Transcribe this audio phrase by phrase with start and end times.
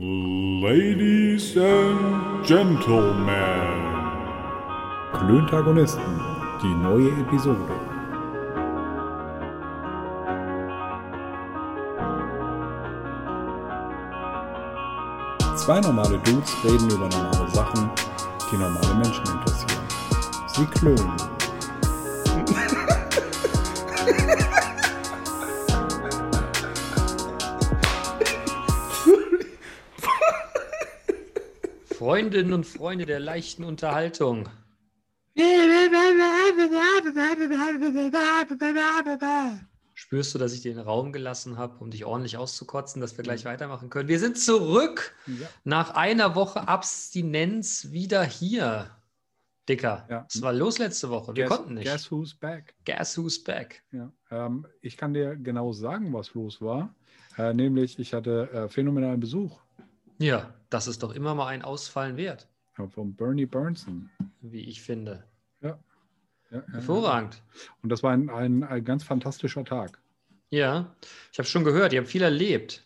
[0.00, 3.32] Ladies and Gentlemen.
[5.12, 6.20] Klöntagonisten,
[6.62, 7.58] die neue Episode.
[15.56, 17.90] Zwei normale Dudes reden über normale Sachen,
[18.52, 19.82] die normale Menschen interessieren.
[20.46, 21.37] Sie klönen.
[32.18, 34.48] Freundinnen und Freunde der leichten Unterhaltung.
[39.94, 43.22] Spürst du, dass ich dir den Raum gelassen habe, um dich ordentlich auszukotzen, dass wir
[43.22, 44.08] gleich weitermachen können?
[44.08, 45.46] Wir sind zurück Ja.
[45.62, 48.90] nach einer Woche Abstinenz wieder hier.
[49.68, 50.26] Dicker, Ja.
[50.28, 51.36] was war los letzte Woche?
[51.36, 51.86] Wir Guess, konnten nicht.
[51.86, 52.74] Guess who's back?
[52.84, 53.84] Guess who's back?
[53.92, 54.10] Ja.
[54.32, 56.92] Ähm, ich kann dir genau sagen, was los war.
[57.36, 59.60] Äh, nämlich, ich hatte äh, phänomenalen Besuch
[60.18, 64.10] Ja, das ist doch immer mal ein Ausfallen wert, äh, von Bernie Burnson.
[64.40, 65.24] wie ich finde.
[65.60, 65.78] Ja.
[66.50, 66.72] Ja, ja, ja.
[66.74, 67.42] Hervorragend.
[67.82, 70.00] Und das war ein, ein, ein ganz fantastischer Tag.
[70.50, 70.94] Ja,
[71.32, 72.82] ich habe schon gehört, ihr habt viel erlebt.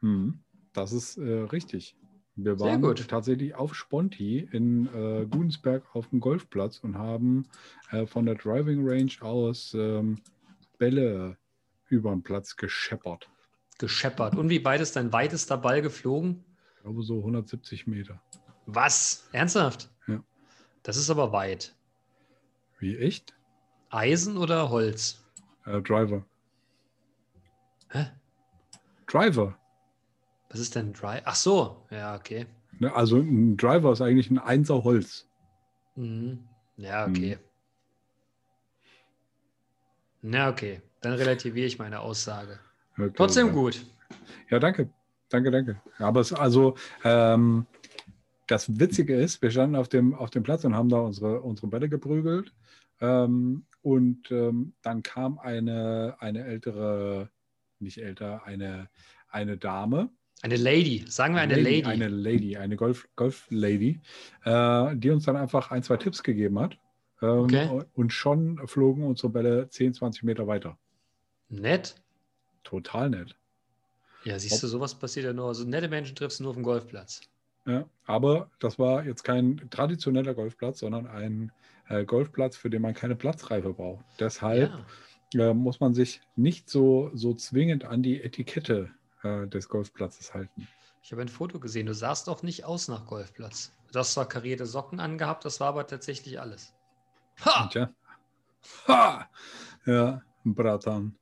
[0.00, 0.38] Hm,
[0.74, 1.96] Das ist äh, richtig.
[2.36, 7.48] Wir waren tatsächlich auf Sponti in äh, Gudensberg auf dem Golfplatz und haben
[7.90, 10.20] äh, von der Driving Range aus ähm,
[10.78, 11.36] Bälle
[11.88, 13.28] über den Platz gescheppert.
[13.78, 14.36] Gescheppert.
[14.36, 16.44] Und wie weit ist dein weitester Ball geflogen?
[16.76, 18.20] Ich glaube so 170 Meter.
[18.66, 19.28] Was?
[19.32, 19.90] Ernsthaft?
[20.06, 20.22] Ja.
[20.82, 21.74] Das ist aber weit.
[22.78, 23.34] Wie echt?
[23.90, 25.24] Eisen oder Holz?
[25.64, 26.24] Äh, Driver.
[27.90, 28.06] Hä?
[29.06, 29.58] Driver.
[30.50, 31.20] Was ist denn Dry?
[31.24, 32.46] Ach so, ja, okay.
[32.78, 35.28] Ne, also ein Driver ist eigentlich ein Einser Holz.
[35.96, 36.46] Mhm.
[36.76, 37.38] Ja, okay.
[40.22, 40.80] Na, okay.
[41.00, 42.58] Dann relativiere ich meine Aussage.
[42.98, 43.84] Okay, Trotzdem gut.
[44.50, 44.88] Ja, danke.
[45.28, 45.80] Danke, danke.
[45.98, 46.74] Aber es also,
[47.04, 47.66] ähm,
[48.46, 51.68] das Witzige ist, wir standen auf dem, auf dem Platz und haben da unsere, unsere
[51.68, 52.52] Bälle geprügelt.
[53.00, 57.30] Ähm, und ähm, dann kam eine, eine ältere,
[57.78, 58.88] nicht älter, eine,
[59.28, 60.10] eine Dame.
[60.42, 61.04] Eine Lady.
[61.06, 61.84] Sagen wir eine Lady.
[61.84, 64.00] Eine Lady, eine Golf, Golf-Lady,
[64.44, 66.78] äh, die uns dann einfach ein, zwei Tipps gegeben hat.
[67.20, 67.82] Ähm, Okay.
[67.94, 70.78] Und schon flogen unsere Bälle 10, 20 Meter weiter.
[71.48, 71.96] Nett.
[72.68, 73.34] Total nett.
[74.24, 75.46] Ja, siehst du, sowas passiert ja nur.
[75.48, 77.22] Also nette Menschen triffst du nur auf dem Golfplatz.
[77.66, 81.50] Ja, aber das war jetzt kein traditioneller Golfplatz, sondern ein
[81.88, 84.04] äh, Golfplatz, für den man keine Platzreife braucht.
[84.20, 84.70] Deshalb
[85.32, 85.50] Ja.
[85.50, 88.90] äh, muss man sich nicht so, so zwingend an die Etikette
[89.22, 90.68] äh, des Golfplatzes halten.
[91.02, 91.86] Ich habe ein Foto gesehen.
[91.86, 93.72] Du sahst auch nicht aus nach Golfplatz.
[93.92, 96.74] Du hast zwar karierte Socken angehabt, das war aber tatsächlich alles.
[97.46, 97.68] Ha!
[97.72, 97.90] Tja.
[98.88, 99.26] Ha!
[99.86, 101.16] Ja, Bratan.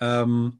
[0.00, 0.58] Ähm,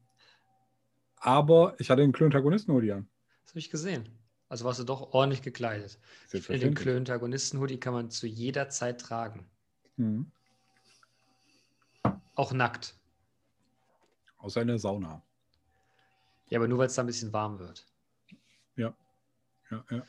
[1.16, 3.08] aber ich hatte den Klöntagonisten-Hoodie an.
[3.42, 4.08] Das habe ich gesehen.
[4.48, 5.98] Also warst du doch ordentlich gekleidet.
[6.32, 6.74] Ich finde, den.
[6.74, 9.48] Klöntagonisten-Hoodie kann man zu jeder Zeit tragen.
[9.96, 10.30] Mhm.
[12.34, 12.94] Auch nackt.
[14.38, 15.22] Außer in der Sauna.
[16.48, 17.86] Ja, aber nur weil es da ein bisschen warm wird.
[19.70, 20.02] Ja, ja.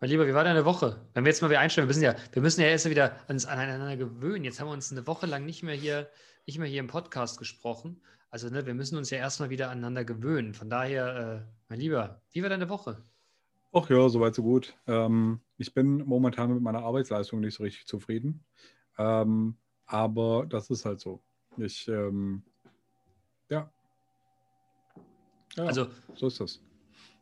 [0.00, 1.00] Mein Lieber, wie war deine Woche?
[1.14, 3.46] Wenn wir jetzt mal wieder einstellen, wir müssen ja, wir müssen ja erst wieder uns
[3.46, 4.44] aneinander gewöhnen.
[4.44, 6.08] Jetzt haben wir uns eine Woche lang nicht mehr hier,
[6.48, 8.00] nicht mehr hier im Podcast gesprochen.
[8.30, 10.54] Also, ne, wir müssen uns ja erstmal wieder aneinander gewöhnen.
[10.54, 13.04] Von daher, äh, mein Lieber, wie war deine Woche?
[13.72, 14.74] Ach ja, soweit so gut.
[14.86, 18.44] Ähm, ich bin momentan mit meiner Arbeitsleistung nicht so richtig zufrieden.
[18.96, 21.22] Ähm, aber das ist halt so.
[21.58, 22.42] Ich, ähm,
[23.50, 23.70] ja.
[25.54, 25.64] ja.
[25.64, 26.62] Also, so ist das.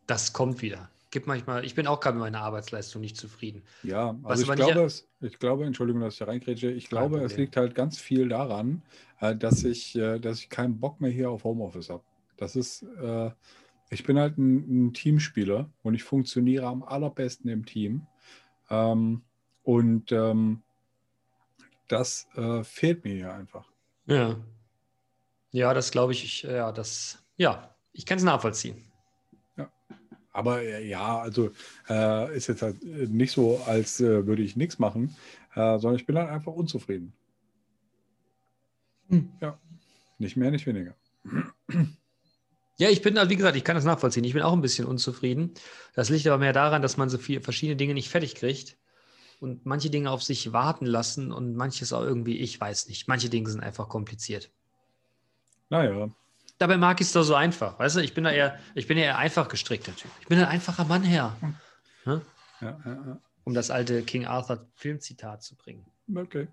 [0.06, 0.88] das kommt wieder.
[1.10, 3.62] Gibt manchmal, ich bin auch gerade mit meiner Arbeitsleistung nicht zufrieden.
[3.84, 7.18] Ja, Was also ich glaube, es, ich glaube, Entschuldigung, dass ich da reinkrätsche, ich glaube,
[7.18, 7.40] es Problem.
[7.40, 8.82] liegt halt ganz viel daran,
[9.20, 12.02] äh, dass ich, äh, dass ich keinen Bock mehr hier auf Homeoffice habe.
[12.36, 13.30] Das ist, äh,
[13.90, 18.06] ich bin halt ein, ein Teamspieler und ich funktioniere am allerbesten im Team.
[18.68, 19.22] Ähm,
[19.62, 20.62] und ähm,
[21.88, 22.26] das
[22.64, 23.70] fehlt mir hier einfach.
[24.06, 24.36] Ja.
[25.52, 28.85] Ja, das glaube ich, ich, ja, das, ja, ich kann es nachvollziehen.
[30.36, 31.50] Aber äh, ja, also
[31.88, 35.16] äh, ist jetzt halt äh, nicht so, als äh, würde ich nichts machen,
[35.54, 37.14] äh, sondern ich bin halt einfach unzufrieden.
[39.08, 39.30] Hm.
[39.40, 39.58] Ja,
[40.18, 40.94] nicht mehr, nicht weniger.
[42.78, 44.24] Ja, ich bin, also wie gesagt, ich kann das nachvollziehen.
[44.24, 45.54] Ich bin auch ein bisschen unzufrieden.
[45.94, 48.76] Das liegt aber mehr daran, dass man so viele verschiedene Dinge nicht fertig kriegt
[49.40, 53.08] und manche Dinge auf sich warten lassen und manches auch irgendwie, ich weiß nicht.
[53.08, 54.50] Manche Dinge sind einfach kompliziert.
[55.70, 56.10] Naja,
[56.58, 57.78] Dabei mag ich es doch so einfach.
[57.78, 60.10] Weißt du, ich bin da eher, ich bin ja eher einfach gestrickter Typ.
[60.20, 61.36] Ich bin ein einfacher Mann, Herr.
[62.06, 62.22] ja,
[62.60, 63.20] ja, ja.
[63.44, 65.84] Um das alte King Arthur Filmzitat zu bringen.
[66.14, 66.48] okay.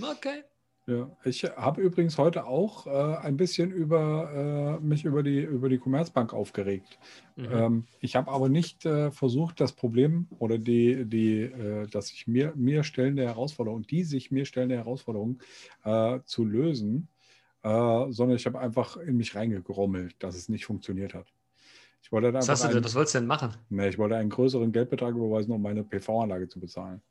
[0.00, 0.44] Okay.
[0.88, 5.68] Ja, ich habe übrigens heute auch äh, ein bisschen über äh, mich über die über
[5.68, 6.98] die Commerzbank aufgeregt.
[7.36, 7.48] Mhm.
[7.52, 12.26] Ähm, ich habe aber nicht äh, versucht, das Problem oder die, die, äh, dass sich
[12.26, 15.40] mir, mir stellende Herausforderung, die sich mir stellende Herausforderung
[15.84, 17.08] äh, zu lösen,
[17.68, 21.26] äh, sondern ich habe einfach in mich reingegrommelt, dass es nicht funktioniert hat.
[22.02, 23.54] Ich wollte dann Was, hast du denn, was wolltest du denn machen?
[23.68, 27.02] nee, ich wollte einen größeren Geldbetrag überweisen, um meine PV-Anlage zu bezahlen.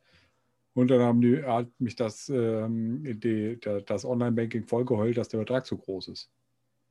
[0.74, 5.40] Und dann haben die, hat mich das, ähm, die, der, das Online-Banking vollgeheult, dass der
[5.40, 6.30] Betrag zu groß ist.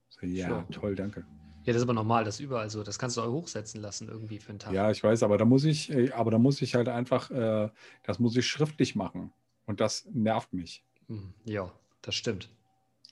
[0.08, 0.64] So, ja, Sure.
[0.70, 1.24] toll, danke.
[1.64, 2.82] Ja, das ist aber normal, das überall so.
[2.84, 4.72] Das kannst du auch hochsetzen lassen irgendwie für einen Tag.
[4.72, 7.70] Ja, ich weiß, aber da muss ich, äh, aber da muss ich halt einfach, äh,
[8.04, 9.32] das muss ich schriftlich machen.
[9.66, 10.84] Und das nervt mich.
[11.08, 11.72] Hm, Ja,
[12.02, 12.50] das stimmt.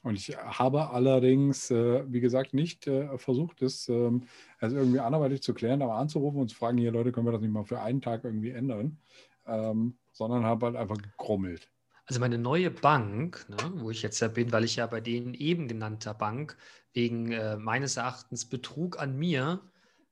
[0.05, 4.25] Und ich habe allerdings, äh, wie gesagt, nicht äh, versucht, das ähm,
[4.61, 7.41] also irgendwie anderweitig zu klären, aber anzurufen und zu fragen, hier Leute, können wir das
[7.41, 8.99] nicht mal für einen Tag irgendwie ändern?
[9.47, 11.71] Ähm, sondern habe halt einfach gegrummelt.
[12.05, 15.33] Also meine neue Bank, ne, wo ich jetzt ja bin, weil ich ja bei denen
[15.33, 16.59] eben genannter Bank
[16.93, 19.63] wegen äh, meines Erachtens Betrug an mir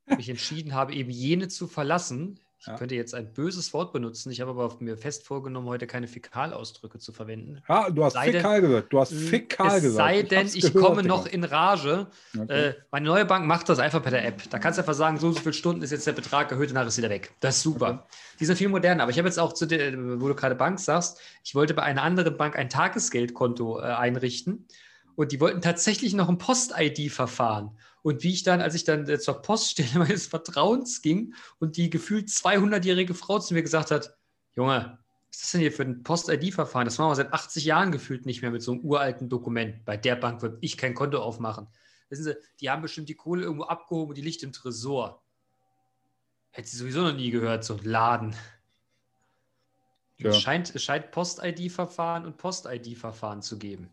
[0.17, 2.41] mich entschieden habe, eben jene zu verlassen.
[2.63, 2.77] Ich Ja.
[2.77, 4.31] könnte jetzt ein böses Wort benutzen.
[4.31, 7.61] Ich habe aber mir fest vorgenommen, heute keine Fäkalausdrücke zu verwenden.
[7.67, 8.93] Ah, du hast Sei denn- fäkal gesagt.
[8.93, 9.97] Du hast fäkal es gesagt.
[9.97, 12.07] sei denn, hab's ich gehört, komme noch in Rage.
[12.39, 12.69] Okay.
[12.69, 14.49] Äh, meine neue Bank macht das einfach per der App.
[14.49, 16.71] Da kannst du einfach sagen, so und so viele Stunden ist jetzt der Betrag erhöht,
[16.71, 17.33] danach ist wieder weg.
[17.41, 18.05] Das ist super.
[18.05, 18.17] Okay.
[18.39, 19.03] Die sind viel moderner.
[19.03, 21.83] Aber ich habe jetzt auch zu der, wo du gerade Bank sagst, ich wollte bei
[21.83, 24.69] einer anderen Bank ein Tagesgeldkonto äh, einrichten
[25.17, 27.77] und die wollten tatsächlich noch ein Post-ID-Verfahren.
[28.03, 32.29] Und wie ich dann, als ich dann zur Poststelle meines Vertrauens ging und die gefühlt
[32.29, 34.17] 200-jährige Frau zu mir gesagt hat,
[34.55, 34.99] Junge,
[35.29, 36.85] was ist das denn hier für ein Post-ID-Verfahren?
[36.85, 39.85] Das machen wir seit 80 Jahren gefühlt nicht mehr mit so einem uralten Dokument.
[39.85, 41.69] Bei der Bank würde ich kein Konto aufmachen.
[42.11, 45.23] Wissen Sie, die haben bestimmt die Kohle irgendwo abgehoben und die liegt im Tresor.
[46.51, 48.37] Hätte sie sowieso noch nie gehört, so ein Laden.
[50.19, 50.29] Ja.
[50.29, 53.89] Es scheint, es scheint Post-ID-Verfahren und Post-ID-Verfahren zu geben.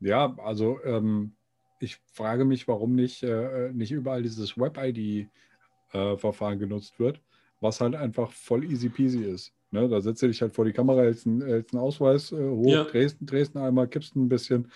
[0.00, 1.32] Ja, also ähm,
[1.78, 7.20] ich frage mich, warum nicht, äh, nicht überall dieses Web-ID-Verfahren genutzt wird,
[7.60, 9.52] was halt einfach voll easy peasy ist.
[9.70, 9.88] Ne?
[9.88, 12.72] Da setzt du dich halt vor die Kamera, hältst einen, hältst einen Ausweis äh, hoch,
[12.72, 12.84] Ja.
[12.84, 14.70] drehst, drehst ihn einmal, kippst ein bisschen,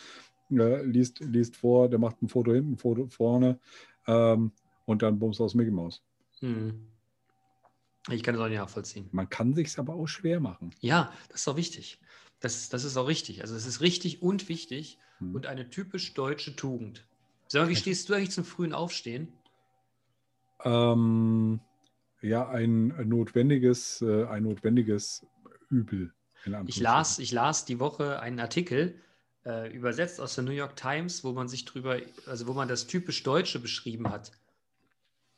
[0.50, 3.58] äh, liest, liest vor, der macht ein Foto hinten, ein Foto vorne
[4.06, 4.52] ähm,
[4.84, 6.02] und dann bummst du aus Mickey Mouse.
[6.40, 6.88] Hm.
[8.10, 9.08] Ich kann das auch nicht nachvollziehen.
[9.12, 10.74] Man kann sich aber auch schwer machen.
[10.80, 11.98] Ja, das ist auch wichtig.
[12.40, 13.40] Das, ist- das ist auch richtig.
[13.42, 15.34] Also es ist richtig und wichtig Hm.
[15.34, 17.06] und eine typisch deutsche Tugend.
[17.48, 19.32] Sag mal, wie stehst du eigentlich zum frühen Aufstehen?
[20.64, 21.60] Ähm,
[22.22, 25.26] ja, ein notwendiges, äh, ein notwendiges
[25.68, 26.12] Übel.
[26.66, 29.00] Ich las, ich las die Woche einen Artikel,
[29.46, 32.86] äh, übersetzt aus der New York Times, wo man sich drüber, also wo man das
[32.86, 34.32] typisch Deutsche beschrieben hat.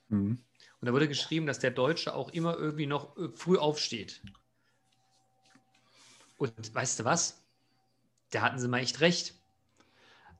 [0.08, 0.38] Mhm.
[0.80, 4.22] Und da wurde geschrieben, dass der Deutsche auch immer irgendwie noch äh, früh aufsteht.
[6.36, 7.42] Und weißt du was?
[8.30, 9.34] Da hatten sie mal echt recht.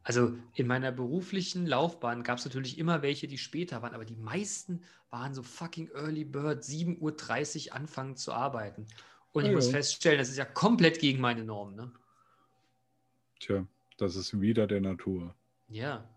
[0.02, 4.14] Also in meiner beruflichen Laufbahn gab es natürlich immer welche, die später waren, aber die
[4.16, 8.86] meisten waren so fucking Early Bird, 7.30 Uhr anfangen zu arbeiten.
[9.32, 11.74] Und ich Ja, muss feststellen, das ist ja komplett gegen meine Norm.
[11.74, 11.92] Ne?
[13.40, 13.66] Tja,
[13.96, 15.34] das ist wieder der Natur.
[15.68, 16.08] Ja.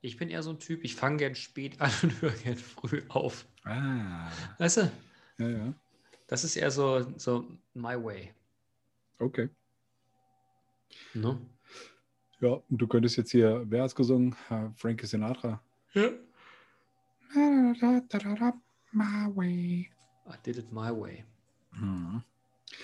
[0.00, 3.02] Ich bin eher so ein Typ, ich fange gern spät an und höre gern früh
[3.08, 3.46] auf.
[3.64, 4.90] Ah, Weißt du,
[5.38, 5.74] ja, ja.
[6.26, 8.34] das ist eher so, so my way.
[9.18, 9.48] Okay.
[11.14, 11.40] Ne?
[12.40, 14.36] Ja, und du könntest jetzt hier, wer hat's gesungen?
[14.48, 15.60] Äh, Frankie Sinatra.
[15.92, 16.10] Ja.
[18.92, 19.90] My way.
[20.26, 21.24] I did it my way.
[21.72, 22.22] Hm.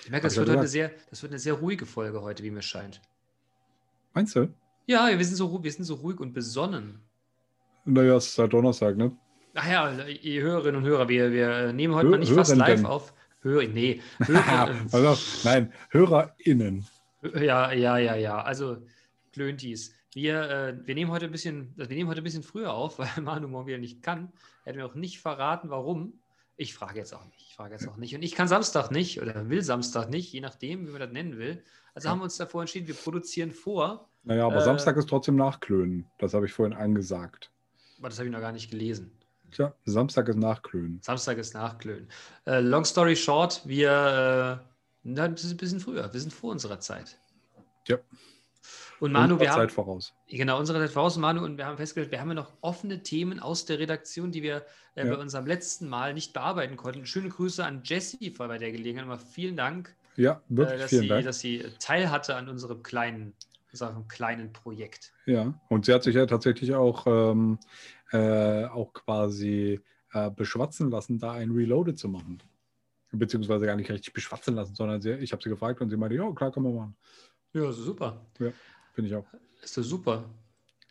[0.02, 2.62] Ich merke, das wird, heute sehr, das wird eine sehr ruhige Folge heute, wie mir
[2.62, 3.00] scheint.
[4.12, 4.52] Meinst du?
[4.86, 7.00] Ja, wir sind so, wir sind so ruhig und besonnen.
[7.84, 9.16] Naja, es ist halt Donnerstag, ne?
[9.54, 12.84] Ach ja, ihr Hörerinnen und Hörer, wir, wir nehmen heute Hö- mal nicht fast live
[12.84, 13.14] auf.
[13.44, 15.16] Hör, nee, Hörer, also,
[15.48, 16.86] nein, HörerInnen.
[17.34, 18.42] ja, ja, ja, ja.
[18.42, 18.78] Also
[19.32, 19.94] Klöntis.
[20.14, 22.98] Wir, äh, wir nehmen heute ein bisschen, also wir nehmen heute ein bisschen früher auf,
[23.00, 24.32] weil Manu morgen wieder nicht kann.
[24.64, 26.14] Er hat mir auch nicht verraten, warum.
[26.56, 27.46] Ich frage jetzt auch nicht.
[27.48, 28.14] Ich frage jetzt auch nicht.
[28.14, 31.36] Und ich kann Samstag nicht oder will Samstag nicht, je nachdem, wie man das nennen
[31.36, 31.62] will.
[31.94, 32.12] Also Ja.
[32.12, 34.08] haben wir uns davor entschieden, wir produzieren vor.
[34.22, 34.64] Naja, aber Äh.
[34.64, 36.06] Samstag ist trotzdem Nachklönen.
[36.18, 37.50] Das habe ich vorhin angesagt.
[37.98, 39.10] Aber das habe ich noch gar nicht gelesen.
[39.54, 40.98] Tja, Samstag ist Nachklönen.
[41.02, 42.08] Samstag ist Nachklönen.
[42.46, 44.68] Äh, long story short, wir äh,
[45.04, 46.12] na, das ist ein bisschen früher.
[46.12, 47.18] Wir sind vor unserer Zeit.
[47.86, 47.98] Ja.
[49.00, 50.14] Und Manu, wir Unserer Zeit haben, voraus.
[50.28, 53.38] genau, unsere Zeit voraus, Manu, und wir haben festgestellt, wir haben ja noch offene Themen
[53.38, 55.14] aus der Redaktion, die wir äh, Ja.
[55.14, 57.04] bei unserem letzten Mal nicht bearbeiten konnten.
[57.06, 59.06] Schöne Grüße an Jessie bei der Gelegenheit.
[59.06, 61.24] Mal vielen Dank, Ja, äh, wirklich dass, vielen sie, Dank.
[61.26, 63.34] dass sie teilhatte an unserem kleinen,
[63.72, 65.12] unserem kleinen Projekt.
[65.26, 67.58] Ja, und sie hat sich ja tatsächlich auch, ähm,
[68.14, 69.80] äh, auch quasi
[70.12, 72.40] äh, beschwatzen lassen, da ein Reloaded zu machen.
[73.10, 76.16] Beziehungsweise gar nicht richtig beschwatzen lassen, sondern sie, ich habe sie gefragt und sie meinte,
[76.16, 76.96] ja, klar, kann man machen.
[77.52, 78.24] Ja, super.
[78.92, 79.26] Finde ich auch.
[79.62, 80.30] Ist doch super.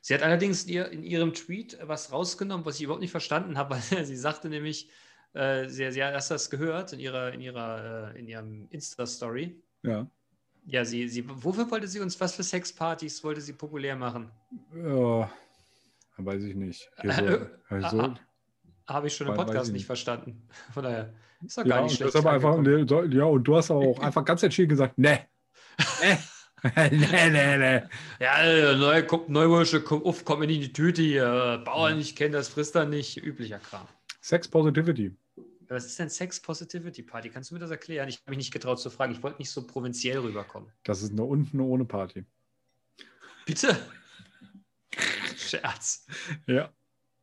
[0.02, 3.82] Sie hat allerdings in ihrem Tweet was rausgenommen, was ich überhaupt nicht verstanden habe, weil
[4.06, 4.90] sie sagte nämlich,
[5.34, 9.62] äh, sie, sie hat das gehört in ihrer, in ihrer, äh, in ihrem Insta-Story.
[9.84, 10.08] Ja.
[10.66, 14.32] Ja, sie, sie, wofür wollte sie uns, was für Sexpartys wollte sie populär machen?
[14.74, 15.30] Ja,
[16.18, 16.90] weiß ich nicht.
[17.02, 18.16] Hier so, Äh, also, ah,
[18.88, 19.86] Habe ich schon im Podcast ich nicht nicht.
[19.86, 20.48] verstanden.
[20.74, 21.14] Von daher
[21.46, 22.26] ist doch ja, gar und nicht schlecht.
[22.26, 25.28] einfach, nee, ja, und du hast auch einfach ganz entschieden gesagt, ne.
[26.66, 26.90] Nee.
[26.92, 27.82] nee, nee, nee.
[28.22, 31.62] Ja, äh, neu, kommt Neuwursche, komm auf, komm in die Tüte hier.
[31.66, 33.18] Bauern nicht kennen, das frisst er nicht.
[33.18, 33.86] Üblicher Kram.
[34.22, 35.14] Sex Positivity.
[35.68, 37.30] Was ist denn Sex Positivity Party?
[37.30, 38.08] Kannst du mir das erklären?
[38.08, 39.12] Ich habe mich nicht getraut zu fragen.
[39.12, 40.70] Ich wollte nicht so provinziell rüberkommen.
[40.84, 42.24] Das ist eine unten ohne Party.
[43.46, 43.76] Bitte?
[45.58, 46.06] Scherz.
[46.48, 46.70] Ja.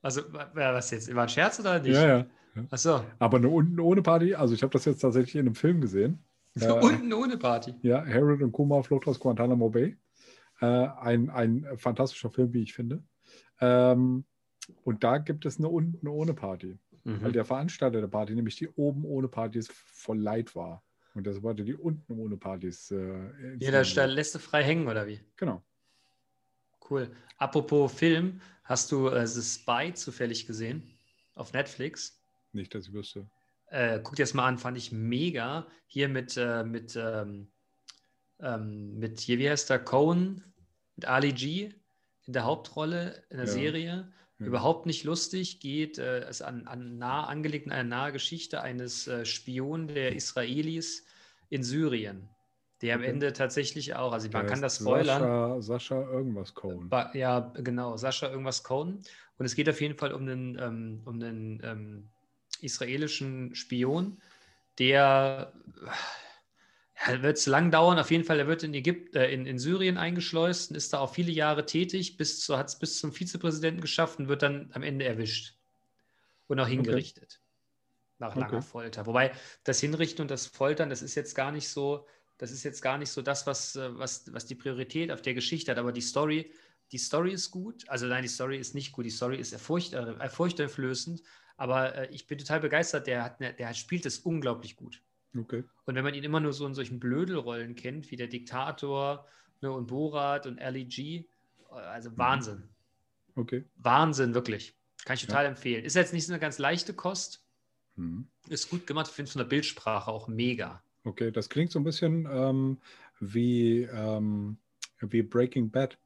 [0.02, 1.14] Also, wa- wa- was jetzt?
[1.14, 1.94] War ein Scherz oder nicht?
[1.94, 2.26] Ja, ja.
[2.70, 3.04] Achso.
[3.18, 6.24] Aber eine unten ohne Party, also ich habe das jetzt tatsächlich in einem Film gesehen.
[6.60, 7.74] Äh, Unten ohne Party.
[7.82, 9.96] Ja, Harold und Kuma, Flucht aus Guantanamo Bay.
[10.60, 13.04] Äh, ein, ein fantastischer Film, wie ich finde.
[13.60, 14.24] Ähm,
[14.82, 16.76] und da gibt es eine unten ohne Party.
[17.04, 17.32] Weil Mhm.
[17.32, 20.82] der Veranstalter der Party, nämlich die oben ohne Partys, voll leid war.
[21.14, 22.90] Und das wollte die unten ohne Partys.
[22.90, 24.10] Äh, Stelle rufen.
[24.10, 25.20] lässt du frei hängen, oder wie?
[25.36, 25.62] Genau.
[26.90, 27.10] Cool.
[27.38, 30.98] Apropos Film, hast du äh, The Spy zufällig gesehen?
[31.34, 32.20] Auf Netflix?
[32.52, 33.30] Nicht, dass ich wüsste.
[33.66, 35.68] Äh, guck dir das mal an, fand ich mega.
[35.86, 37.48] Hier mit, äh, mit, ähm,
[38.40, 40.42] ähm, mit hier, wie heißt der, Cohen,
[40.96, 41.72] mit Ali G
[42.26, 43.52] in der Hauptrolle in der Ja.
[43.52, 44.12] Serie.
[44.40, 44.46] Ja.
[44.46, 49.06] Überhaupt nicht lustig, geht, äh, ist an, an nah angelegt in eine nahe Geschichte eines
[49.06, 51.04] äh, Spion der Israelis
[51.50, 52.28] in Syrien,
[52.82, 53.10] der am Okay.
[53.10, 55.22] Ende tatsächlich auch, also man Der kann das spoilern.
[55.22, 56.88] Sascha, Sascha irgendwas Cohen.
[56.88, 59.02] Ba- Ja, genau, Sascha irgendwas Cohen.
[59.38, 62.08] Und es geht auf jeden Fall um einen, ähm, um einen ähm,
[62.60, 64.20] israelischen Spion,
[64.78, 65.52] der
[67.06, 67.98] ja, wird es lang dauern.
[67.98, 70.98] Auf jeden Fall, er wird in, Ägypten, äh, in, in Syrien eingeschleust und ist da
[71.00, 74.70] auch viele Jahre tätig, bis zu, hat es bis zum Vizepräsidenten geschafft und wird dann
[74.72, 75.56] am Ende erwischt
[76.48, 77.40] und auch hingerichtet.
[78.18, 78.66] Nach langer Okay.
[78.66, 79.06] Folter.
[79.06, 79.32] Wobei
[79.64, 82.06] das Hinrichten und das Foltern, das ist jetzt gar nicht so,
[82.40, 85.34] das ist jetzt gar nicht so das, was, äh, was, was die Priorität auf der
[85.34, 86.50] Geschichte hat, aber die Story,
[86.90, 87.86] die Story ist gut.
[87.88, 91.22] Also nein, die Story ist nicht gut, die Story ist erfurcht, äh, erfurchteinflößend,
[91.58, 95.02] aber äh, ich bin total begeistert, der, hat ne, der spielt es unglaublich gut.
[95.38, 95.64] Okay.
[95.84, 99.26] Und wenn man ihn immer nur so in solchen Blödelrollen kennt, wie der Diktator
[99.60, 101.26] ne, und Borat und LEG, äh,
[101.74, 102.70] also Wahnsinn.
[103.36, 103.66] Okay.
[103.76, 104.74] Wahnsinn, wirklich.
[105.04, 105.84] Kann ich total empfehlen.
[105.84, 107.44] Ist jetzt nicht so eine ganz leichte Kost,
[107.96, 108.26] Hm.
[108.48, 110.82] ist gut gemacht, finde von der Bildsprache auch mega.
[111.04, 112.78] Okay, das klingt so ein bisschen ähm,
[113.20, 114.58] wie, ähm,
[115.00, 115.98] wie Breaking Bad.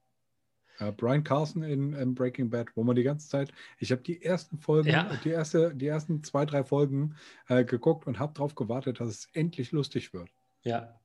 [0.79, 4.23] Äh, Brian Carson in, in Breaking Bad, wo man die ganze Zeit, ich habe die
[4.23, 5.09] ersten Folgen, Ja.
[5.25, 7.15] die, erste, die ersten zwei, drei Folgen
[7.49, 10.29] äh, geguckt und habe darauf gewartet, dass es endlich lustig wird.
[10.63, 10.99] Ja.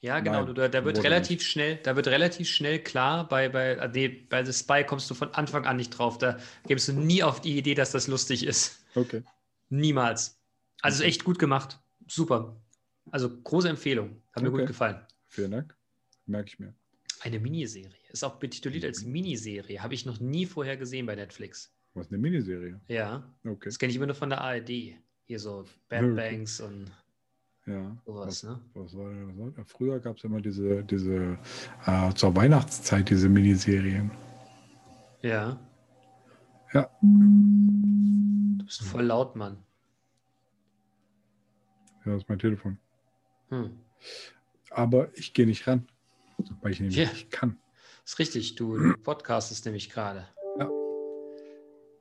[0.00, 0.44] Ja, genau.
[0.44, 4.08] Nein, da, da wird relativ schnell, da wird relativ schnell klar, bei, bei, äh, nee,
[4.08, 6.18] bei The Spy kommst du von Anfang an nicht drauf.
[6.18, 8.84] Da gibst du nie auf die Idee, dass das lustig ist.
[8.94, 9.22] Okay.
[9.68, 10.38] Niemals.
[10.82, 11.80] Also echt gut gemacht.
[12.06, 12.56] Super.
[13.10, 14.22] Also große Empfehlung.
[14.32, 14.58] Hat mir Okay.
[14.58, 15.00] gut gefallen.
[15.28, 15.76] Vielen Dank.
[16.26, 16.74] Merke ich mir.
[17.20, 17.90] Eine Miniserie.
[18.10, 19.80] Ist auch betituliert als Miniserie.
[19.82, 21.72] Habe ich noch nie vorher gesehen bei Netflix.
[21.94, 22.80] Was eine Miniserie.
[22.88, 23.22] Ja.
[23.44, 23.64] Okay.
[23.64, 24.68] Das kenne ich immer nur von der ARD.
[25.24, 26.14] Hier so Bad Okay.
[26.14, 26.90] Banks und
[27.66, 27.96] Ja.
[28.04, 28.60] sowas, Was, ne?
[28.74, 29.64] was war denn was war denn?
[29.64, 31.38] Früher gab es immer diese, diese
[31.86, 34.10] äh, zur Weihnachtszeit diese Miniserien.
[35.22, 35.58] Ja.
[36.74, 36.90] Ja.
[37.00, 39.56] Du bist voll laut, Mann.
[42.06, 42.78] Ja, das ist mein Telefon.
[43.50, 43.70] Hm.
[44.70, 45.86] Aber ich gehe nicht ran,
[46.62, 47.08] weil ich nämlich Ja.
[47.08, 47.56] nicht kann.
[48.04, 50.26] Ist richtig, du podcastest nämlich gerade.
[50.58, 50.70] Ja.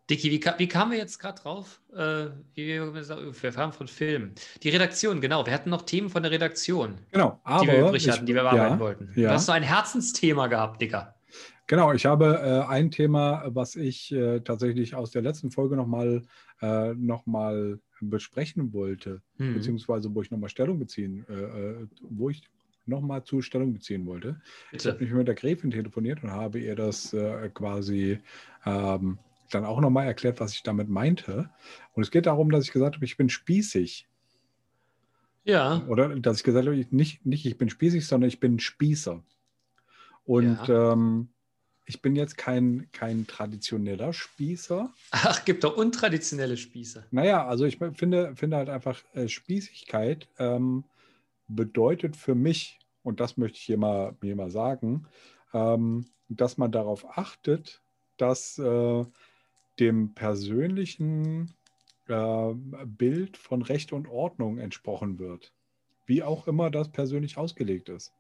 [0.09, 1.81] Dicky, wie, wie kamen wir jetzt gerade drauf?
[1.93, 4.35] Äh, wir wir haben von Filmen.
[4.61, 5.45] Die Redaktion, genau.
[5.45, 8.35] Wir hatten noch Themen von der Redaktion, Genau, aber die wir übrig ich- hatten, die
[8.35, 9.11] wir bearbeiten ja, wollten.
[9.15, 9.29] ja.
[9.29, 11.15] Du hast so ein Herzensthema gehabt, Digga.
[11.67, 16.21] Genau, ich habe äh, ein Thema, was ich äh, tatsächlich aus der letzten Folge nochmal
[16.61, 19.53] äh, noch mal besprechen wollte, Hm.
[19.53, 22.43] beziehungsweise wo ich nochmal Stellung beziehen, äh, äh, wo ich
[22.85, 24.39] nochmal zu Stellung beziehen wollte.
[24.71, 25.03] Ich habe Bitte.
[25.05, 28.19] mich mit der Gräfin telefoniert und habe ihr das äh, quasi
[28.65, 29.17] ähm,
[29.51, 31.49] dann auch nochmal erklärt, was ich damit meinte.
[31.93, 34.07] Und es geht darum, dass ich gesagt habe, ich bin spießig.
[35.43, 35.85] Ja.
[35.87, 39.23] Oder dass ich gesagt habe, ich nicht, nicht ich bin spießig, sondern ich bin Spießer.
[40.25, 41.29] Und ähm,
[41.85, 44.91] ich bin jetzt kein, kein traditioneller Spießer.
[45.11, 47.05] Ach, gibt doch untraditionelle Spieße.
[47.11, 50.83] Naja, also ich finde, finde halt einfach, äh, Spießigkeit ähm,
[51.47, 55.05] bedeutet für mich, und das möchte ich hier mal, hier mal sagen,
[55.53, 57.81] ähm, dass man darauf achtet,
[58.17, 59.05] dass äh,
[59.79, 61.53] dem persönlichen
[62.07, 62.53] äh,
[62.85, 65.53] Bild von Recht und Ordnung entsprochen wird.
[66.07, 68.13] Wie auch immer das persönlich ausgelegt ist.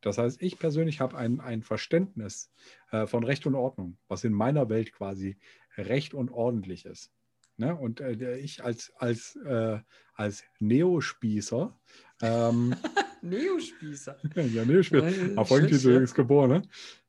[0.00, 2.50] Das heißt, ich persönlich habe ein, ein Verständnis
[2.90, 5.36] äh, von Recht und Ordnung, was in meiner Welt quasi
[5.76, 7.12] recht und ordentlich ist.
[7.56, 7.74] Ne?
[7.74, 9.78] Und äh, ich als, als, äh,
[10.14, 11.78] als Neospießer.
[12.22, 12.74] Ähm,
[13.22, 14.18] Neospießer.
[14.34, 15.32] ja, Neospießer.
[15.32, 16.00] Äh, Auf schön, ja.
[16.00, 16.62] ist geboren, ne?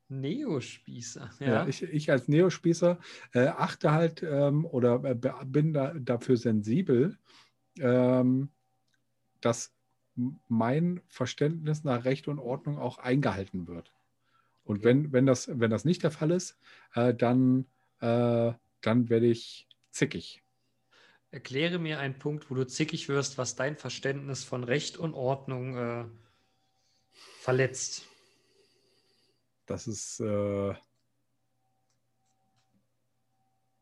[0.09, 1.31] Neospießer.
[1.39, 1.47] Ja.
[1.47, 2.97] Ja, ich, ich als Neospießer
[3.33, 5.15] äh, achte halt ähm, oder äh,
[5.45, 7.17] bin da, dafür sensibel,
[7.79, 8.49] ähm,
[9.41, 9.76] dass
[10.47, 13.93] mein Verständnis nach Recht und Ordnung auch eingehalten wird.
[14.63, 16.57] Und wenn, wenn, das, wenn das nicht der Fall ist,
[16.93, 17.65] äh, dann,
[18.01, 20.43] äh, dann werde ich zickig.
[21.31, 25.77] Erkläre mir einen Punkt, wo du zickig wirst, was dein Verständnis von Recht und Ordnung
[25.77, 26.05] äh,
[27.39, 28.05] verletzt.
[29.65, 30.73] Das ist, äh,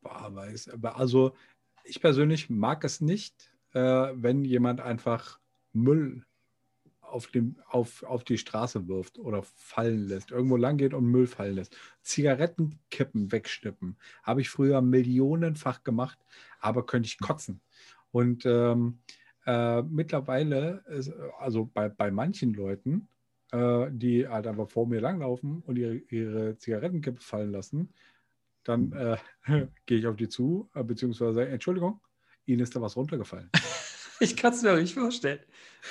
[0.04, 1.36] also
[1.84, 5.40] ich persönlich mag es nicht, äh, wenn jemand einfach
[5.76, 6.26] Müll
[7.02, 11.28] auf, dem, auf, auf die Straße wirft oder fallen lässt, irgendwo lang geht und Müll
[11.28, 11.78] fallen lässt.
[12.02, 13.98] Zigarettenkippen wegschnippen.
[14.24, 16.18] Habe ich früher millionenfach gemacht,
[16.60, 17.62] aber könnte ich kotzen.
[18.12, 19.00] Und ähm,
[19.46, 23.08] äh, mittlerweile, ist, also bei, bei manchen Leuten,
[23.52, 27.94] äh, die halt einfach vor mir langlaufen und ihre, ihre Zigarettenkippe fallen lassen,
[28.64, 29.18] dann äh,
[29.86, 32.02] gehe ich auf die zu, äh, beziehungsweise Entschuldigung,
[32.48, 33.50] Ihnen ist da was runtergefallen.
[34.20, 35.40] Ich kann es mir nicht vorstellen.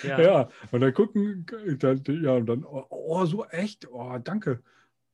[0.03, 0.21] Ja.
[0.21, 1.47] Ja, und dann gucken,
[1.79, 4.63] dann, ja, und dann, oh, oh, so echt, oh, danke.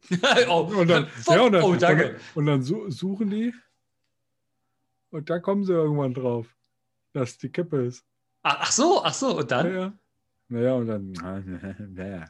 [0.48, 2.16] oh, Und dann, ja, und dann, oh, danke.
[2.34, 3.52] Und dann, und dann suchen die
[5.10, 6.46] und da kommen sie irgendwann drauf,
[7.12, 8.04] dass die Kippe ist.
[8.42, 9.66] Ach, ach so, ach so, und dann?
[9.66, 9.92] Naja,
[10.48, 11.12] naja und dann,
[11.94, 12.28] naja.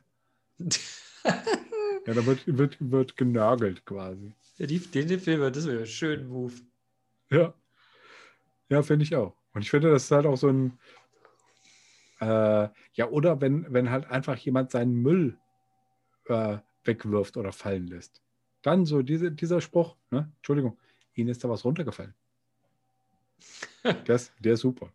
[2.06, 4.32] Ja, da wird, wird, wird genörgelt quasi.
[4.56, 6.54] Ja, die, den Film, das wäre ein schöner Move.
[7.30, 7.54] Ja.
[8.68, 9.34] Ja, finde ich auch.
[9.52, 10.78] Und ich finde, das ist halt auch so ein,
[12.21, 15.38] äh, ja, oder wenn, wenn halt einfach jemand seinen Müll
[16.26, 18.23] äh, wegwirft oder fallen lässt.
[18.62, 20.30] Dann so diese, dieser Spruch, ne?
[20.37, 20.78] Entschuldigung,
[21.14, 22.14] Ihnen ist da was runtergefallen.
[24.07, 24.92] Der ist, der ist super.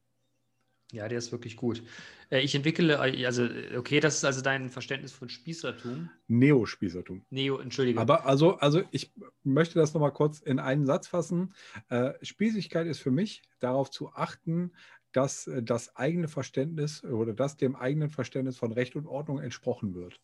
[0.91, 1.81] Ja, der ist wirklich gut.
[2.29, 6.09] Äh, Ich entwickle, äh, also, okay, das ist also dein Verständnis von Spießertum.
[6.27, 7.25] Neospießertum.
[7.31, 7.99] Neo, entschuldige.
[7.99, 9.11] Aber also, also ich
[9.45, 11.53] möchte das nochmal kurz in einen Satz fassen.
[11.89, 14.71] Äh, Spießigkeit ist für mich darauf zu achten,
[15.11, 19.95] dass äh, das eigene Verständnis oder dass dem eigenen Verständnis von Recht und Ordnung entsprochen
[19.95, 20.19] wird.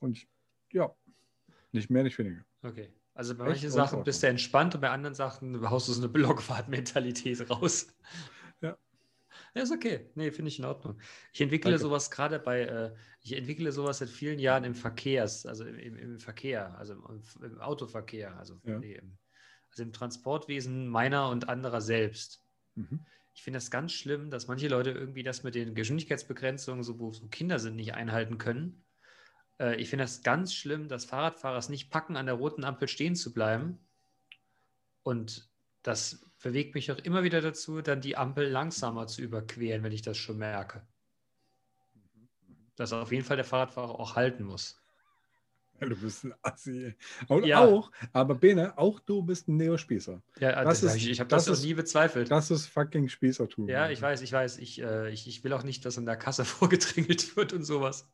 [0.00, 0.26] Und
[0.72, 0.94] ja,
[1.72, 2.44] nicht mehr, nicht weniger.
[2.62, 2.92] Okay.
[3.14, 5.92] Also bei Recht manchen und Sachen bist du entspannt und bei anderen Sachen haust du
[5.92, 7.88] so eine Blockfahrt-Mentalität raus.
[9.56, 9.62] Ja.
[9.62, 10.10] Ist okay.
[10.14, 11.00] Nee, finde ich in Ordnung.
[11.32, 11.82] Ich entwickle Danke.
[11.82, 15.96] sowas gerade bei, äh, ich entwickle sowas seit vielen Jahren im Verkehrs, also im, im,
[15.96, 18.78] im Verkehr, also im, im Autoverkehr, also, Ja.
[18.78, 19.16] nee, im,
[19.70, 22.44] also im Transportwesen meiner und anderer selbst.
[22.74, 23.00] Mhm.
[23.34, 27.12] Ich finde das ganz schlimm, dass manche Leute irgendwie das mit den Geschwindigkeitsbegrenzungen, so, wo
[27.12, 28.84] so Kinder sind, nicht einhalten können.
[29.58, 32.88] Äh, ich finde das ganz schlimm, dass Fahrradfahrer es nicht packen, an der roten Ampel
[32.88, 33.78] stehen zu bleiben.
[35.02, 35.50] Und
[35.82, 40.02] das bewegt mich auch immer wieder dazu, dann die Ampel langsamer zu überqueren, wenn ich
[40.02, 40.86] das schon merke.
[42.76, 44.78] Dass auf jeden Fall der Fahrradfahrer auch halten muss.
[45.80, 46.94] Ja, Du bist ein Assi.
[47.28, 47.60] Und Ja.
[47.64, 50.22] auch, aber Bene, auch du bist ein Neospießer.
[50.40, 52.30] Ja, Das das ist- ich, ich habe das das, ist- nie bezweifelt.
[52.30, 53.68] Das ist fucking Spießertum.
[53.68, 54.58] Ja, ich weiß, ich weiß.
[54.58, 56.44] Ich, äh, ich, ich will auch nicht, dass an der Kasse
[57.24, 58.08] vorgedrängelt wird und sowas.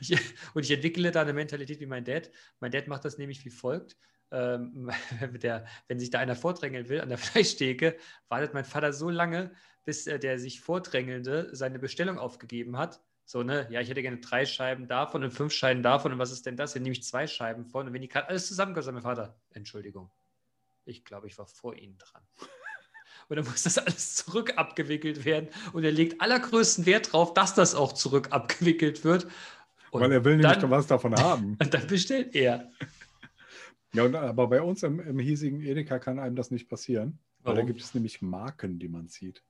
[0.00, 0.12] Ich,
[0.54, 2.30] und ich entwickle da eine Mentalität wie mein Dad.
[2.60, 3.96] Mein Dad macht das nämlich wie folgt.
[4.30, 7.96] Ähm, wenn der, wenn sich da einer vordrängeln will an der Fleischtheke,
[8.28, 9.52] wartet mein Vater so lange,
[9.84, 13.00] bis äh, der sich Vordrängelnde seine Bestellung aufgegeben hat.
[13.24, 16.12] So, ne, ja, ich hätte gerne drei Scheiben davon und fünf Scheiben davon.
[16.12, 16.74] Und was ist denn das?
[16.74, 17.86] Hier nehme ich zwei Scheiben von.
[17.86, 20.10] Und wenn die gerade alles zusammenkommt, sagt mein Vater, Entschuldigung,
[20.84, 22.22] ich glaube, ich war vor Ihnen dran.
[23.28, 25.48] Und dann muss das alles zurück abgewickelt werden.
[25.72, 29.26] Und er legt allergrößten Wert darauf, dass das auch zurück abgewickelt wird.
[29.90, 31.56] Und Weil er will nämlich dann, was davon haben.
[31.60, 32.70] Und dann bestellt er.
[33.96, 37.18] Ja, und, aber bei uns im, im hiesigen Edeka kann einem das nicht passieren.
[37.42, 37.66] Weil da Warum?
[37.68, 39.42] gibt es nämlich Marken, die man sieht.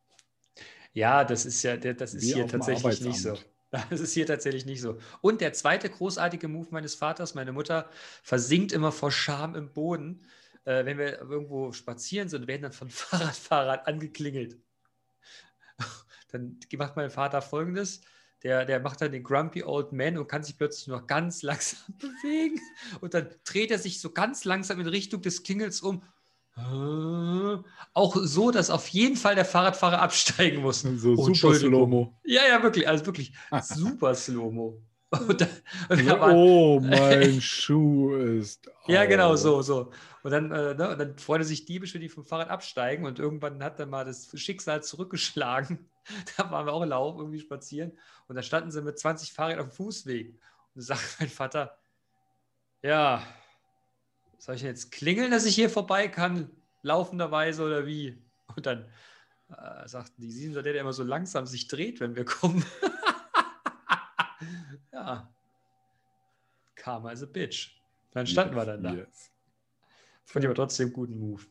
[0.93, 3.37] Ja, das ist ja, das ist Wie hier tatsächlich nicht so.
[3.73, 4.99] Das ist hier tatsächlich nicht so.
[5.21, 7.91] Und der zweite großartige Move meines Vaters, meine Mutter,
[8.23, 10.25] versinkt immer vor Scham im Boden,
[10.65, 14.57] äh, wenn wir irgendwo spazieren sind, werden dann von Fahrradfahrern angeklingelt.
[16.31, 18.01] Dann macht mein Vater folgendes.
[18.47, 21.81] Der, der macht dann den Grumpy Old Man und kann sich plötzlich noch ganz langsam
[21.99, 22.61] bewegen.
[23.01, 26.01] Und dann dreht er sich so ganz langsam in Richtung des Klingels um.
[27.93, 30.83] Auch so, dass auf jeden Fall der Fahrradfahrer absteigen muss.
[30.83, 31.57] So Oh, super.
[31.57, 32.15] Slow-Mo.
[32.25, 33.33] Ja, ja, wirklich, also wirklich
[33.63, 34.81] super Slow-Mo.
[35.29, 35.49] Und dann,
[35.89, 38.69] und wir waren- Oh, mein Schuh ist.
[38.89, 39.39] ja, genau, auf.
[39.39, 39.93] so, so.
[40.25, 43.63] Und dann, äh, ne, und dann freuen sich diebisch, die vom Fahrrad absteigen und irgendwann
[43.63, 45.89] hat dann mal das Schicksal zurückgeschlagen.
[46.37, 49.71] Da waren wir auch lau irgendwie spazieren und da standen sie mit 20 Fahrrädern auf
[49.73, 50.39] dem Fußweg.
[50.75, 51.77] Dann sagt mein Vater,
[52.81, 53.27] ja,
[54.39, 56.49] soll ich denn jetzt klingeln, dass ich hier vorbei kann,
[56.83, 58.23] laufenderweise oder wie?
[58.55, 58.89] Und dann
[59.49, 62.65] äh, sagten die, Sie sind der, der immer so langsam sich dreht, wenn wir kommen.
[65.07, 65.35] Ja.
[66.75, 67.81] Karma is a bitch.
[68.13, 68.93] Dann standen wir dann da.
[68.95, 69.33] Yes.
[70.25, 71.43] Fand ich aber trotzdem guten Move.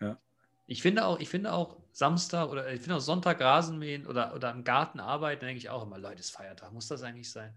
[0.00, 0.18] Ja.
[0.66, 4.50] Ich finde auch, ich finde auch Samstag oder ich finde auch Sonntag Rasenmähen oder, oder
[4.52, 6.72] im Garten arbeiten, denke ich auch immer, Leute, ist Feiertag.
[6.72, 7.52] Muss das eigentlich sein?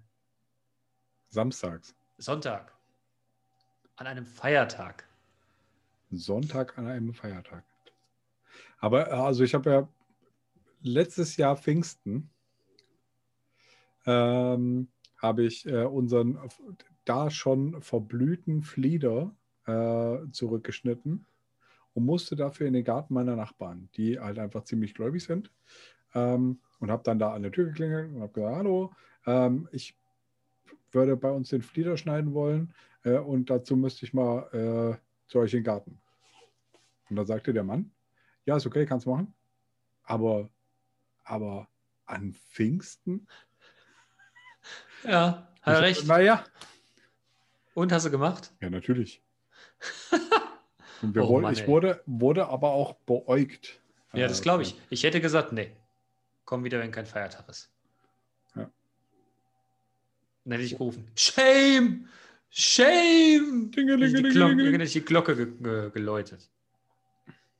[1.29, 1.95] Samstags.
[2.17, 2.73] Sonntag.
[3.95, 5.07] An einem Feiertag.
[6.11, 7.63] Sonntag an einem Feiertag.
[8.79, 9.87] Aber äh, also ich habe ja
[10.81, 12.29] letztes Jahr Pfingsten
[14.05, 14.89] ähm,
[15.23, 16.37] habe ich äh, unseren
[17.05, 19.33] da schon verblühten Flieder
[19.65, 21.25] äh, zurückgeschnitten
[21.93, 25.49] und musste dafür in den Garten meiner Nachbarn, die halt einfach ziemlich gläubig sind.
[26.13, 28.91] Ähm, und habe dann da an der Tür geklingelt und habe gesagt, hallo,
[29.25, 29.97] ähm, ich
[30.91, 35.39] würde bei uns den Flieder schneiden wollen äh, und dazu müsste ich mal äh, zu
[35.39, 36.01] euch in den Garten.
[37.09, 37.91] Und da sagte der Mann,
[38.45, 39.33] ja, ist okay, kannst machen.
[40.03, 40.49] Aber,
[41.23, 41.69] aber
[42.05, 43.27] an Pfingsten?
[45.05, 46.05] Ja, hat er recht.
[46.07, 46.43] Naja,
[47.73, 48.51] Und hast du gemacht?
[48.61, 49.21] ja, natürlich.
[51.01, 53.81] Und wir Oh wollten, Mann, ich wurde, wurde aber auch beäugt.
[54.13, 54.79] Ja, das Äh, glaube ich.
[54.89, 55.71] Ich hätte gesagt, nee.
[56.45, 57.71] Komm wieder, wenn kein Feiertag ist.
[58.55, 58.69] Ja.
[60.45, 62.07] Dann hätte ich gerufen, Shame!
[62.49, 62.85] Shame!
[62.85, 64.71] Ich die, Glocke, Dingelingelingeling.
[64.73, 66.49] hätte ich die Glocke ge ge geläutet.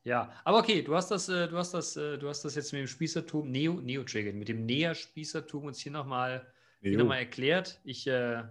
[0.04, 2.72] Ja, aber okay, du hast das, äh, du hast das, äh, du hast das jetzt
[2.74, 4.04] mit dem Spießertum, Neo, Neo
[4.34, 6.46] mit dem Näher-Spießertum uns hier nochmal
[6.90, 7.80] hier noch mal erklärt.
[7.84, 8.44] Ich äh,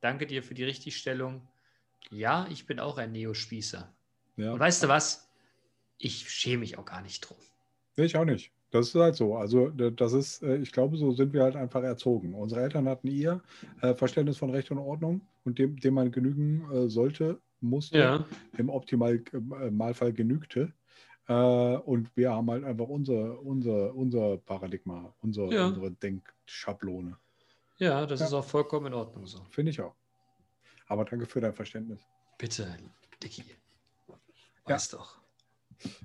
[0.00, 1.46] danke dir für die Richtigstellung.
[2.10, 3.92] Ja, ich bin auch ein Neo-Spießer.
[4.36, 4.52] Ja.
[4.52, 5.30] Und weißt du was?
[5.98, 7.36] Ich schäme mich auch gar nicht drum.
[7.96, 8.50] Ich auch nicht.
[8.70, 9.36] Das ist halt so.
[9.36, 12.34] Also das ist, äh, ich glaube, so sind wir halt einfach erzogen.
[12.34, 13.40] Unsere Eltern hatten ihr
[13.80, 18.26] äh, Verständnis von Recht und Ordnung und dem, dem man genügen äh, sollte, musste,
[18.58, 20.72] im Optimalfall genügte.
[21.26, 25.68] Und wir haben halt einfach unser, unser, unser Paradigma, unser, Ja.
[25.68, 27.16] unsere Denkschablone.
[27.84, 28.26] Ja, das Ja.
[28.26, 29.44] ist auch vollkommen in Ordnung so.
[29.50, 29.94] Finde ich auch.
[30.88, 32.00] Aber danke für dein Verständnis.
[32.38, 32.74] Bitte,
[33.22, 33.44] Dicky.
[34.64, 35.18] Weiß doch.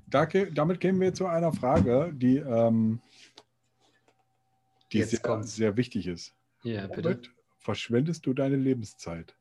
[0.08, 3.02] Da, ge- damit gehen wir zu einer Frage, die, ähm,
[4.92, 5.56] die Jetzt sehr, kommt's.
[5.56, 6.36] sehr wichtig ist.
[6.63, 7.04] Ja, bitte.
[7.12, 9.36] Womit verschwendest du deine Lebenszeit?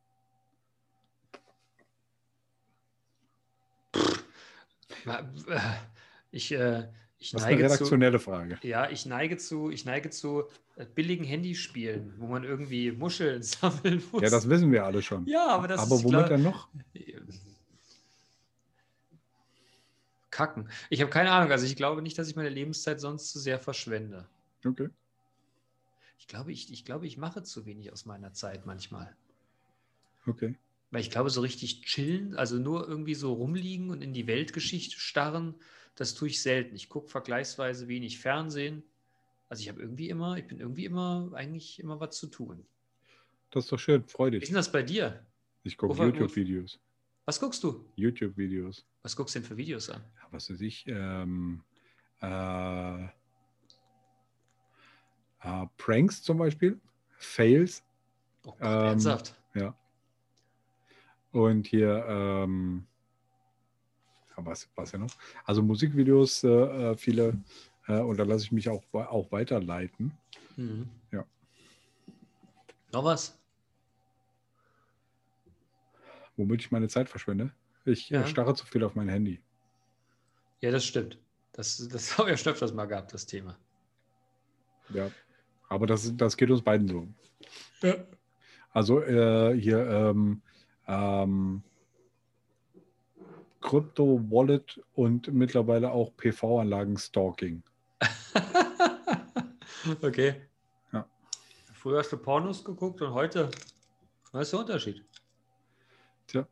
[5.07, 5.22] Äh,
[6.31, 6.87] Ich, äh,
[7.18, 7.74] ich Das ist eine neige zu.
[7.74, 8.59] redaktionelle Frage.
[8.62, 10.44] Ja, ich neige zu, ich neige zu
[10.76, 14.22] äh, billigen Handyspielen, wo man irgendwie Muscheln sammeln muss.
[14.22, 15.26] Ja, das wissen wir alle schon.
[15.26, 16.28] ja aber das Aber ist womit klar.
[16.28, 16.68] denn noch?
[20.31, 20.68] Kacken.
[20.90, 21.50] Ich habe keine Ahnung.
[21.50, 24.28] Also ich glaube nicht, dass ich meine Lebenszeit sonst zu sehr verschwende.
[24.64, 24.88] Okay.
[26.18, 29.16] Ich glaube, ich, ich glaube, ich mache zu wenig aus meiner Zeit manchmal.
[30.26, 30.54] Okay.
[30.90, 34.98] Weil ich glaube, so richtig chillen, also nur irgendwie so rumliegen und in die Weltgeschichte
[34.98, 35.54] starren,
[35.98, 36.76] das tue ich selten.
[36.76, 38.84] Ich gucke vergleichsweise wenig Fernsehen.
[39.48, 42.64] Also ich habe irgendwie immer, ich bin irgendwie immer, eigentlich immer was zu tun.
[43.50, 44.04] Das ist doch schön.
[44.06, 44.48] Freu Wie ist dich.
[44.50, 45.26] denn das bei dir?
[45.64, 46.78] Ich gucke YouTube-Videos.
[47.24, 47.84] Was guckst du?
[47.96, 48.87] YouTube-Videos.
[49.02, 50.02] Was guckst du denn für Videos an?
[50.16, 50.87] Ja, was weiß ich?
[50.87, 51.62] Ähm,
[52.22, 53.04] äh,
[55.42, 56.78] äh, Pranks zum Beispiel.
[57.16, 57.82] Fails.
[58.44, 59.34] Oh Gott, Ähm, ernsthaft.
[61.30, 62.87] Und hier, ähm,
[64.46, 65.11] was, was ja noch?
[65.44, 67.38] Also Musikvideos, äh, äh, viele.
[67.87, 70.12] Äh, und da lasse ich mich auch, auch weiterleiten.
[70.57, 70.88] Mhm.
[71.12, 71.24] ja.
[72.92, 73.38] Noch was?
[76.37, 77.53] Womit ich meine Zeit verschwende.
[77.85, 78.27] Ich Ja.
[78.27, 79.40] starre zu viel auf mein Handy.
[80.61, 81.18] Ja, das stimmt.
[81.53, 83.59] Das, das haben wir schon öfters mal gehabt, das Thema.
[84.90, 85.11] Ja.
[85.68, 87.09] Aber das, das geht uns beiden so.
[87.83, 87.94] Ja.
[88.72, 90.42] Also äh, hier ähm,
[90.87, 91.62] ähm,
[93.61, 97.62] Krypto, Wallet und mittlerweile auch PV-Anlagen-Stalking.
[100.03, 100.42] okay.
[100.92, 101.07] Ja.
[101.75, 103.51] Früher hast du Pornos geguckt und heute,
[104.33, 105.05] was ist der Unterschied?
[106.29, 106.47] Tja.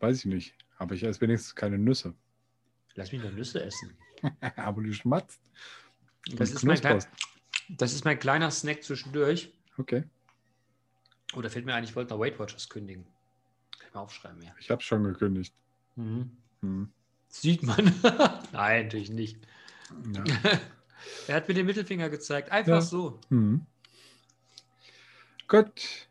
[0.00, 0.54] Weiß ich nicht.
[0.78, 2.14] Aber ich esse wenigstens keine Nüsse.
[2.94, 3.96] Lass mich doch Nüsse essen.
[4.56, 5.40] Aber du schmatzt.
[6.34, 7.04] Das ist, mein klein,
[7.68, 9.52] das ist mein kleiner Snack zwischendurch.
[9.76, 10.04] Okay.
[11.34, 13.06] Oh, da fällt mir ein, ich wollte noch Weight Watchers kündigen.
[13.96, 14.50] Aufschreiben, ja.
[14.58, 15.54] Ich habe schon gekündigt.
[15.96, 16.30] Mhm.
[16.62, 16.92] Hm.
[17.28, 17.92] Sieht man.
[18.52, 19.38] Nein, natürlich nicht.
[20.12, 20.24] Ja.
[21.28, 22.50] er hat mir den Mittelfinger gezeigt.
[22.50, 22.80] Einfach Ja.
[22.80, 23.18] so.
[23.28, 23.64] Hm.
[25.46, 26.08] Gut.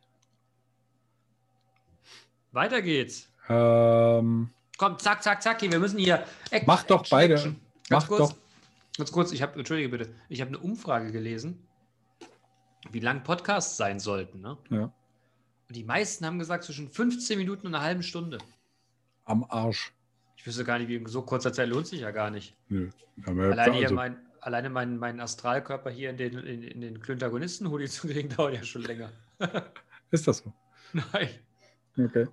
[2.51, 3.29] Weiter geht's.
[3.49, 5.59] Ähm, Komm, zack, zack, zack.
[5.59, 6.23] Hier, wir müssen hier.
[6.51, 7.33] Action, Mach doch Action, beide.
[7.35, 7.59] Action.
[7.89, 8.29] Ganz Mach kurz.
[8.31, 8.37] doch.
[8.97, 11.63] Ganz kurz, ich habe, entschuldige bitte, ich habe eine Umfrage gelesen.
[12.91, 14.41] wie lang Podcasts sein sollten.
[14.41, 14.57] Ne?
[14.69, 14.91] Ja.
[15.67, 18.37] Und die meisten haben gesagt, zwischen 15 Minuten und einer halben Stunde.
[19.25, 19.93] Am Arsch.
[20.37, 22.55] Ich wüsste gar nicht, wie in so kurzer Zeit lohnt sich ja gar nicht.
[22.69, 22.89] Nö.
[23.25, 27.87] Aber Alleine, also, mein, alleine mein, mein Astralkörper hier in den, in, in den Klyntagonisten-Hoodie
[27.89, 29.11] zu kriegen, dauert ja schon länger.
[30.11, 30.53] ist das so?
[30.93, 31.29] Nein.
[31.97, 32.27] Okay.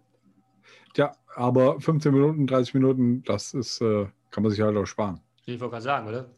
[0.93, 5.21] Tja, aber 15 Minuten, 30 Minuten, das ist, äh, kann man sich halt auch sparen.
[5.47, 6.31] Ich wollte gerade sagen, oder?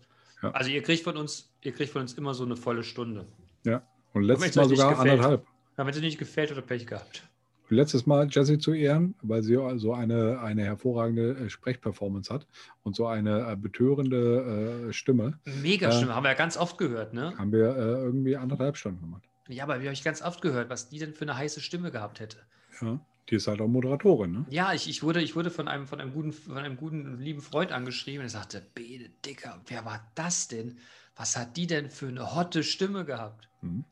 [0.42, 0.50] Ja.
[0.52, 3.26] Also ihr kriegt von uns, ihr kriegt von uns immer so eine volle Stunde.
[3.64, 3.82] Ja.
[4.14, 5.20] Und letztes Mal sogar gefällt.
[5.20, 5.46] anderthalb.
[5.76, 7.22] Wenn es nicht gefällt oder Pech gehabt.
[7.68, 12.46] Letztes Mal Jessie zu ehren, weil sie so eine, eine hervorragende äh, Sprechperformance hat
[12.84, 16.78] und so eine äh, betörende äh, Stimme, Mega Äh, schlimm, haben wir ja ganz oft
[16.78, 17.36] gehört, ne?
[17.36, 19.24] haben wir äh, irgendwie anderthalb Stunden gemacht.
[19.48, 21.90] Ja, aber wir habe ich ganz oft gehört, was die denn für eine heiße Stimme
[21.90, 22.38] gehabt hätte.
[22.80, 23.00] Ja.
[23.28, 24.46] Die ist halt auch Moderatorin, ne?
[24.50, 27.40] Ja, ich, ich, wurde, ich wurde von einem, von, einem guten, von einem guten, lieben
[27.40, 30.78] Freund angeschrieben und er sagte, Bede, Dicker, wer war das denn?
[31.16, 33.48] Was hat die denn für eine hotte Stimme gehabt?
[33.62, 33.84] Mhm.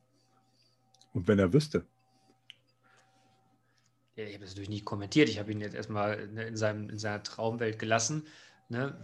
[1.14, 1.86] Und wenn er wüsste.
[4.16, 5.28] Ja, ich habe das natürlich nicht kommentiert.
[5.28, 8.26] Ich habe ihn jetzt erstmal ne, in, seinem, in seiner Traumwelt gelassen.
[8.68, 8.94] Ne?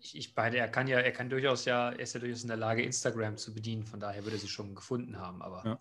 [0.00, 2.48] Ich, ich meine, er kann ja, er kann durchaus ja, er ist ja durchaus in
[2.48, 3.84] der Lage, Instagram zu bedienen.
[3.86, 5.42] Von daher würde er sie schon gefunden haben.
[5.42, 5.78] Aber Ja.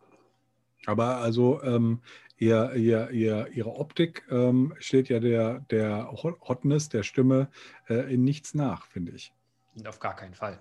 [0.86, 2.02] Aber also ähm,
[2.38, 7.50] ihr, ihr, ihr, ihre Optik ähm, steht ja der, der Hot- Hotness der Stimme
[7.88, 9.32] äh, in nichts nach, finde ich.
[9.76, 10.60] und auf gar keinen Fall.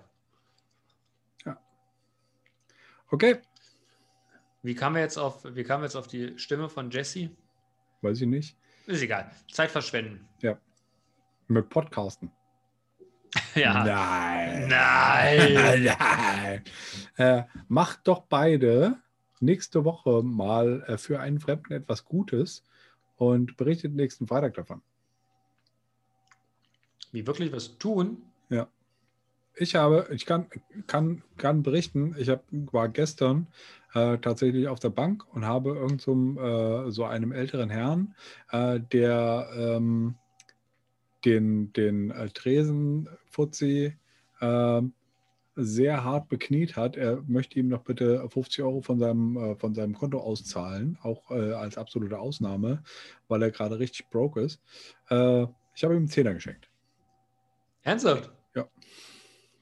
[3.09, 3.37] Okay,
[4.63, 7.29] Wie kamen wir jetzt auf, wie kamen wir jetzt auf die Stimme von Jesse?
[8.01, 8.57] weiß ich nicht.
[8.85, 9.31] Ist egal.
[9.51, 10.27] Zeit verschwenden.
[11.47, 12.31] Mit Podcasten.
[13.55, 13.83] Ja.
[13.83, 14.67] Nein.
[14.67, 15.83] Nein.
[15.99, 16.63] Nein.
[17.17, 18.99] Äh, macht doch beide
[19.39, 22.63] nächste Woche mal äh, für einen Fremden etwas Gutes
[23.17, 24.83] und berichtet nächsten Freitag davon.
[27.11, 28.21] Wie wirklich was tun?
[29.55, 30.47] Ich habe, ich kann,
[30.87, 33.47] kann, kann berichten, ich hab, war gestern
[33.93, 38.15] äh, tatsächlich auf der Bank und habe irgend so, einem, äh, so einem älteren Herrn,
[38.51, 40.15] äh, der ähm,
[41.23, 43.95] den, den äh, Tresenfuzzi
[45.55, 46.97] sehr hart bekniet hat.
[46.97, 51.29] Er möchte ihm noch bitte 50 Euro von seinem, äh, von seinem Konto auszahlen, auch
[51.31, 52.83] äh, als absolute Ausnahme,
[53.27, 54.61] weil er gerade richtig broke ist.
[55.09, 55.43] Äh,
[55.75, 56.69] ich habe ihm einen Zehner geschenkt.
[57.83, 58.31] Ernsthaft?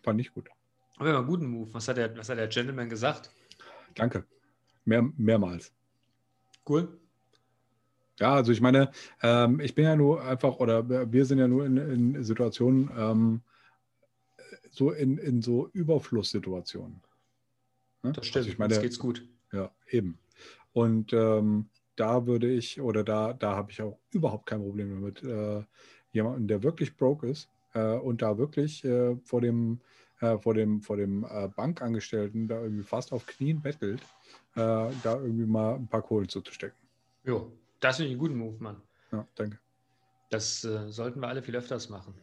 [0.04, 0.50] Fand ich gut.
[0.98, 1.74] Aber einen guten Move.
[1.74, 3.32] Was hat der, was hat der Gentleman gesagt?
[3.96, 4.26] Danke.
[4.86, 5.74] Mehr, mehrmals.
[6.68, 7.00] Cool.
[8.20, 8.92] Ja, also ich meine,
[9.24, 13.42] ähm, ich bin ja nur einfach, oder wir sind ja nur in, in Situationen, ähm,
[14.70, 17.02] so in, in so Überflusssituationen.
[18.04, 18.12] Ne?
[18.14, 18.38] Das stimmt.
[18.38, 19.28] Also ich meine, Jetzt geht's gut.
[19.52, 20.20] ja, eben.
[20.74, 25.24] Und ähm, da würde ich, oder da, da habe ich auch überhaupt kein Problem damit,
[25.24, 25.64] äh,
[26.12, 29.80] jemanden, der wirklich broke ist und da wirklich äh, vor dem,
[30.20, 34.02] äh, vor dem, vor dem äh, Bankangestellten da irgendwie fast auf Knien bettelt,
[34.56, 36.78] äh, da irgendwie mal ein paar Kohlen zuzustecken.
[37.24, 38.82] Jo, das finde ich einen guten Move, Mann.
[39.12, 39.60] Ja, danke.
[40.30, 42.14] Das äh, sollten wir alle viel öfters machen.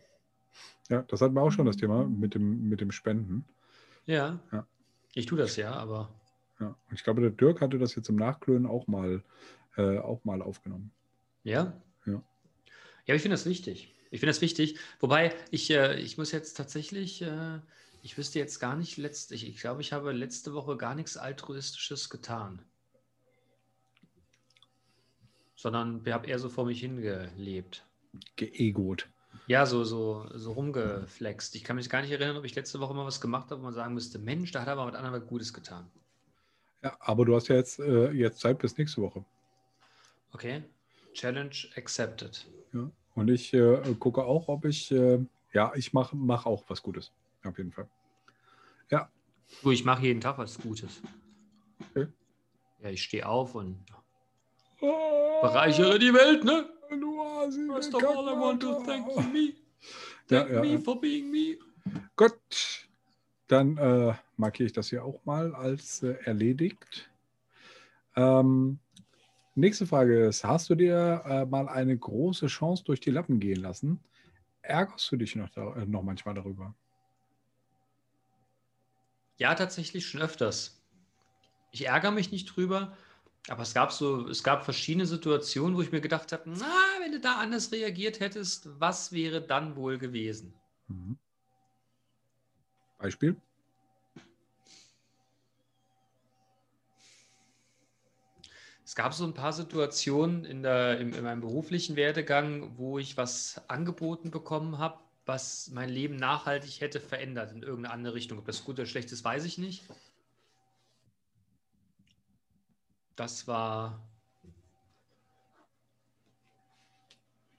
[0.89, 3.45] Ja, das hatten wir auch schon das Thema mit dem, mit dem Spenden.
[4.07, 4.41] Ja.
[4.53, 4.67] Ja.
[5.15, 6.09] Ich tue das ja, aber
[6.61, 6.69] Ja.
[6.69, 9.23] Und ich glaube, der Dirk hatte das jetzt im Nachklönen auch mal,
[9.77, 10.91] äh, auch mal aufgenommen.
[11.45, 11.73] ja.
[12.07, 12.23] Ja.
[13.05, 13.95] Ja, aber ich finde das wichtig.
[14.11, 14.79] Ich finde das wichtig.
[15.01, 17.61] Wobei, ich, äh, ich muss jetzt tatsächlich, äh,
[18.03, 21.17] ich wüsste jetzt gar nicht, letzt, ich, ich glaube, ich habe letzte Woche gar nichts
[21.17, 22.63] Altruistisches getan.
[25.57, 27.85] Sondern ich habe eher so vor mich hingelebt.
[28.37, 29.09] Geegot.
[29.47, 31.55] Ja, so, so, so rumgeflext.
[31.55, 33.65] Ich kann mich gar nicht erinnern, ob ich letzte Woche mal was gemacht habe, wo
[33.65, 35.91] man sagen müsste, Mensch, da hat er aber mit anderen was Gutes getan.
[36.83, 39.25] Ja, aber du hast ja jetzt, äh, jetzt Zeit bis nächste Woche.
[40.33, 40.63] Okay.
[41.15, 42.47] Challenge accepted.
[42.73, 42.91] Ja.
[43.19, 45.19] Und ich äh, gucke auch, ob ich, äh,
[45.53, 47.13] ja, ich mache mach auch was Gutes.
[47.45, 47.89] Auf jeden Fall.
[49.63, 51.03] Du, ich mache jeden Tag was Gutes.
[51.91, 52.09] Okay.
[52.81, 53.77] Ja, ich stehe auf und
[54.81, 56.69] bereichere die Welt, ne?
[56.91, 59.55] Du Asi, First of all, I want to thank me.
[60.29, 60.79] Ja, Thank ja, me ja.
[60.79, 61.59] for being me.
[62.17, 62.89] Gut,
[63.49, 67.11] dann äh, markiere ich das hier auch mal als äh, erledigt.
[68.17, 68.79] Ähm,
[69.59, 73.61] nächste Frage ist: Hast du dir äh, mal eine große Chance durch die Lappen gehen
[73.61, 74.01] lassen?
[74.63, 76.75] Ärgerst du dich noch, da, äh, noch manchmal darüber?
[79.39, 80.83] Ja, tatsächlich schon öfters.
[81.71, 82.97] Ich ärgere mich nicht drüber,
[83.49, 87.13] aber es gab so, es gab verschiedene Situationen, wo ich mir gedacht habe, na, wenn
[87.13, 90.53] du da anders reagiert hättest, was wäre dann wohl gewesen?
[90.89, 91.19] Mhm.
[92.99, 93.37] Beispiel?
[98.89, 103.19] Es gab so ein paar Situationen in, der, in, in meinem beruflichen Werdegang, wo ich
[103.19, 108.39] was angeboten bekommen habe, was mein Leben nachhaltig hätte verändert in irgendeine andere Richtung.
[108.39, 109.85] Ob das gut oder schlecht ist, weiß ich nicht.
[113.15, 114.09] Das war.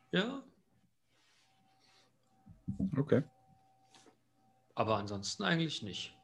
[0.10, 0.42] Ja,
[2.98, 3.22] Okay.
[4.74, 6.19] aber ansonsten eigentlich nicht.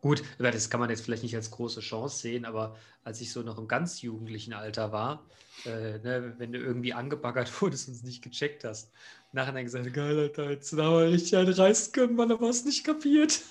[0.00, 3.42] Gut, das kann man jetzt vielleicht nicht als große Chance sehen, aber als ich so
[3.42, 5.24] noch im ganz jugendlichen Alter war,
[5.64, 8.92] äh, ne, wenn du irgendwie angebaggert wurdest und es nicht gecheckt hast,
[9.32, 12.64] nachher dann gesagt, geil, Alter, jetzt haben wir richtig einen reißen können, Mann, aber es
[12.64, 13.42] nicht kapiert.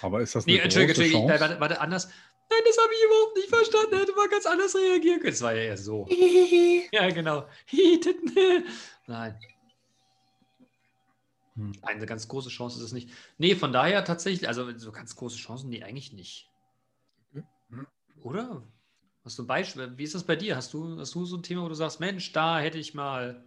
[0.00, 1.28] Aber ist das Nee, eine Entschuldigung, große Entschuldigung, Chance?
[1.28, 2.08] nein, warte, warte, anders.
[2.50, 3.98] Nein, das habe ich überhaupt nicht verstanden.
[3.98, 5.32] Hätte mal ganz anders reagieren können.
[5.32, 6.06] Es war ja eher so.
[6.92, 7.48] ja, genau.
[9.06, 9.38] Nein.
[11.56, 11.72] Hm.
[11.82, 13.10] Eine ganz große Chance ist es nicht.
[13.38, 16.50] Nee, von daher tatsächlich, also so ganz große Chancen, nee, eigentlich nicht.
[17.32, 17.86] Hm.
[18.22, 18.62] Oder?
[19.24, 19.96] Hast du ein Beispiel?
[19.96, 20.56] Wie ist das bei dir?
[20.56, 23.44] Hast du, hast du so ein Thema, wo du sagst, Mensch, da hätte ich mal.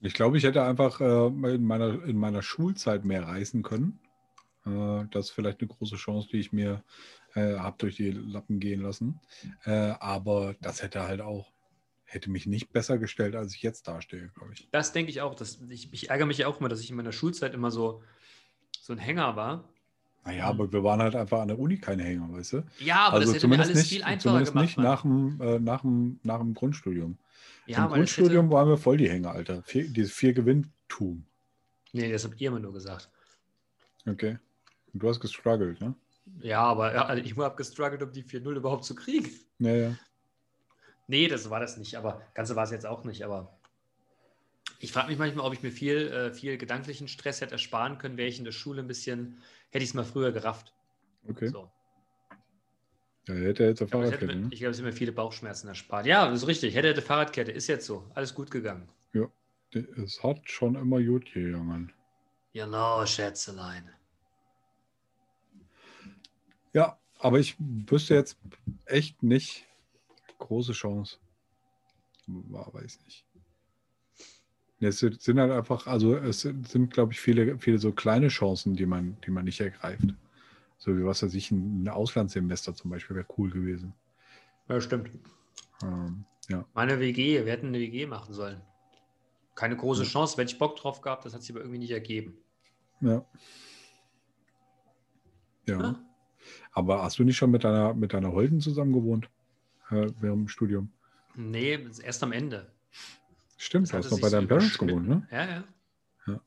[0.00, 4.00] Ich glaube, ich hätte einfach äh, in, meiner, in meiner Schulzeit mehr reisen können.
[4.64, 6.82] Äh, das ist vielleicht eine große Chance, die ich mir
[7.34, 9.20] äh, habe durch die Lappen gehen lassen.
[9.64, 11.52] Äh, aber das hätte halt auch,
[12.12, 14.68] hätte mich nicht besser gestellt, als ich jetzt dastehe, glaube ich.
[14.70, 15.34] Das denke ich auch.
[15.34, 18.02] Dass ich, ich ärgere mich ja auch immer, dass ich in meiner Schulzeit immer so,
[18.80, 19.68] so ein Hänger war.
[20.24, 22.62] Naja, aber wir waren halt einfach an der Uni keine Hänger, weißt du?
[22.78, 24.66] Ja, aber das hätte mir alles viel einfacher zumindest gemacht.
[24.66, 24.86] nicht Mann.
[24.86, 27.18] nach dem, äh, nach, dem, nach dem Grundstudium.
[27.66, 29.62] ja, Im das Grundstudium hätte, waren wir voll die Hänger, Alter.
[29.64, 31.24] Vier, dieses vier Gewinntum.
[31.92, 33.10] Nee, das habt ihr immer nur gesagt.
[34.06, 34.38] Okay.
[34.92, 35.94] Und du hast gestruggelt, ne?
[36.40, 39.28] Ja, aber ja, also ich habe gestruggelt, um die 4-0 überhaupt zu kriegen.
[39.58, 39.96] Ja, ja.
[41.12, 43.22] Nee, das war das nicht, aber Ganze war es jetzt auch nicht.
[43.22, 43.54] Aber
[44.78, 48.16] ich frage mich manchmal, ob ich mir viel, äh, viel gedanklichen Stress hätte ersparen können,
[48.16, 49.36] wäre ich in der Schule ein bisschen,
[49.72, 50.72] hätte ich es mal früher gerafft.
[51.28, 51.48] Okay.
[51.48, 51.70] So.
[53.28, 54.48] Ja, hätte hätte Fahrradkette, mir, ne?
[54.52, 56.06] ich glaube, es hätte mir viele Bauchschmerzen erspart.
[56.06, 56.74] Ja, das ist richtig.
[56.74, 58.10] Hätte, hätte Fahrradkette, ist jetzt so.
[58.14, 58.88] Alles gut gegangen.
[59.74, 61.92] Es hat schon immer gut gegangen.
[62.54, 63.90] Genau, Schätzelein.
[66.72, 68.38] Ja, aber ich wüsste jetzt
[68.86, 69.66] echt nicht.
[70.42, 71.18] Große Chance.
[72.26, 73.24] War, weiß nicht.
[74.80, 78.86] Es sind halt einfach, also es sind, glaube ich, viele, viele so kleine Chancen, die
[78.86, 80.08] man, die man nicht ergreift.
[80.76, 83.94] So wie was weiß ich, ein Auslandssemester zum Beispiel wäre cool gewesen.
[84.68, 85.10] Ja, stimmt.
[85.84, 86.66] Ähm, ja.
[86.74, 88.60] Meine WG, wir hätten eine WG machen sollen.
[89.54, 92.36] Keine große Chance, wenn ich Bock drauf gehabt, das hat sich aber irgendwie nicht ergeben.
[93.00, 93.24] Ja.
[95.68, 95.80] Ja.
[95.80, 96.04] Ja.
[96.72, 99.30] Aber hast du nicht schon mit deiner, mit deiner Holden zusammen gewohnt?
[99.92, 100.90] Äh, während dem Studium?
[101.34, 102.70] Nee, erst am Ende.
[103.58, 105.28] Stimmt, Das du hast noch bei so deinen Parents gewohnt, ne?
[105.30, 105.64] Ja, ja.
[106.26, 106.40] Ja.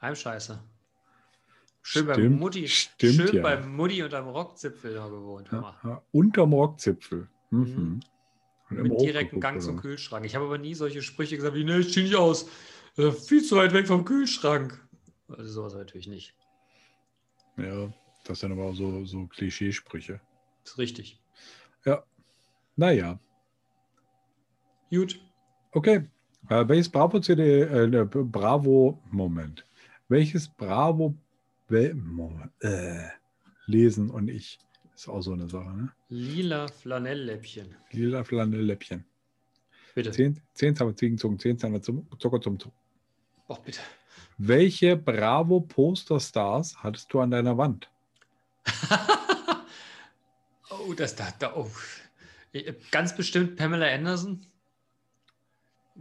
[0.00, 0.62] Heimscheiße.
[1.82, 2.68] Schön bei Stimmt, Mutti.
[2.68, 3.42] stimmt, schön ja.
[3.42, 5.48] bei Mutti unterm Rockzipfel noch gewohnt.
[5.52, 7.28] Ja, ja, unterm Rockzipfel.
[7.50, 8.00] Mhm.
[8.70, 8.82] Mhm.
[8.82, 9.78] Mit direktem Gang zum?
[9.80, 10.24] Kühlschrank.
[10.24, 12.48] Ich habe aber nie solche Sprüche gesagt wie, ne, ich zieh nicht aus.
[12.96, 14.80] Äh, viel zu weit weg vom Kühlschrank.
[15.28, 16.34] Also sowas natürlich nicht.
[17.58, 17.92] Ja,
[18.24, 20.20] das sind aber auch so, so Klischeesprüche.
[20.64, 21.20] ist richtig.
[22.76, 23.18] Naja,
[24.90, 25.20] Gut.
[25.72, 26.08] okay.
[26.48, 29.66] Äh, welches Bravo CD, äh, ne, Bravo, Moment.
[30.08, 31.14] Welches Bravo
[31.68, 33.08] Moment, äh,
[33.66, 34.58] lesen und ich?
[34.94, 35.92] Ist auch so eine Sache, ne?
[36.08, 37.74] Lila Flanellläppchen.
[37.90, 39.04] Lila Flanelläppchen.
[39.94, 40.10] Bitte.
[40.10, 42.74] Zehn, zehn Zahn Ziegen zogen, zehn Zahn Zucker zum Zucker.
[43.48, 43.80] Och, bitte.
[44.38, 47.90] Welche Bravo Poster-Stars hattest du an deiner Wand?
[50.70, 51.70] oh, das da, da, oh.
[52.90, 54.46] Ganz bestimmt Pamela Anderson.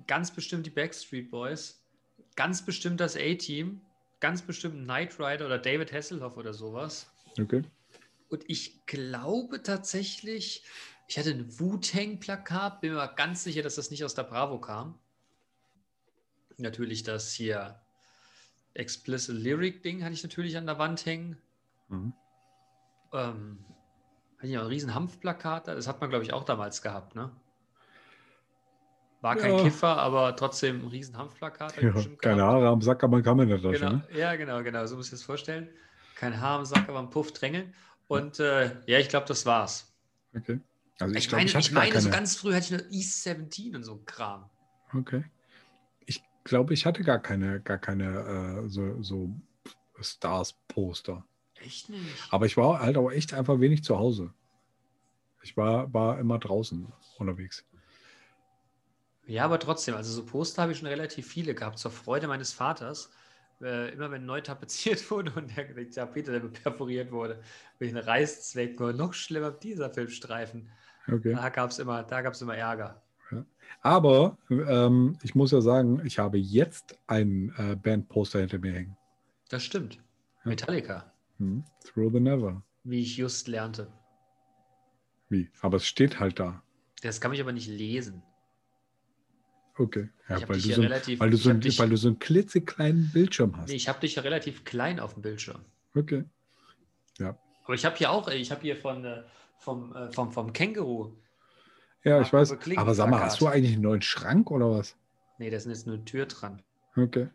[0.08, 1.84] Ganz bestimmt die Backstreet Boys.
[2.36, 3.82] Ganz bestimmt das A-Team.
[4.20, 7.12] Ganz bestimmt Knight Rider oder David Hasselhoff oder sowas.
[7.40, 7.64] Okay.
[8.30, 10.64] Und ich glaube tatsächlich,
[11.08, 14.60] ich hatte ein Wu-Tang-Plakat, bin mir aber ganz sicher, dass das nicht aus der Bravo
[14.60, 14.98] kam.
[16.58, 17.80] Natürlich das hier
[18.74, 21.38] Explicit Lyric-Ding hatte ich natürlich an der Wand hängen.
[21.90, 22.14] Mhm.
[23.12, 23.66] Ähm,
[24.44, 25.76] hatte ich auch ein riesen Hanfplakat, da.
[25.76, 27.32] das hat man, glaube ich, auch damals gehabt, ne?
[29.22, 29.64] War kein Ja.
[29.64, 31.82] Kiffer, aber trotzdem ein riesen Hanfplakat.
[31.82, 32.44] Ja, keine.
[32.44, 33.80] Haare am Sack, aber man kann in der Tasche.
[33.80, 34.08] Genau, Ne?
[34.14, 34.86] ja, genau, genau.
[34.86, 35.70] So muss ich das vorstellen.
[36.16, 37.74] Kein Haar im Sack, aber ein Puff drängeln.
[38.10, 39.96] Und äh, ja, ich glaube, das war's.
[40.36, 40.60] Okay.
[41.00, 42.92] Also ich, Ich, glaub, meine, ich hatte ich meine so ganz früh hatte ich nur
[42.92, 44.50] East 17 und so ein Kram.
[44.94, 45.24] Okay.
[46.06, 49.30] Ich glaube, ich hatte gar keine, gar keine äh, so, so
[50.02, 51.26] Stars-Poster.
[51.64, 52.02] Echt nicht?
[52.30, 54.34] Aber ich war halt auch echt einfach wenig zu Hause.
[55.42, 57.66] Ich war, war immer draußen unterwegs.
[59.26, 62.54] Ja, aber trotzdem, also so Poster habe ich schon relativ viele gehabt, zur Freude meines
[62.54, 63.10] Vaters.
[63.62, 67.42] Äh, immer wenn neu tapeziert wurde und der, der Tapeter der perforiert wurde,
[67.80, 70.70] mit den Reißzwecken oder noch schlimmer dieser Filmstreifen,
[71.08, 71.34] Okay.
[71.34, 73.02] da gab es immer, da gab's immer Ärger.
[73.82, 78.98] Aber ähm, ich muss ja sagen, ich habe jetzt ein äh, Bandposter hinter mir hängen.
[79.50, 79.96] Das stimmt.
[79.96, 80.50] Ja.
[80.50, 81.13] Metallica.
[81.40, 81.64] Hm.
[81.84, 82.62] Through the Never.
[82.84, 83.92] wie ich just lernte.
[85.30, 85.50] Wie?
[85.62, 86.62] Aber es steht halt da.
[87.02, 88.22] Das kann ich aber nicht lesen.
[89.78, 90.10] Okay.
[90.30, 92.20] Ja, weil, du ja so, relativ- weil, du so ein, dich- weil du so einen
[92.20, 93.70] klitzekleinen Bildschirm hast.
[93.70, 95.66] Nee, ich habe dich ja relativ klein auf dem Bildschirm.
[95.96, 96.26] Okay.
[97.66, 99.24] Aber ich habe hier auch, ich habe hier von, äh,
[99.58, 101.14] vom, äh, vom, vom Känguru.
[102.04, 102.58] Ja, ich weiß.
[102.76, 104.98] aber sag mal, hast du eigentlich einen neuen Schrank oder was?
[105.38, 106.62] Nee, da ist jetzt nur eine Tür dran.
[106.98, 107.30] Okay.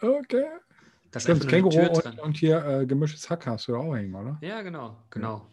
[0.00, 0.46] Okay.
[1.16, 4.14] Da ist Stimmt, Känguru und, und hier äh, gemischtes Hack hast du da auch hängen,
[4.14, 4.36] oder?
[4.42, 5.46] Ja, genau, genau.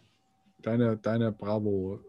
[0.60, 2.00] Deine, deine Bravo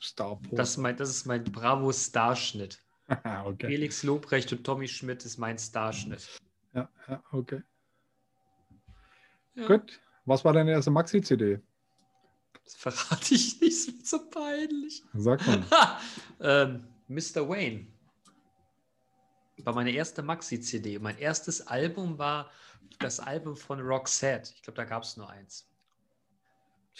[0.00, 2.82] Star Das ist mein, das ist mein Bravo-Starschnitt.
[3.44, 3.66] okay.
[3.66, 6.40] Felix Lobrecht und Tommy Schmidt ist mein Starschnitt.
[6.72, 7.60] Ja, ja, okay.
[9.54, 10.00] Ja, Gut.
[10.24, 11.60] Was war deine erste Maxi-CD?
[12.64, 15.02] Das verrate ich nicht, es wird so peinlich.
[15.12, 15.62] Sag mal.
[16.40, 17.46] ähm, Mr.
[17.46, 17.86] Wayne
[19.58, 20.98] war meine erste Maxi-CD.
[20.98, 22.50] Mein erstes Album war
[22.98, 24.52] das Album von Roxette.
[24.54, 25.68] Ich glaube, da gab es nur eins.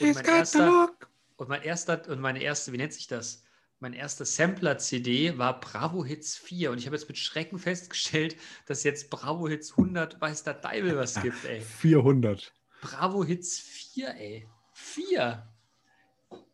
[0.01, 0.91] Und mein, erster,
[1.37, 3.45] und mein erster, und meine erste, wie nennt sich das?
[3.80, 8.82] Mein erster Sampler-CD war Bravo Hits 4 und ich habe jetzt mit Schrecken festgestellt, dass
[8.82, 11.61] jetzt Bravo Hits 100 weiß der Deibel was gibt, ey.
[11.80, 12.53] 400.
[12.80, 14.49] Bravo Hits 4, ey.
[14.72, 15.49] 4.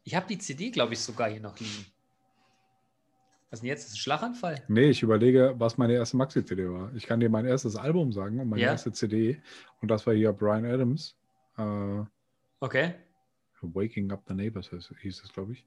[0.02, 1.86] Ich habe die CD, glaube ich, sogar hier noch liegen.
[3.51, 3.82] Was ist denn jetzt?
[3.84, 4.62] Das ist ein Schlaganfall?
[4.68, 6.94] Nee, ich überlege, was meine erste Maxi-CD war.
[6.94, 8.70] Ich kann dir mein erstes Album sagen und meine Ja.
[8.70, 9.42] erste CD.
[9.80, 11.16] Und das war hier Brian Adams.
[11.59, 12.03] Äh,
[12.61, 12.94] Okay.
[13.62, 14.70] Waking Up the Neighbors
[15.03, 15.66] hieß es, glaube ich.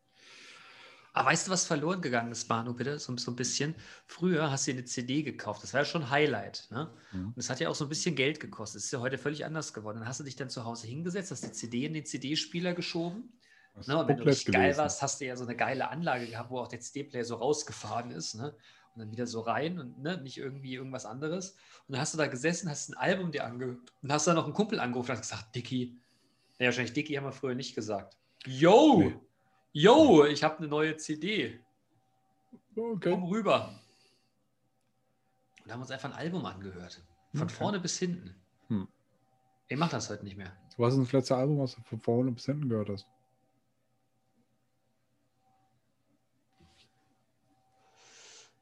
[1.16, 2.98] Aber weißt du, was verloren gegangen ist, Manu, bitte?
[2.98, 3.76] So, so ein bisschen.
[4.08, 5.62] Früher hast du dir eine CD gekauft.
[5.62, 6.68] Das war ja schon Highlight.
[6.72, 6.90] Ne?
[7.12, 7.28] Mhm.
[7.28, 8.78] Und es hat ja auch so ein bisschen Geld gekostet.
[8.80, 10.00] Das ist ja heute völlig anders geworden.
[10.00, 13.32] Dann hast du dich dann zu Hause hingesetzt, hast die CD in den CD-Spieler geschoben.
[13.76, 13.98] Ne?
[13.98, 16.60] Und wenn du richtig geil warst, hast du ja so eine geile Anlage gehabt, wo
[16.60, 18.36] auch der CD-Player so rausgefahren ist.
[18.36, 18.56] Ne?
[18.94, 20.18] Und dann wieder so rein und ne?
[20.22, 21.52] nicht irgendwie irgendwas anderes.
[21.88, 24.46] Und dann hast du da gesessen, hast ein Album dir angehört und hast dann noch
[24.46, 25.98] einen Kumpel angerufen und hast gesagt, Dicky.
[26.60, 28.18] Ja, wahrscheinlich Dicky haben wir früher nicht gesagt.
[28.46, 29.00] Yo!
[29.00, 29.20] Nee.
[29.76, 31.60] Yo, ich habe eine neue CD.
[32.76, 33.10] Okay.
[33.10, 33.80] Komm rüber.
[35.62, 37.02] Und da haben uns einfach ein Album angehört.
[37.34, 37.54] Von Okay.
[37.54, 38.36] vorne bis hinten.
[38.68, 38.88] Hm.
[39.68, 40.56] Ich mache das heute nicht mehr.
[40.78, 43.08] Was ist das letzte Album, was du von vorne bis hinten gehört hast?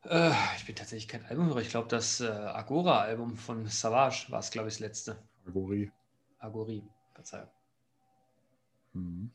[0.06, 1.62] Äh, ich bin tatsächlich kein Albumhörer.
[1.62, 5.18] Ich glaube, das äh, Agora-Album von Savage war es, glaube ich, das letzte.
[5.44, 5.92] Kategorie.
[6.40, 6.84] Agori,
[7.14, 7.50] Verzeihung.
[8.94, 9.32] Mhm.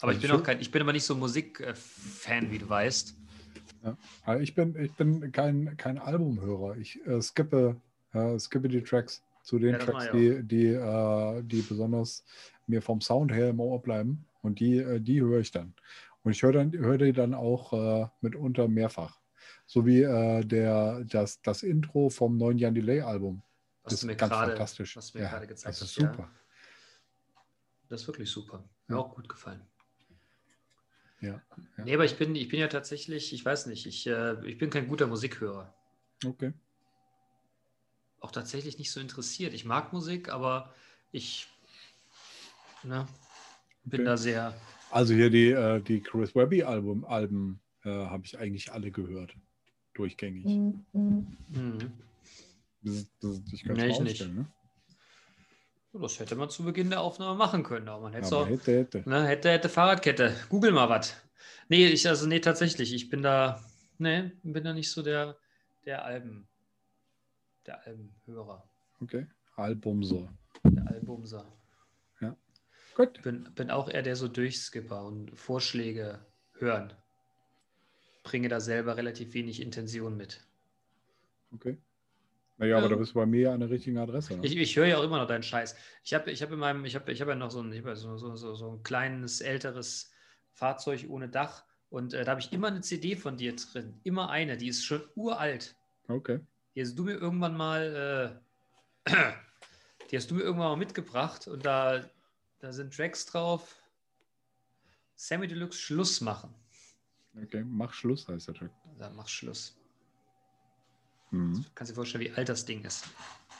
[0.00, 3.16] Aber ich Also bin auch kein, ich bin aber nicht so Musikfan, wie du weißt.
[4.24, 6.76] Aber ich bin, ich bin kein, kein Albumhörer.
[6.76, 7.80] Ich äh, skippe,
[8.12, 12.24] äh, skippe die Tracks zu den Ja, Tracks, die, die, äh, die besonders
[12.66, 14.26] mir vom Sound her im Ohr bleiben.
[14.42, 15.74] Und die, äh, die höre ich dann.
[16.22, 19.20] Und ich höre dann, höre die dann auch äh, mitunter mehrfach.
[19.66, 23.42] So wie äh, der, das, das Intro vom neuen Jan Delay-Album.
[23.82, 24.96] Was Das ist ganz gerade, fantastisch.
[24.96, 25.96] was du mir Ja, gerade gezeigt Das ist hast.
[25.98, 26.10] ja.
[26.12, 26.30] super.
[27.88, 28.64] Das ist wirklich super.
[28.88, 29.00] Mir Ja.
[29.00, 29.66] auch gut gefallen.
[31.20, 31.40] Ja.
[31.78, 31.84] ja.
[31.84, 34.70] Nee, aber ich bin, ich bin ja tatsächlich, ich weiß nicht, ich, äh, ich bin
[34.70, 35.74] kein guter Musikhörer.
[36.24, 36.52] Okay.
[38.20, 39.52] Auch tatsächlich nicht so interessiert.
[39.54, 40.74] Ich mag Musik, aber
[41.12, 41.48] ich
[42.82, 43.06] ne,
[43.84, 44.04] bin Okay.
[44.04, 44.54] da sehr.
[44.90, 49.36] Also hier die, äh, die Chris Webby-Album, Alben äh, habe ich eigentlich alle gehört.
[49.94, 50.44] Durchgängig.
[50.92, 51.92] Mhm.
[52.82, 54.34] Das, das, ich kann Nee, es ich nicht.
[54.34, 54.46] ne?
[55.92, 57.88] Das hätte man zu Beginn der Aufnahme machen können.
[57.88, 58.48] Aber man hätte es Aber auch.
[58.48, 59.08] hätte, hätte.
[59.08, 60.34] Ne, hätte, hätte Fahrradkette.
[60.48, 61.14] Google mal was.
[61.68, 62.92] Nee, ich, also nee, tatsächlich.
[62.92, 63.64] Ich bin da,
[63.98, 65.36] nee, bin da nicht so der,
[65.86, 66.48] der Alben,
[67.66, 68.68] der Albenhörer,
[69.00, 69.26] Okay.
[69.56, 70.28] Album so.
[70.64, 71.46] der Albumser.
[72.96, 73.20] Gut.
[73.22, 76.24] Bin, bin auch eher der so Durchskipper und Vorschläge
[76.58, 76.92] hören.
[78.24, 80.44] Bringe da selber relativ wenig Intention mit.
[81.52, 81.78] Okay.
[82.56, 82.90] Naja, aber Ja.
[82.90, 84.36] da bist du bei mir an der richtigen Adresse.
[84.36, 84.46] Ne?
[84.46, 85.76] Ich, ich höre ja auch immer noch deinen Scheiß.
[86.02, 87.94] Ich habe ich hab in meinem, ich habe ich hab ja noch so ein, ja
[87.94, 90.10] so, so, so, so ein kleines, älteres
[90.52, 94.00] Fahrzeug ohne Dach und äh, da habe ich immer eine CD von dir drin.
[94.04, 95.76] Immer eine, die ist schon uralt.
[96.08, 96.40] Okay.
[96.74, 98.40] Die hast du mir irgendwann mal,
[99.06, 99.12] äh,
[100.10, 102.04] die hast du mir irgendwann mal mitgebracht und da,
[102.60, 103.76] da sind Tracks drauf.
[105.16, 106.54] Sammy Deluxe Schluss machen.
[107.42, 107.64] Okay.
[107.66, 108.70] Mach Schluss, heißt der Track.
[108.98, 109.76] Da mach Schluss.
[111.30, 111.64] Mhm.
[111.74, 113.08] Kannst dir vorstellen, wie alt das Ding ist.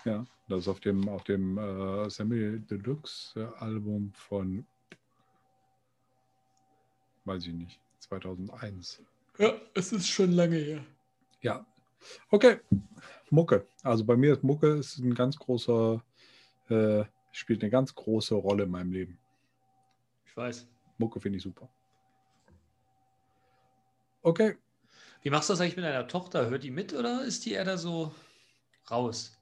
[0.04, 4.64] Ja, das ist auf dem, auf dem äh, Sammy Deluxe äh, Album von,
[7.24, 9.02] weiß ich nicht, 2001.
[9.38, 10.84] Ja, es ist schon lange her.
[11.40, 11.66] Ja.
[12.30, 12.60] Okay.
[13.30, 13.66] Mucke.
[13.82, 16.04] Also bei mir ist Mucke ist ein ganz großer,
[16.68, 19.18] äh, spielt eine ganz große Rolle in meinem Leben.
[20.26, 20.68] Ich weiß.
[20.98, 21.68] Mucke finde ich super.
[24.24, 24.56] Okay.
[25.22, 26.48] Wie machst du das eigentlich mit deiner Tochter?
[26.48, 28.14] Hört die mit oder ist die eher da so
[28.90, 29.38] raus?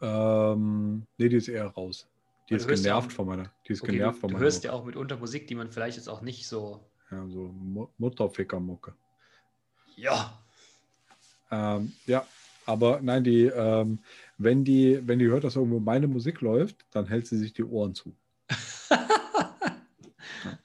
[0.00, 2.08] Ähm, nee, die ist eher raus.
[2.48, 3.52] Die ist du genervt auch- von meiner.
[3.66, 4.44] Die ist Okay, genervt du, von du meiner.
[4.44, 6.80] hörst ja auch mitunter Musik, die man vielleicht jetzt auch nicht so.
[7.10, 8.94] Ja, so Mu- Mutterfickermucke.
[9.96, 10.40] Ja.
[11.50, 12.24] Ähm, ja,
[12.66, 13.98] aber nein, die, ähm,
[14.38, 17.64] wenn die, wenn die hört, dass irgendwo meine Musik läuft, dann hält sie sich die
[17.64, 18.14] Ohren zu.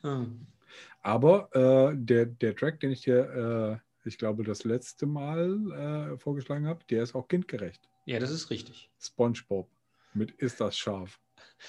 [0.01, 0.45] Hm.
[1.05, 6.17] Aber äh, der, der Track, den ich dir, äh, ich glaube, das letzte Mal äh,
[6.17, 7.87] vorgeschlagen habe, der ist auch kindgerecht.
[8.05, 8.89] Ja, das ist richtig.
[8.99, 9.69] SpongeBob
[10.13, 11.19] mit Ist das scharf?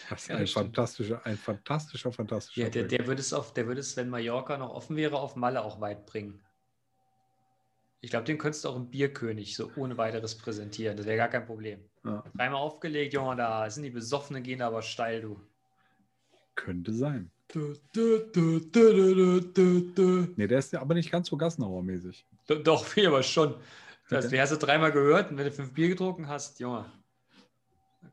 [0.08, 2.98] Das ist Ja, ein das fantastischer, ein fantastischer, fantastischer Ja, der, Track.
[2.98, 5.82] der würde es auf, der würde es, wenn Mallorca noch offen wäre, auf Malle auch
[5.82, 6.40] weit bringen.
[8.00, 10.96] Ich glaube, den könntest du auch im Bierkönig so ohne weiteres präsentieren.
[10.96, 11.90] Das wäre gar kein Problem.
[12.04, 15.40] Ja, Dreimal aufgelegt, Junge, da sind die Besoffenen, gehen aber steil, du.
[16.54, 17.30] könnte sein.
[20.36, 22.24] Nee, der ist ja aber nicht ganz so Gassenhauer-mäßig.
[22.46, 23.54] Do- Doch, viel aber schon.
[24.08, 24.40] Das, Okay.
[24.40, 26.84] Hast du dreimal gehört und wenn du fünf Bier getrunken hast, Junge,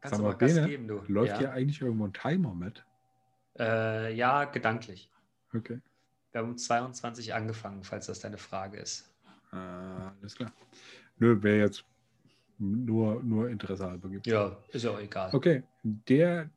[0.02, 1.02] kannst Sag du mal, mal Gas Bene, geben, du.
[1.08, 1.38] Läuft ja?
[1.40, 2.84] hier eigentlich irgendwo ein Timer mit?
[3.60, 5.12] Äh, ja, gedanklich.
[5.54, 5.80] Okay.
[6.32, 9.14] Wir haben um 22 angefangen, falls das deine Frage ist.
[9.52, 10.52] Äh, alles klar.
[11.20, 11.86] Nö, wäre jetzt
[12.58, 14.26] nur, nur Interesse halber gibt.
[14.26, 15.30] Ja, ist ja auch egal.
[15.32, 16.50] Okay, der,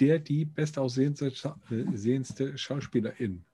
[0.00, 3.44] der die bestaussehendste Scha äh, sehendste Schauspielerin.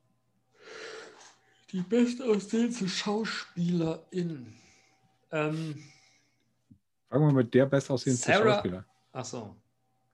[1.72, 4.52] Die bestaussehendste Schauspielerin.
[5.32, 5.82] Ähm,
[7.08, 8.84] Fangen wir mit der bestaussehendste Sarah- Schauspieler.
[9.12, 9.56] ach so.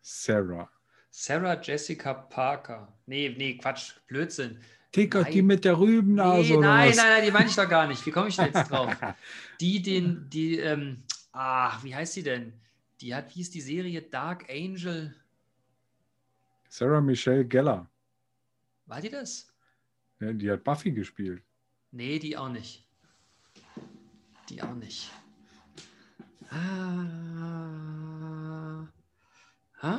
[0.02, 0.70] Sarah.
[1.10, 2.92] Sarah Jessica Parker.
[3.06, 3.92] Nee, nee, Quatsch.
[4.06, 4.58] Blödsinn.
[4.92, 6.96] Ticker, die mit der Rübennase Nee, oder nein, was?
[6.96, 8.04] nein, nein, die meine ich doch gar nicht.
[8.04, 8.96] Wie komme ich denn jetzt drauf?
[9.60, 11.02] Die, den, die, ähm,
[11.32, 12.52] ach, wie heißt die denn?
[13.00, 15.14] Die hat, wie ist die Serie Dark Angel?
[16.70, 17.90] Sarah Michelle Gellar.
[18.86, 19.52] War die das?
[20.20, 21.42] Ja, die hat Buffy gespielt.
[21.90, 22.86] Nee, die auch nicht.
[24.48, 25.10] Die auch nicht.
[26.48, 27.06] Ah,
[29.80, 29.96] ah,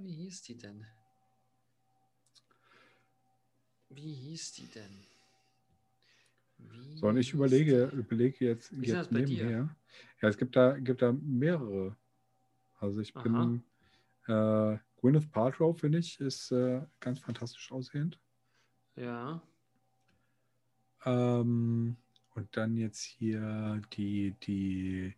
[0.00, 0.86] wie hieß die denn?
[3.90, 5.04] Wie hieß die denn?
[6.58, 9.76] Wie So, und ich überlege, überlege jetzt, jetzt nebenher.
[10.22, 11.96] Ja, es gibt da, gibt da mehrere.
[12.82, 13.62] Also ich bin
[14.26, 18.18] äh, Gwyneth Paltrow, finde ich, ist äh, ganz fantastisch aussehend.
[18.96, 19.40] Ja.
[21.04, 21.96] Ähm,
[22.34, 25.14] und dann jetzt hier die, die,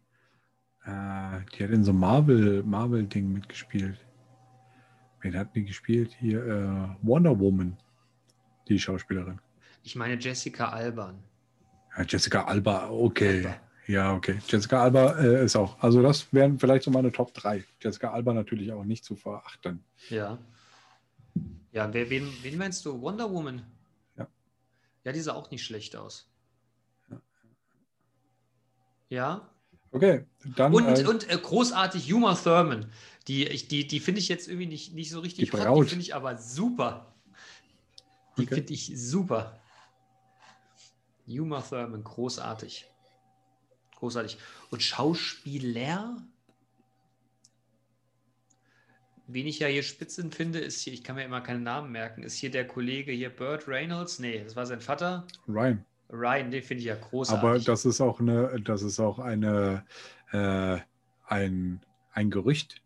[0.84, 3.98] äh, die hat in so Marvel, Marvel-Ding mitgespielt.
[5.22, 6.14] Wen hat die gespielt?
[6.20, 7.78] Hier, äh, Wonder Woman,
[8.68, 9.40] die Schauspielerin.
[9.82, 11.18] Ich meine Jessica Alban.
[11.96, 13.38] Ja, Jessica Alba, okay.
[13.38, 13.60] Alba.
[13.87, 14.39] Ja, okay.
[14.49, 15.78] Jessica Alba äh, ist auch.
[15.82, 17.64] Also das wären vielleicht so meine Top 3.
[17.80, 19.85] Jessica Alba natürlich auch nicht zu verachten.
[20.09, 20.39] Ja.
[21.72, 23.01] Ja, wer, wen, wen meinst du?
[23.01, 23.62] Wonder Woman?
[24.16, 24.28] Ja.
[25.05, 26.30] Ja, die sah auch nicht schlecht aus.
[29.09, 29.51] Ja.
[29.91, 30.24] Okay,
[30.57, 32.91] dann Und, äh, und äh, großartig Uma Thurman.
[33.28, 35.89] Die, ich, die, die finde ich jetzt irgendwie nicht, nicht so richtig Die hot, die
[35.89, 37.14] finde ich aber super.
[38.37, 38.55] Die Okay.
[38.57, 39.61] finde ich super.
[41.28, 42.87] Uma Thurman, großartig.
[43.97, 44.38] Großartig.
[44.70, 46.22] Und Schauspieler?
[49.26, 52.22] Wen ich ja hier Spitzen finde, ist hier, ich kann mir immer keinen Namen merken,
[52.22, 54.18] ist hier der Kollege hier, Burt Reynolds?
[54.18, 55.26] Nee, das war sein Vater.
[55.49, 55.84] Ryan.
[56.11, 57.42] Ryan, den finde ich ja großartig.
[57.42, 59.86] Aber das ist auch eine, das ist auch eine,
[60.32, 60.78] äh,
[61.26, 61.80] ein,
[62.12, 62.82] ein Gerücht,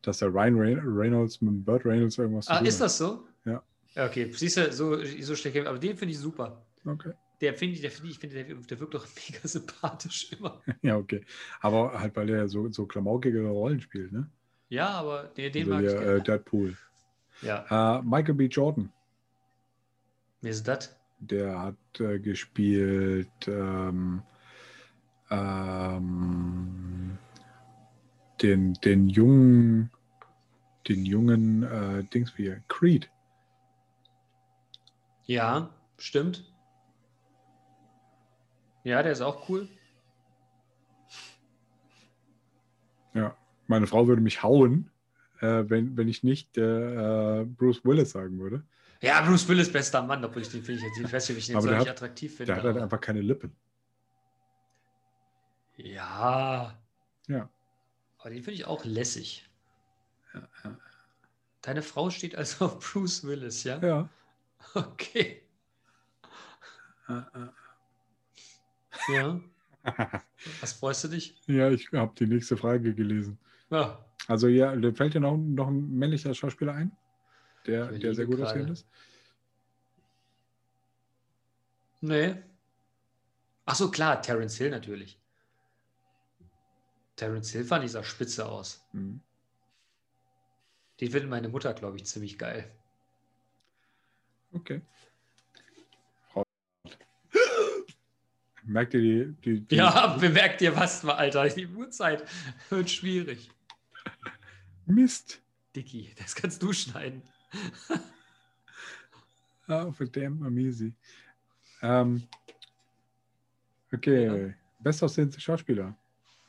[0.00, 2.86] dass der Ryan Reyn- Reynolds mit Burt Reynolds irgendwas zu ah, tun ist hat.
[2.86, 3.26] das so?
[3.44, 3.62] Ja.
[3.94, 6.64] Okay, siehst du, so, so schlecht, aber den finde ich super.
[6.86, 7.12] Okay.
[7.40, 10.60] Der finde ich, der finde ich, finde, der, der wirkt doch mega sympathisch immer.
[10.82, 11.24] Ja, okay.
[11.60, 14.30] Aber halt, weil er so, so klamaukige Rollen spielt, ne?
[14.68, 16.18] Ja, aber den, den also mag ich hier, gerne.
[16.18, 16.76] äh, Deadpool.
[17.40, 18.46] ja, Äh, Michael B.
[18.46, 18.92] Jordan,
[20.40, 20.96] wer ist das?
[21.20, 24.22] der hat äh, gespielt ähm,
[25.30, 27.18] ähm,
[28.42, 29.90] den, den jungen,
[30.88, 33.10] den jungen äh, Dings wie Creed.
[35.26, 36.44] Ja, stimmt.
[38.84, 39.68] Ja, der ist auch cool.
[43.14, 44.90] Ja, meine Frau würde mich hauen,
[45.40, 48.62] äh, wenn, wenn ich nicht äh, äh, Bruce Willis sagen würde.
[49.00, 51.38] Ja, Bruce Willis, bester Mann, obwohl ich den finde ich jetzt, ich weiß nicht, ob
[51.38, 52.46] ich den Aber so nicht hat- attraktiv finde.
[52.52, 53.54] Der hat halt einfach keine Lippen.
[55.76, 56.76] Ja,
[57.28, 57.48] Ja.
[58.18, 59.48] aber den finde ich auch lässig.
[61.62, 63.78] Deine Frau steht also auf Bruce Willis, ja?
[63.78, 64.08] Ja.
[64.74, 65.42] Okay.
[67.08, 67.52] Äh, Ja.
[70.60, 71.34] Was freust du dich?
[71.46, 73.38] ja, ich habe die nächste Frage gelesen.
[73.70, 76.92] Ja, Also ja, da fällt dir noch, noch ein männlicher Schauspieler ein,
[77.66, 78.86] der, der sehr gut aussehend ist?
[82.00, 82.34] nee.
[83.66, 85.18] Ach so, klar, Terence Hill natürlich.
[87.16, 88.80] Terence Hill fand ich sah spitze aus.
[88.92, 89.20] Hm.
[91.00, 92.70] Den findet meine Mutter, glaube ich, ziemlich geil.
[94.54, 94.80] Okay.
[98.68, 101.48] Merkt ihr die, die, die Ja, bemerkt ihr was mal, Alter.
[101.48, 102.24] Die Uhrzeit
[102.68, 103.50] wird schwierig.
[104.84, 105.40] Mist.
[105.74, 107.22] Dicky, das kannst du schneiden.
[109.68, 110.92] Oh, verdammt, easy.
[111.80, 112.28] Ähm,
[113.92, 114.54] okay.
[114.80, 115.96] Bestaussehendste Schauspieler.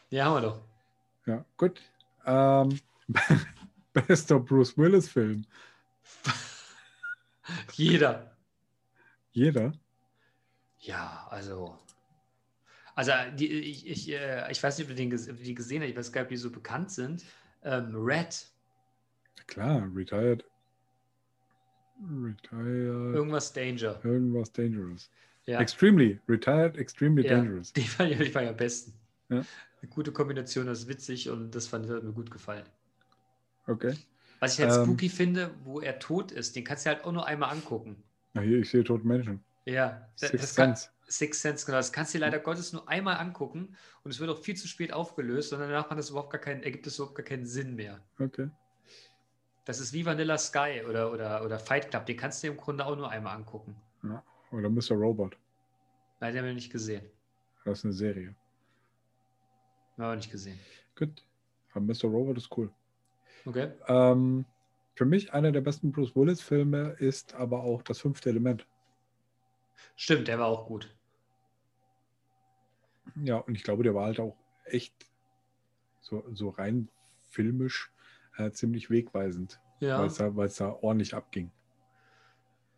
[0.10, 0.62] Ja, haben wir doch.
[1.26, 1.82] Ja, gut.
[2.26, 2.80] Ähm,
[3.94, 5.46] bester Bruce Willis-Film.
[7.74, 8.36] Jeder.
[9.32, 9.72] Jeder.
[10.80, 11.78] Ja, also.
[13.00, 15.56] Also, die, ich, ich, äh, ich weiß nicht, ob du den ges- ob du die
[15.56, 17.24] gesehen hast, ich weiß gar nicht, ob die so bekannt sind.
[17.64, 18.45] Ähm, Red,
[19.47, 20.43] Klar, retired.
[22.02, 23.16] Retired.
[23.16, 24.00] irgendwas Danger.
[24.04, 25.10] Irgendwas dangerous.
[25.45, 26.20] Ja, Extremely.
[26.28, 27.38] Retired, extremely ja.
[27.38, 27.72] dangerous.
[27.72, 28.93] Die fand ich, die fand ich am besten.
[29.30, 29.45] Ja.
[29.82, 32.66] Eine gute Kombination, das ist witzig und das fand hat mir gut gefallen.
[33.66, 33.95] Okay.
[34.41, 34.84] Was ich halt Ähm.
[34.84, 38.04] spooky finde, wo er tot ist, den kannst du halt auch nur einmal angucken.
[38.34, 39.41] Na hier, ich sehe tote Menschen.
[39.66, 40.76] Ja, das, das kann.
[41.10, 41.78] Six Sense, genau.
[41.78, 44.68] Das kannst du dir leider Gottes nur einmal angucken und es wird auch viel zu
[44.68, 47.76] spät aufgelöst und danach macht das überhaupt gar keinen, ergibt es überhaupt gar keinen Sinn
[47.76, 47.99] mehr.
[48.20, 48.49] Okay.
[49.66, 52.05] Das ist wie Vanilla Sky oder, oder, oder Fight Club.
[52.05, 53.76] Den kannst du dir im Grunde auch nur einmal angucken.
[54.51, 54.95] Oder Mr.
[54.95, 55.38] Robot.
[56.20, 57.05] Nein, den haben wir nicht gesehen.
[57.66, 58.36] Das ist eine Serie.
[59.97, 60.60] Haben wir nicht gesehen.
[60.95, 61.24] Gut.
[61.72, 62.05] Aber Mr.
[62.05, 62.72] Robot ist cool.
[63.45, 63.72] Okay.
[63.88, 64.45] Ähm,
[64.95, 68.66] für mich einer der besten Bruce Willis-Filme ist aber auch das fünfte Element.
[69.95, 70.93] Stimmt, der war auch gut.
[73.24, 74.94] Ja, und ich glaube, der war halt auch echt
[76.02, 76.90] so, so rein
[77.30, 77.92] filmisch
[78.38, 81.52] äh, ziemlich wegweisend, Ja, weil es da, weil's da ordentlich abging.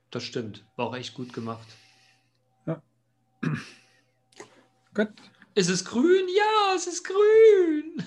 [0.10, 0.66] das stimmt.
[0.76, 1.68] War auch echt gut gemacht.
[4.94, 5.10] Gut.
[5.56, 6.28] Ist es grün?
[6.36, 8.04] Ja, es ist grün.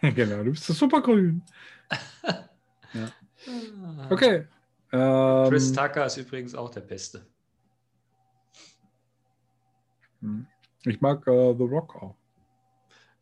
[0.14, 1.42] genau, du bist so supergrün.
[3.44, 4.08] Ah.
[4.10, 4.46] Okay.
[4.92, 7.26] Ähm, Chris Tucker ist übrigens auch der Beste.
[10.20, 10.46] hm.
[10.84, 12.16] Ich mag äh, The Rock auch.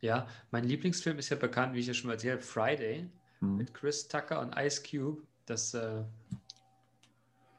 [0.00, 3.56] Ja, mein Lieblingsfilm ist ja bekannt, wie ich ja schon mal erzählt habe, Friday Hm.
[3.56, 5.22] mit Chris Tucker und Ice Cube.
[5.46, 6.04] Das äh,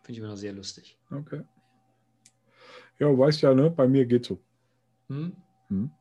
[0.03, 0.97] finde ich immer noch sehr lustig.
[1.09, 1.41] Okay.
[2.99, 3.69] Ja, du weißt ja, ne?
[3.69, 4.39] Bei mir geht's so.
[5.09, 5.35] Hm?
[5.69, 5.91] Hm.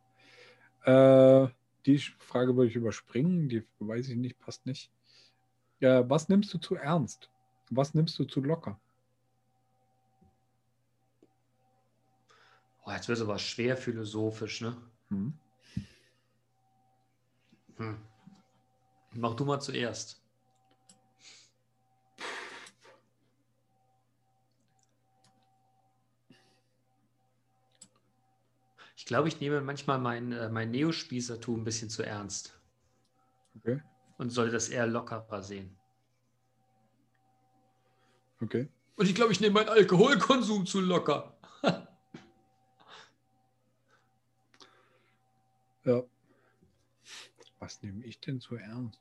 [0.85, 1.49] Äh,
[1.87, 4.93] die Frage würde ich überspringen, die weiß ich nicht, passt nicht.
[5.81, 7.31] Ja, was nimmst du zu ernst?
[7.71, 8.79] Was nimmst du zu locker?
[12.91, 14.77] Oh, jetzt wird es aber schwer philosophisch, ne?
[15.11, 15.33] Hm.
[17.77, 17.99] Hm.
[19.15, 20.21] Mach du mal zuerst.
[28.97, 32.61] Ich glaube, ich nehme manchmal mein, äh, mein Neospießertum ein bisschen zu ernst
[33.57, 33.81] Okay,
[34.19, 35.77] und sollte das eher lockerer sehen.
[38.43, 38.69] okay.
[38.97, 41.37] Und ich glaube, ich nehme meinen Alkoholkonsum zu locker.
[45.85, 46.03] Ja.
[47.61, 49.01] Was nehme ich denn zu ernst?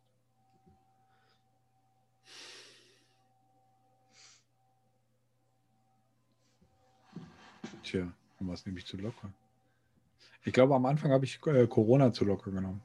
[7.83, 9.31] Tja, und was nehme ich zu locker?
[10.43, 12.81] Ich glaube, am Anfang habe ich äh, Corona zu locker genommen.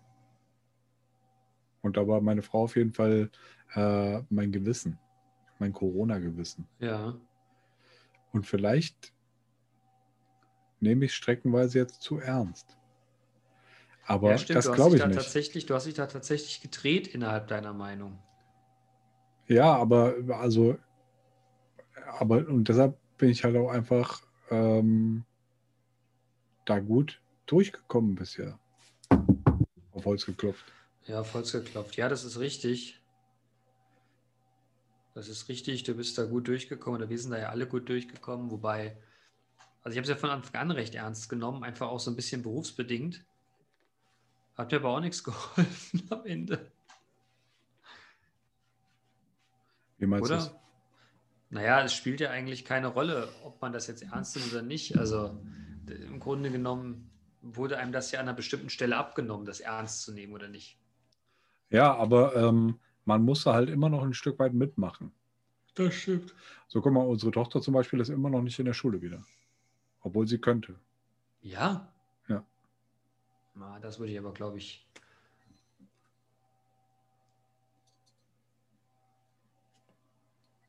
[1.82, 3.30] Und da war meine Frau auf jeden Fall
[3.74, 4.98] äh, mein Gewissen,
[5.58, 6.66] mein Corona-Gewissen.
[6.78, 7.14] Ja.
[8.32, 9.12] Und vielleicht
[10.80, 12.78] nehme ich streckenweise jetzt zu ernst.
[14.06, 14.58] Aber ja, stimmt.
[14.58, 15.16] das du hast glaube dich ich da nicht.
[15.16, 18.18] tatsächlich, du hast dich da tatsächlich gedreht innerhalb deiner Meinung.
[19.46, 20.78] Ja, aber also,
[22.18, 25.24] aber und deshalb bin ich halt auch einfach ähm,
[26.64, 28.58] da gut durchgekommen bisher.
[29.92, 30.64] Auf Holz geklopft.
[31.06, 31.96] Ja, Holz geklopft.
[31.96, 33.00] Ja, das ist richtig.
[35.14, 35.84] Das ist richtig.
[35.84, 38.50] Du bist da gut durchgekommen oder wir sind da ja alle gut durchgekommen.
[38.50, 38.96] Wobei,
[39.82, 42.16] also ich habe es ja von Anfang an recht ernst genommen, einfach auch so ein
[42.16, 43.24] bisschen berufsbedingt.
[44.56, 46.70] Hat mir aber auch nichts geholfen am Ende,
[49.98, 50.42] Wie meinst du oder?
[50.42, 50.54] das?
[51.50, 54.98] Naja, es spielt ja eigentlich keine Rolle, ob man das jetzt ernst nimmt oder nicht.
[54.98, 55.38] Also
[55.86, 57.10] im Grunde genommen
[57.42, 60.78] wurde einem das ja an einer bestimmten Stelle abgenommen, das ernst zu nehmen oder nicht.
[61.70, 65.12] Ja, aber ähm, man muss da halt immer noch ein Stück weit mitmachen.
[65.74, 66.34] Das stimmt.
[66.68, 69.24] So, guck mal, unsere Tochter zum Beispiel ist immer noch nicht in der Schule wieder.
[70.00, 70.78] Obwohl sie könnte.
[71.40, 71.93] Ja.
[73.80, 74.84] Das würde ich aber, glaube ich.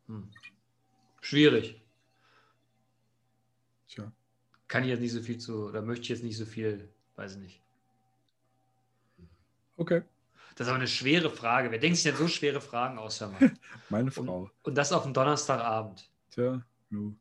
[0.08, 0.30] Hm.
[1.22, 1.82] Schwierig.
[3.88, 4.12] Tja.
[4.68, 7.36] Kann ich jetzt nicht so viel zu, oder möchte ich jetzt nicht so viel, weiß
[7.36, 7.62] ich nicht.
[9.78, 10.04] Okay,
[10.56, 11.72] Das ist aber eine schwere Frage.
[11.72, 13.52] Wer denkt sich denn so schwere Fragen aus, mal?
[13.90, 14.44] meine Frau.
[14.44, 16.10] Und, und das auf dem Donnerstagabend.
[16.30, 17.16] Tja, nu.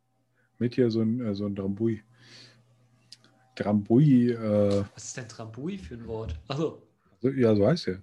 [0.58, 2.02] Mit hier so ein, äh, so ein Drambui.
[3.54, 6.38] Drambui, äh, Was ist denn Trambui für ein Wort?
[6.48, 6.82] Achso.
[7.20, 8.02] so- ja, so heißt er.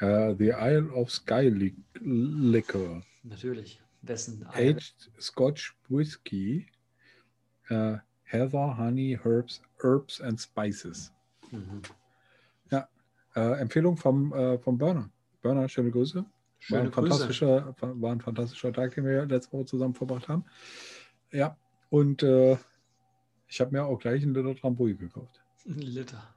[0.00, 3.02] Äh, the Isle of Sky Li Liquor.
[3.24, 3.80] Natürlich.
[4.02, 4.46] Wessen?
[4.52, 6.66] Aged Scotch Whiskey.
[7.68, 11.12] Äh, Heather, Honey, Herbs, Herbs and Spices.
[11.50, 11.82] Mhm.
[13.34, 15.10] Äh, Empfehlung vom, äh, vom Burner.
[15.42, 16.20] Burner, schöne Grüße.
[16.20, 16.26] War
[16.58, 17.08] Schöne ein, Grüße.
[17.10, 20.42] fantastischer, war ein fantastischer Tag, den wir letzte Woche zusammen verbracht haben.
[21.32, 21.54] Ja,
[21.90, 22.56] und äh,
[23.48, 25.42] ich habe mir auch gleich einen Liter Trambui gekauft.
[25.66, 26.34] Ein Liter.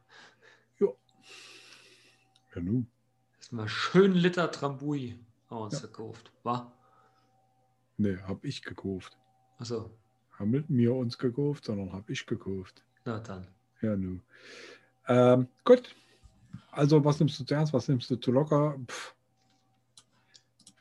[2.56, 2.88] Ja, nun.
[3.38, 5.88] Erstmal schön Liter Trambui haben wir uns Ja.
[5.88, 6.32] gekauft.
[6.44, 6.74] War?
[7.98, 9.18] Nee, habe ich gekauft.
[9.60, 9.92] Achso.
[10.32, 12.84] Haben mit mir uns gekauft, sondern habe ich gekauft.
[13.06, 13.48] Na dann.
[13.82, 14.20] Ja, nu.
[15.08, 15.96] Ähm, gut.
[16.72, 17.74] Also, was nimmst du zuerst?
[17.74, 18.80] Was nimmst du zu locker?
[18.88, 19.16] Pff.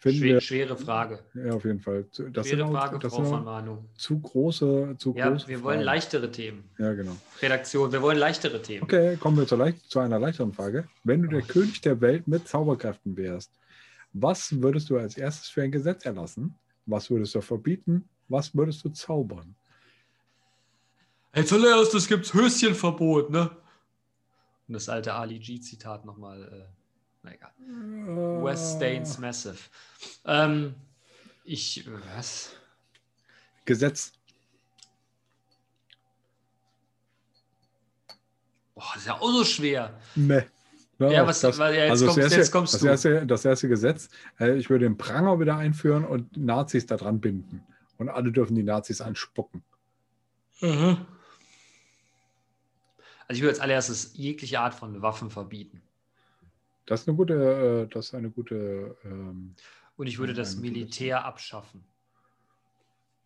[0.00, 1.18] Finden Schwer, wir, schwere Frage.
[1.34, 2.04] ja, auf jeden Fall.
[2.04, 3.78] Das schwere sind, auch, Frage, das Frau sind von Manu.
[3.96, 5.84] zu große, zu Ja, große wir wollen Fragen.
[5.86, 6.70] leichtere Themen.
[6.78, 7.16] Ja, genau.
[7.42, 8.84] Redaktion, wir wollen leichtere Themen.
[8.84, 10.86] Okay, kommen wir zu, leicht, zu einer leichteren Frage.
[11.02, 11.42] Wenn du der.
[11.42, 13.50] König der Welt mit Zauberkräften wärst,
[14.12, 16.54] was würdest du als erstes für ein Gesetz erlassen?
[16.86, 18.08] Was würdest du verbieten?
[18.28, 19.56] Was würdest du zaubern?
[21.32, 23.50] Als allererstes gibt es Höschenverbot, ne?
[24.68, 26.42] Und das alte Ali G-Zitat nochmal.
[26.44, 26.77] Äh,
[27.28, 28.44] na egal.
[28.44, 29.58] West Stains Massive.
[30.24, 30.74] Ähm,
[31.44, 31.84] ich,
[32.16, 32.52] was?
[33.64, 34.12] Gesetz.
[38.74, 39.98] Boah, das ist ja auch so schwer.
[40.14, 40.46] Ne.
[41.00, 42.86] Ja, was- weil ja, jetzt also das kommst- erste, jetzt kommst das, du.
[42.88, 44.08] erste, das erste Gesetz,
[44.40, 47.64] äh, ich würde den Pranger wieder einführen und Nazis da dran binden.
[47.98, 49.62] Und alle dürfen die Nazis anspucken.
[50.60, 50.96] Also
[53.28, 55.82] ich würde als allererstes jegliche Art von Waffen verbieten.
[56.88, 57.34] Das ist eine gute,
[57.86, 59.54] äh, das ist eine gute, ähm,
[59.96, 61.84] Und ich würde das Militär abschaffen.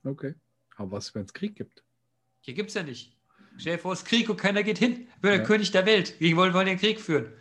[0.04, 0.34] okay.
[0.76, 1.84] Aber was, wenn es Krieg gibt?
[2.40, 3.16] Hier gibt es ja nicht.
[3.58, 5.06] Stell dir vor, es ist Krieg und keiner geht hin.
[5.14, 5.44] Ich bin der Ja.
[5.44, 6.18] König der Welt.
[6.18, 7.32] Gegen wollen wir den Krieg führen?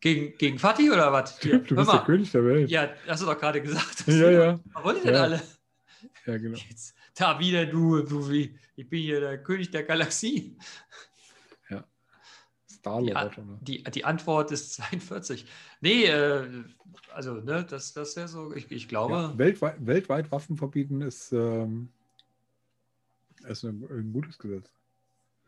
[0.00, 1.38] Gegen, gegen Fatih oder was?
[1.40, 2.04] Du bist der mal.
[2.04, 2.70] König der Welt.
[2.70, 4.04] Ja, hast du doch gerade gesagt.
[4.06, 4.30] ja.
[4.30, 4.60] ja.
[4.72, 5.22] Was wollt ihr denn Ja.
[5.24, 5.42] alle?
[6.26, 6.56] ja genau.
[6.70, 10.56] Jetzt, da wieder du, du wie, ich bin hier der König der Galaxie.
[12.82, 13.08] Star-Lord.
[13.14, 13.26] Ja.
[13.26, 13.58] oder?
[13.60, 15.46] Die, die Antwort ist 42.
[15.80, 16.64] Nee, äh,
[17.14, 21.00] also, ne, das, das ist ja so, ich, ich glaube, Ja, weltweit, weltweit Waffen verbieten
[21.00, 21.88] ist, ähm,
[23.46, 24.68] ist ein, ein gutes Gesetz.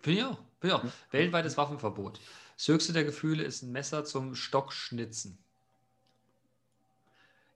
[0.01, 0.39] Finde ich auch.
[0.61, 0.85] Finde ich auch.
[0.85, 0.93] Ja.
[1.11, 2.20] Weltweites Waffenverbot.
[2.57, 5.37] Das höchste der Gefühle ist ein Messer zum Stockschnitzen.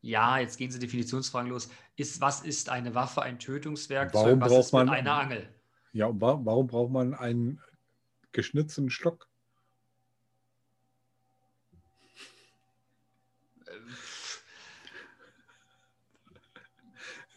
[0.02, 1.68] Ja, jetzt gehen Sie Definitionsfragen los.
[1.96, 4.24] Ist, was ist eine Waffe, ein Tötungswerkzeug?
[4.24, 5.48] Warum was braucht ist man- einer Angel?
[5.92, 7.60] Ja, warum braucht man einen
[8.32, 9.27] geschnitzten Stock?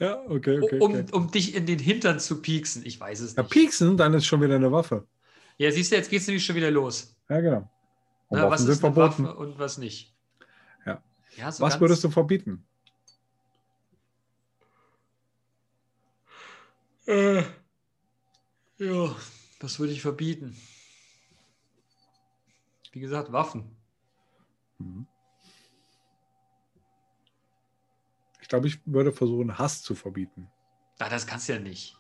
[0.02, 0.80] Ja, okay, okay.
[0.80, 1.06] um, okay.
[1.12, 2.84] um dich in den Hintern zu pieksen.
[2.84, 3.52] Ich weiß es Ja, nicht.
[3.52, 5.08] pieksen, dann ist schon wieder eine Waffe.
[5.60, 7.16] Ja, siehst du, jetzt geht es nämlich schon wieder los.
[7.30, 7.70] Ja, genau.
[8.32, 9.26] Na, Waffen was sind ist verboten.
[9.26, 10.16] Waffe und was nicht?
[10.88, 11.04] Ja.
[11.38, 12.66] ja so Was würdest du verbieten?
[17.06, 17.44] Äh,
[18.80, 19.16] ja,
[19.60, 20.56] was würde ich verbieten?
[22.92, 23.76] Wie gesagt, Waffen.
[24.80, 25.06] Mhm.
[28.41, 30.52] Ich glaube, ich würde versuchen, Hass zu verbieten.
[31.00, 31.98] Ah, das kannst du ja nicht.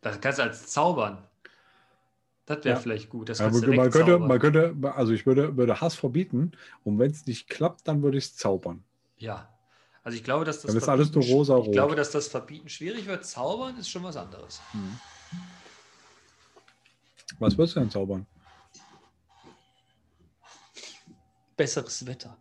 [0.00, 1.24] Das kannst du als zaubern.
[2.46, 2.80] Das wäre Ja.
[2.80, 3.28] vielleicht gut.
[3.28, 6.52] Das Ja, kannst du man, könnte, man könnte, also ich würde, würde Hass verbieten
[6.84, 8.82] und wenn es nicht klappt, dann würde ich es zaubern.
[9.18, 9.48] Ja.
[10.02, 11.66] Also ich glaube, dass das Dann ist alles Verbieten- nur rosa-rot.
[11.68, 13.24] Ich glaube, dass das Verbieten schwierig wird.
[13.24, 14.60] Zaubern ist schon was anderes.
[17.38, 18.26] Was würdest du denn zaubern?
[21.56, 22.36] Besseres Wetter.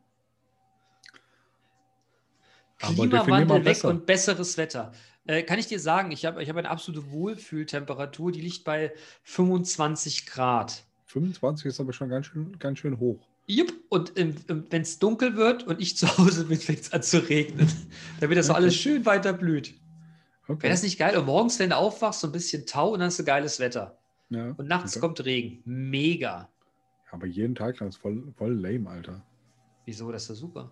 [2.84, 4.92] Aber Klimawandel weg und besseres Wetter.
[5.26, 8.94] Äh, kann ich dir sagen, ich habe ich hab eine absolute Wohlfühltemperatur, die liegt bei
[9.24, 10.84] 25 Grad.
[11.06, 13.20] 25 ist aber schon ganz schön, ganz schön hoch.
[13.46, 17.28] Jupp, und wenn es dunkel wird und ich zu Hause bin, fängt es an zu
[17.28, 17.68] regnen.
[18.20, 19.76] Damit das so alles schön weiter blüht.
[20.48, 20.64] Okay.
[20.64, 21.18] Wäre das nicht geil?
[21.18, 23.98] Und morgens, wenn du aufwachst, so ein bisschen Tau und dann hast du geiles Wetter.
[24.30, 24.52] ja.
[24.58, 25.00] Und nachts okay.
[25.00, 25.62] kommt Regen.
[25.66, 26.50] Mega.
[27.12, 29.24] Aber jeden Tag, das ist voll, voll lame, Alter.
[29.86, 30.12] Wieso?
[30.12, 30.72] Das ist doch super.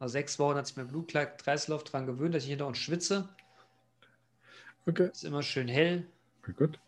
[0.00, 3.28] Nach sechs Wochen hat sich mein Blutkreislauf daran gewöhnt, dass ich hinter uns schwitze.
[4.86, 6.06] Okay, Ist immer schön hell.
[6.42, 6.80] okay gut.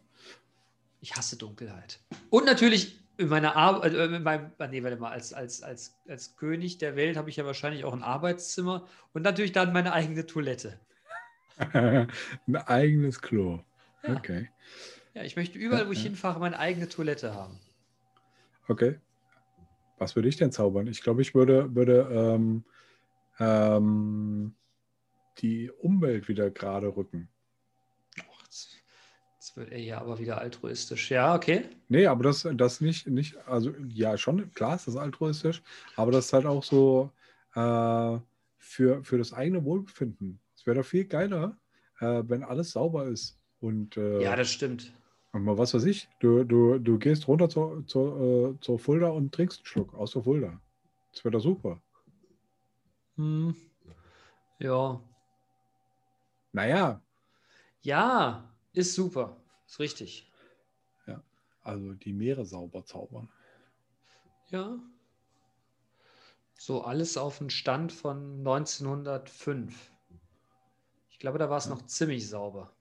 [1.02, 2.00] Ich hasse Dunkelheit.
[2.30, 5.94] Und natürlich in meiner Arbeit, äh, in meinem, ah, nee, warte mal, als, als, als,
[6.08, 9.92] als König der Welt habe ich ja wahrscheinlich auch ein Arbeitszimmer und natürlich dann meine
[9.92, 10.80] eigene Toilette.
[11.58, 12.08] Ein
[12.56, 13.60] eigenes Klo.
[14.02, 14.16] Ja.
[14.16, 14.48] Okay,
[15.12, 16.04] Ja, ich möchte überall, wo ich ja.
[16.04, 17.60] hinfahre, meine eigene Toilette haben.
[18.68, 18.98] okay.
[19.98, 20.88] Was würde ich denn zaubern?
[20.88, 22.64] Ich glaube, ich würde, würde ähm,
[23.42, 24.54] ähm,
[25.38, 27.28] die Umwelt wieder gerade rücken.
[28.28, 28.76] Och, jetzt,
[29.36, 31.10] jetzt wird er ja aber wieder altruistisch.
[31.10, 31.64] Ja, okay.
[31.88, 35.62] Nee, aber das, das nicht, nicht, also ja, schon, klar ist das altruistisch,
[35.96, 37.10] aber das ist halt auch so
[37.54, 38.18] äh,
[38.58, 40.38] für, für das eigene Wohlbefinden.
[40.54, 41.56] Es wäre doch viel geiler,
[42.00, 43.38] äh, wenn alles sauber ist.
[43.60, 44.92] Und, äh, Ja, das stimmt.
[45.32, 49.08] und mal was weiß ich, du, du, du gehst runter zur, zur, äh, zur Fulda
[49.08, 50.60] und trinkst einen Schluck aus der Fulda.
[51.12, 51.80] Das wäre doch super.
[53.22, 53.54] Hm.
[54.58, 55.00] Ja.
[56.52, 57.00] Naja,
[57.82, 59.36] Ja, ist super.
[59.64, 60.28] Ist richtig.
[61.62, 63.28] also die Meere sauber zaubern.
[64.50, 64.76] Ja.
[66.58, 69.92] So alles auf den Stand von 1905.
[71.10, 72.74] Ich glaube, da war es noch ziemlich sauber.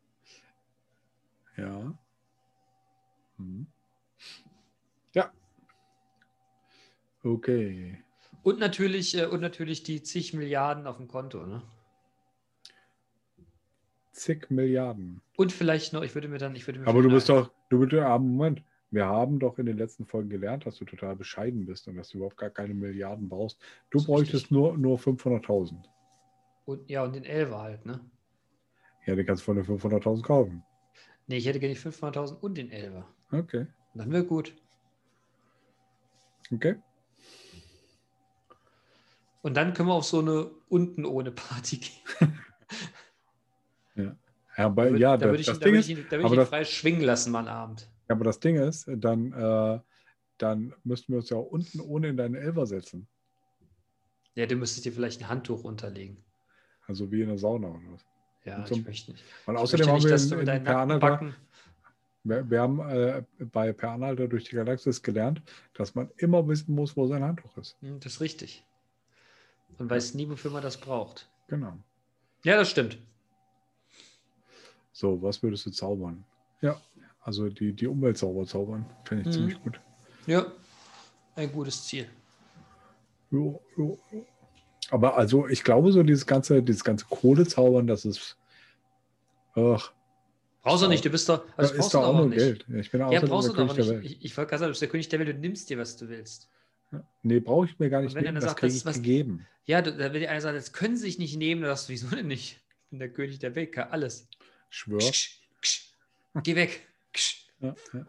[1.55, 1.93] Ja.
[3.37, 3.67] Hm.
[5.13, 5.31] Ja.
[7.23, 8.03] Okay.
[8.43, 11.45] Und natürlich, äh, und natürlich die zig Milliarden auf dem Konto.
[11.45, 11.61] Ne?
[14.11, 15.21] Zig Milliarden.
[15.37, 17.79] Und vielleicht noch, ich würde mir dann, ich würde mir Aber du bist doch, du
[17.79, 18.63] bist ja, Moment.
[18.93, 22.09] Wir haben doch in den letzten Folgen gelernt, dass du total bescheiden bist und dass
[22.09, 23.57] du überhaupt gar keine Milliarden brauchst.
[23.89, 24.51] Du bräuchtest richtig.
[24.51, 25.75] nur, nur 500.000.
[26.65, 28.01] Und, ja, und den Elfer halt, ne?
[29.05, 30.63] Ja, den kannst du von den 500.000 kaufen.
[31.27, 33.07] Nee, ich hätte gerne die 500.000 und den Elfer.
[33.31, 33.67] Okay.
[33.93, 34.53] Dann wäre gut.
[36.51, 36.75] Okay.
[39.41, 42.37] Und dann können wir auf so eine unten ohne Party gehen.
[44.57, 46.25] Ja, aber, Da würd- ja, da würde ich, das da Ding würd ich, da würd
[46.25, 47.89] ich ihn das- frei schwingen lassen, mal Abend.
[48.09, 49.79] Ja, aber das Ding ist, dann, äh,
[50.37, 53.07] dann müssten wir uns ja auch unten ohne in deinen Elfer setzen.
[54.35, 56.23] Ja, du müsstest dir vielleicht ein Handtuch unterlegen.
[56.87, 58.05] Also wie in der Sauna oder was.
[58.43, 59.23] Ja, so- ich möchte nicht.
[59.45, 61.33] Weil Ich außerdem haben nicht, wir dass in, in Per Anhalter,
[62.23, 65.41] wir, wir haben äh, bei Per Anhalter durch die Galaxis gelernt,
[65.73, 67.77] dass man immer wissen muss, wo sein Handtuch ist.
[67.81, 68.65] Hm, Das ist richtig.
[69.82, 71.27] Man weiß nie, wofür man das braucht.
[71.47, 71.73] Genau.
[72.43, 72.99] Ja, das stimmt.
[74.93, 76.23] So, was würdest du zaubern?
[76.61, 76.79] Ja,
[77.21, 78.86] also die, die Umwelt sauber zaubern.
[79.05, 79.32] Finde ich Mhm.
[79.32, 79.82] ziemlich gut.
[80.27, 80.45] Ja,
[81.36, 82.07] ein gutes Ziel.
[83.32, 84.27] Jo, jo, jo.
[84.91, 88.38] Aber also ich glaube so dieses ganze, dieses ganze Kohlezaubern, das ist.
[89.55, 89.91] Ach,
[90.61, 91.43] Brauchst du nicht, du bist doch.
[91.47, 92.38] da Also ist brauchst doch du auch auch nur nicht.
[92.38, 92.65] Geld.
[92.67, 94.05] Ja, Ich bin Ja, außerdem brauchst du der doch König der nicht.
[94.11, 94.17] Welt.
[94.21, 95.97] Ich, ich wollte gerade sagen, du bist der König der Welt, du nimmst dir, was
[95.97, 96.49] du willst.
[97.23, 98.35] Nee, brauche ich mir gar nicht wenn nehmen.
[98.35, 99.47] Das sagt, kriege das ich was- gegeben.
[99.65, 101.61] Ja, da will einer sagen, das können sie sich nicht nehmen.
[101.61, 102.59] Da sagst du, wieso denn nicht?
[102.83, 104.27] Ich bin der König der Welt, alles.
[104.69, 104.99] Schwör.
[104.99, 105.93] Ksch, ksch.
[106.43, 106.87] Geh weg.
[107.13, 107.47] Ksch.
[107.59, 108.05] Ja, ja.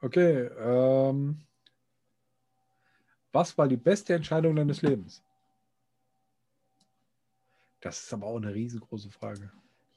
[0.00, 1.40] Okay, ähm,
[3.32, 5.22] was war die beste Entscheidung deines Lebens?
[7.80, 9.50] Das ist aber auch eine riesengroße Frage.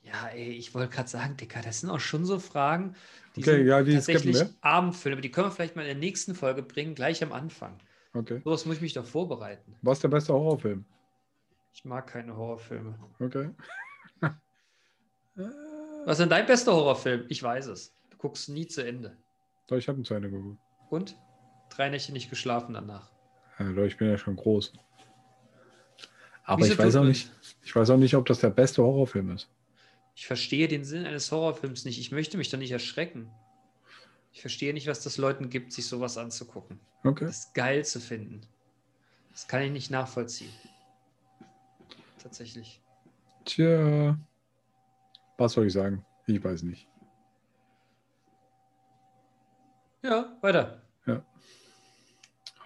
[0.06, 2.96] Ja, ey, ich wollte gerade sagen, Dicker, das sind auch schon so Fragen,
[3.36, 5.16] die Okay, sind ja, die tatsächlich skippen Abendfüllen.
[5.16, 7.80] Aber die können wir vielleicht mal in der nächsten Folge bringen, gleich am Anfang.
[8.14, 8.40] Okay.
[8.44, 9.76] Sowas muss ich mich doch vorbereiten.
[9.82, 10.86] Was ist der beste Horrorfilm?
[11.74, 12.98] Ich mag keine Horrorfilme.
[13.20, 13.50] Okay.
[16.06, 17.26] Was ist denn dein bester Horrorfilm?
[17.28, 17.94] Ich weiß es.
[18.12, 19.18] Du guckst nie zu Ende.
[19.68, 20.60] Doch, ich habe ihn zu Ende geguckt.
[20.90, 21.18] Und?
[21.70, 23.12] Drei Nächte nicht geschlafen danach.
[23.60, 24.72] Ja, doch, ich bin ja schon groß.
[26.44, 27.32] Aber Wieso ich weiß auch nicht,
[27.64, 29.50] ich weiß auch nicht, ob das der beste Horrorfilm ist.
[30.16, 32.00] Ich verstehe den Sinn eines Horrorfilms nicht.
[32.00, 33.30] Ich möchte mich doch nicht erschrecken.
[34.32, 36.80] Ich verstehe nicht, was das Leuten gibt, sich sowas anzugucken.
[37.04, 37.26] Okay.
[37.26, 38.42] Das geil zu finden.
[39.32, 40.52] Das kann ich nicht nachvollziehen.
[42.22, 42.82] Tatsächlich.
[43.44, 44.18] Tja.
[45.38, 46.06] Was soll ich sagen?
[46.28, 46.88] Ich weiß nicht.
[50.02, 50.82] Ja, weiter.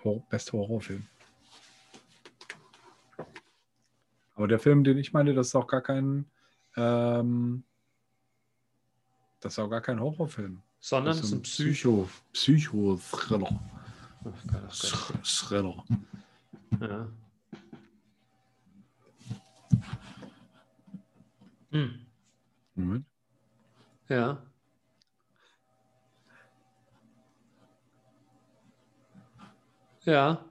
[0.04, 1.06] Horror, bester Horrorfilm.
[4.36, 6.26] Aber der Film, den ich meine, das ist auch gar kein.
[6.80, 7.64] Ähm,
[9.42, 10.62] das ist auch gar kein Horrorfilm.
[10.80, 12.10] Sondern das es ist ein Psycho.
[12.32, 12.96] Psycho.
[12.98, 13.60] Psycho-Thriller.
[15.24, 15.84] Thriller.
[16.80, 17.10] Ja.
[21.72, 22.06] Hm.
[22.76, 23.06] Moment.
[24.08, 24.42] Ja.
[30.06, 30.46] Ja.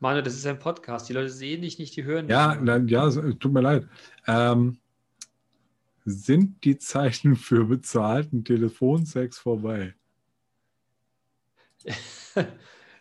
[0.00, 1.08] Manu, das ist ein Podcast.
[1.08, 2.56] Die Leute sehen dich nicht, die hören Ja, dich.
[2.56, 2.64] nur.
[2.66, 3.88] nein, ja, tut mir leid.
[4.26, 4.78] Ähm,
[6.06, 9.94] sind die Zeiten für bezahlten Telefonsex vorbei?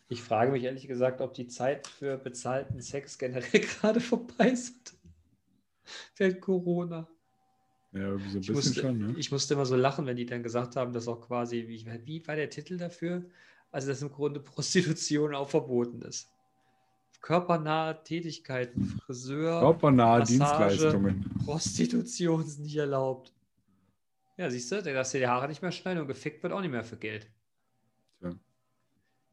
[0.08, 4.96] Ich frage mich ehrlich gesagt, ob die Zeit für bezahlten Sex generell gerade vorbei ist.
[6.16, 7.10] Während Corona.
[7.92, 9.16] Ja, irgendwie so ein Ich bisschen musste, schon, ne?
[9.18, 12.28] ich musste immer so lachen, wenn die dann gesagt haben, dass auch quasi, wie, wie
[12.28, 13.26] war der Titel dafür?
[13.72, 16.30] Also, dass im Grunde Prostitution auch verboten ist.
[17.26, 20.38] Körpernahe Tätigkeiten, Friseur, Körpernahe Massage.
[20.38, 21.26] Dienstleistungen.
[21.44, 23.34] Prostitution ist nicht erlaubt.
[24.38, 26.62] Ja, siehst du, da darfst du die Haare nicht mehr schneiden und gefickt wird auch
[26.62, 27.28] nicht mehr für Geld.
[28.22, 28.36] Ja.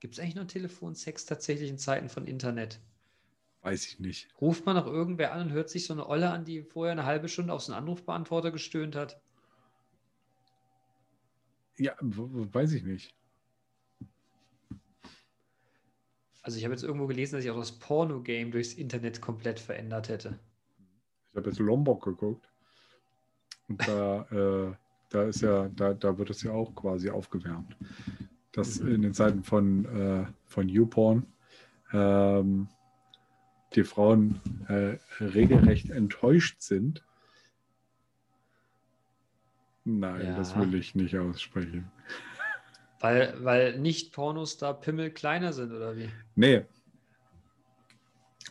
[0.01, 2.81] Gibt es eigentlich noch Telefonsex tatsächlich in Zeiten von Internet?
[3.61, 4.29] Weiß ich nicht.
[4.41, 7.05] Ruft man noch irgendwer an und hört sich so eine Olle an, die vorher eine
[7.05, 9.21] halbe Stunde auf so einen Anrufbeantworter gestöhnt hat?
[11.77, 13.15] Ja, weiß ich nicht.
[16.43, 20.09] Also ich habe jetzt irgendwo gelesen, dass ich auch das Porno-Game durchs Internet komplett verändert
[20.09, 20.39] hätte.
[21.31, 22.49] Ich habe jetzt Lombok geguckt.
[23.69, 24.23] Und da,
[24.71, 24.75] äh,
[25.11, 27.77] da ist ja, da, da wird es ja auch quasi aufgewärmt.
[28.51, 28.95] Dass Mhm.
[28.95, 31.27] in den Zeiten von, äh, von YouPorn
[31.93, 32.69] ähm,
[33.75, 37.05] die Frauen äh, regelrecht enttäuscht sind.
[39.85, 40.37] Nein, Ja.
[40.37, 41.91] das will ich nicht aussprechen.
[43.03, 46.09] Weil, weil nicht Pornos da Pimmel kleiner sind, oder wie?
[46.37, 46.63] Nee.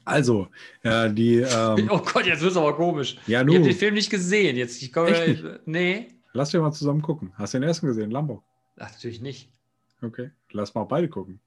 [0.04, 0.48] Also,
[0.84, 3.16] ja, die, ähm, Oh Gott, jetzt wird es aber komisch.
[3.28, 4.58] ja, Ich habe nu, den Film nicht gesehen.
[4.58, 6.08] Jetzt, ich komme, Echt nee.
[6.34, 7.32] lass dir mal zusammen gucken.
[7.36, 8.44] Hast du den ersten gesehen, Lambo?
[8.78, 9.50] Ach, natürlich nicht.
[10.02, 11.40] Okay, lass mal beide gucken.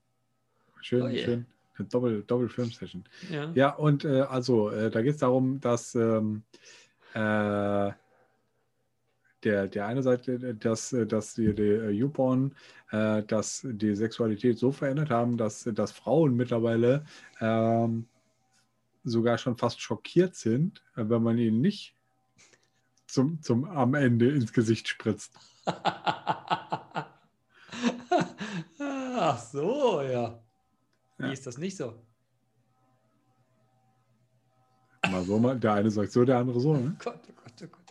[0.81, 1.25] Schön, Oh yeah.
[1.25, 1.47] schön.
[1.77, 3.05] Eine Doppel, Doppel Film Session.
[3.31, 3.51] Ja.
[3.55, 6.45] Ja, und äh, also, äh, da geht es darum, dass ähm,
[7.15, 7.91] äh,
[9.45, 12.55] der, der eine Seite, dass, äh, dass die, die äh, YouPorn,
[12.91, 17.05] äh, dass die Sexualität so verändert haben, dass, dass Frauen mittlerweile
[17.41, 18.07] ähm,
[19.05, 21.95] sogar schon fast schockiert sind, äh, wenn man ihnen nicht
[23.07, 25.33] zum, zum am Ende ins Gesicht spritzt.
[28.79, 30.39] Ach so, ja.
[31.19, 31.33] Wie Ja.
[31.33, 31.95] ist das nicht so?
[35.11, 36.75] Mal so, mal, der eine sagt so, der andere so.
[36.77, 36.97] Ne?
[37.03, 37.84] Gott, oh Gott, oh Gott.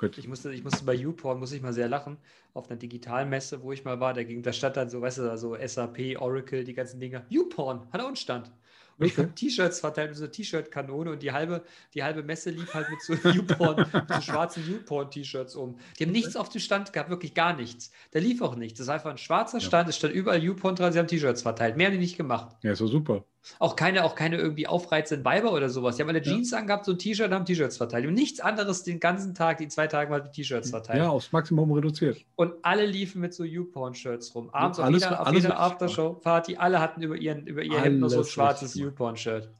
[0.00, 0.16] Gut.
[0.16, 2.16] Ich musste, ich musste bei YouPorn, muss ich mal sehr lachen,
[2.54, 5.22] auf einer Digitalmesse, wo ich mal war, da ging, da stand dann so, weißt du,
[5.22, 7.26] da so SAP, Oracle, die ganzen Dinger.
[7.28, 8.50] YouPorn, hat er uns stand.
[8.96, 12.48] Und ich habe T-Shirts verteilt, mit so einer T-Shirt-Kanone und die halbe, die halbe Messe
[12.48, 15.78] lief halt mit so YouPorn, mit so schwarzen YouPorn-T-Shirts um.
[15.98, 17.90] Die haben nichts auf dem Stand gehabt, wirklich gar nichts.
[18.12, 18.78] Da lief auch nichts.
[18.78, 19.64] Das ist einfach ein schwarzer Ja.
[19.64, 21.76] Stand, es stand überall YouPorn dran, sie haben T-Shirts verteilt.
[21.76, 22.56] Mehr haben die nicht gemacht.
[22.62, 23.24] Ja, ist doch super.
[23.58, 25.96] Auch keine, auch keine irgendwie aufreizenden Weiber oder sowas.
[25.96, 26.24] Die haben alle Ja.
[26.24, 28.04] Jeans angehabt, so ein T-Shirt und haben T-Shirts verteilt.
[28.06, 30.98] Haben nichts anderes den ganzen Tag, die zwei Tage mal T-Shirts verteilt.
[30.98, 32.18] Ja, aufs Maximum reduziert.
[32.36, 34.50] Und alle liefen mit so YouPorn-Shirts rum.
[34.50, 38.08] Abends auf alles- jeder, auf jeder Aftershow-Party, alle hatten über, ihren, über ihr Hemd noch
[38.08, 38.74] so ein schwarzes.
[38.74, 39.50] YouPorn-Shirt.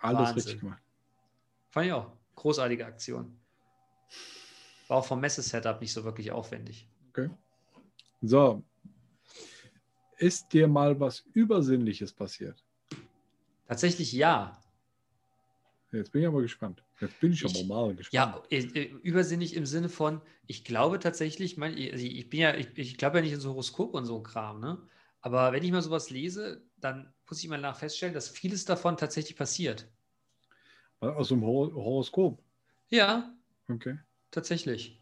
[0.00, 0.34] Alles Wahnsinn.
[0.34, 0.82] richtig gemacht.
[1.70, 2.06] Fand ich auch.
[2.36, 3.36] Großartige Aktion.
[4.88, 6.86] War auch vom Messesetup nicht so wirklich aufwendig.
[7.10, 7.28] Okay.
[8.22, 8.62] So.
[10.22, 12.64] Ist dir mal was Übersinnliches passiert?
[13.66, 14.56] Tatsächlich ja.
[15.90, 16.84] Jetzt bin ich aber gespannt.
[17.00, 18.12] Jetzt bin ich Ich- aber mal gespannt.
[18.12, 22.54] Ja, äh, äh, übersinnig im Sinne von, ich glaube tatsächlich, mein, also ich bin ja,
[22.54, 24.86] ich, ich glaube ja nicht in so Horoskop und so ein Kram, ne?
[25.22, 28.96] Aber wenn ich mal sowas lese, dann muss ich mal nach feststellen, dass vieles davon
[28.96, 29.90] tatsächlich passiert.
[31.00, 32.40] Aus dem Hor Horoskop.
[32.90, 33.34] Ja,
[33.68, 33.98] Okay.
[34.30, 35.00] tatsächlich.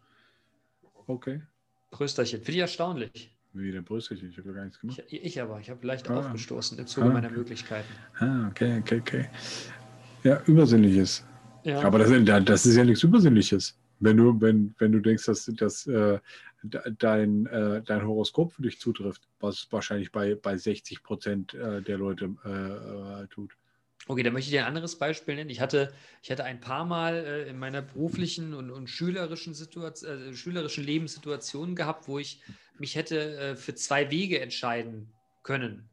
[1.05, 1.43] Okay.
[1.91, 2.39] Prösterchen.
[2.39, 3.37] Finde ich erstaunlich.
[3.53, 4.29] Wie der Brüsselchen?
[4.29, 5.03] Ich habe gar nichts gemacht.
[5.09, 6.17] Ich, ich aber, ich habe leicht Ah.
[6.19, 7.37] aufgestoßen im Zuge Ah, meiner okay.
[7.37, 7.87] Möglichkeiten.
[8.19, 9.29] Ah, okay, okay, okay.
[10.23, 11.25] Ja, Übersinnliches.
[11.63, 11.81] Ja.
[11.81, 12.09] Aber das,
[12.45, 13.77] das ist ja nichts Übersinnliches.
[13.99, 16.19] Wenn du, wenn, wenn du denkst, dass, dass äh,
[16.63, 21.81] de- dein, äh, dein Horoskop für dich zutrifft, was wahrscheinlich bei, bei 60 Prozent äh,
[21.81, 23.51] der Leute äh, tut.
[24.07, 25.51] Okay, dann möchte ich dir ein anderes Beispiel nennen.
[25.51, 25.93] Ich hatte,
[26.23, 30.83] ich hatte ein paar Mal äh, in meiner beruflichen und, und schülerischen, Situation, äh, schülerischen
[30.83, 32.41] Lebenssituationen gehabt, wo ich
[32.79, 35.11] mich hätte äh, für zwei Wege entscheiden
[35.43, 35.89] können.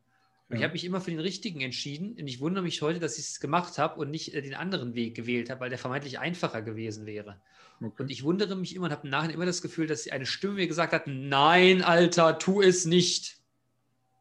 [0.48, 0.64] Und ich Ja.
[0.68, 2.16] habe mich immer für den richtigen entschieden.
[2.18, 4.94] Und ich wundere mich heute, dass ich es gemacht habe und nicht äh, den anderen
[4.94, 7.40] Weg gewählt habe, weil der vermeintlich einfacher gewesen wäre.
[7.82, 8.02] Okay.
[8.02, 10.54] Und ich wundere mich immer und habe im Nachhinein immer das Gefühl, dass eine Stimme
[10.54, 13.38] mir gesagt hat: Nein, Alter, tu es nicht.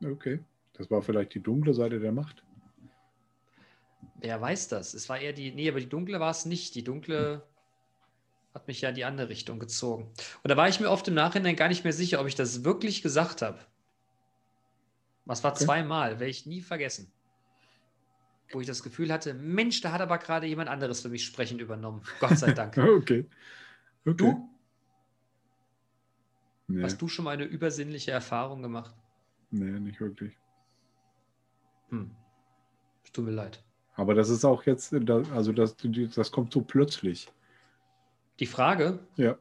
[0.03, 0.39] okay.
[0.73, 2.43] Das war vielleicht die dunkle Seite der Macht.
[4.19, 4.93] Wer weiß das?
[4.93, 6.75] Es war eher die, nee, aber die dunkle war es nicht.
[6.75, 7.41] Die dunkle
[8.57, 10.11] hat mich ja in die andere Richtung gezogen.
[10.41, 12.63] Und da war ich mir oft im Nachhinein gar nicht mehr sicher, ob ich das
[12.63, 13.59] wirklich gesagt habe.
[15.25, 15.65] Was war Okay.
[15.65, 17.11] zweimal, werde ich nie vergessen.
[18.51, 21.61] Wo ich das Gefühl hatte, Mensch, da hat aber gerade jemand anderes für mich sprechend
[21.61, 22.01] übernommen.
[22.19, 22.75] Gott sei Dank.
[22.77, 23.25] Okay.
[24.05, 24.15] okay.
[24.15, 24.49] Du?
[26.67, 28.95] Nee, Hast du schon mal eine übersinnliche Erfahrung gemacht?
[29.51, 30.35] nee, nicht wirklich.
[31.89, 32.09] Hm.
[33.05, 33.63] Es Tut mir leid.
[33.95, 35.75] Aber das ist auch jetzt, also das,
[36.15, 37.29] das kommt so plötzlich.
[38.39, 39.37] Die Frage, Ja.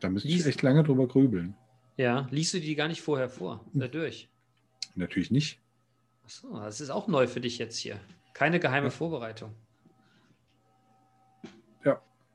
[0.00, 1.54] Da müsste ich echt lange drüber grübeln.
[1.96, 3.76] ja, liest du die gar nicht vorher vor, Hm.
[3.76, 4.28] oder durch?
[4.96, 5.60] Natürlich nicht.
[6.24, 7.98] Achso, das ist auch neu für dich jetzt hier.
[8.34, 8.90] Keine geheime Ja.
[8.90, 9.54] Vorbereitung.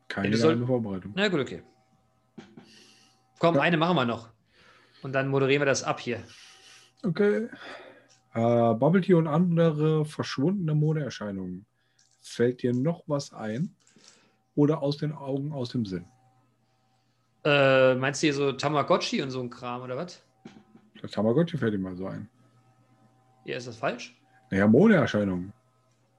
[0.08, 1.14] Keine Ja, du soll- geheime Vorbereitung.
[1.16, 1.62] Na gut, okay.
[3.38, 3.62] Komm, Ja.
[3.62, 4.30] eine machen wir noch.
[5.04, 6.24] Und dann moderieren wir das ab hier.
[7.04, 7.48] Okay.
[8.34, 11.66] Äh, Bubble Tea und andere verschwundene Modeerscheinungen.
[12.22, 13.76] Fällt dir noch was ein?
[14.60, 16.04] Oder aus den Augen, aus dem Sinn?
[17.46, 20.22] Äh, meinst du hier so Tamagotchi und so ein Kram oder was?
[21.02, 22.28] Das Tamagotchi fällt ihm mal so ein.
[23.46, 24.20] Ja, ist das falsch?
[24.52, 25.54] Naja, Modeerscheinungen.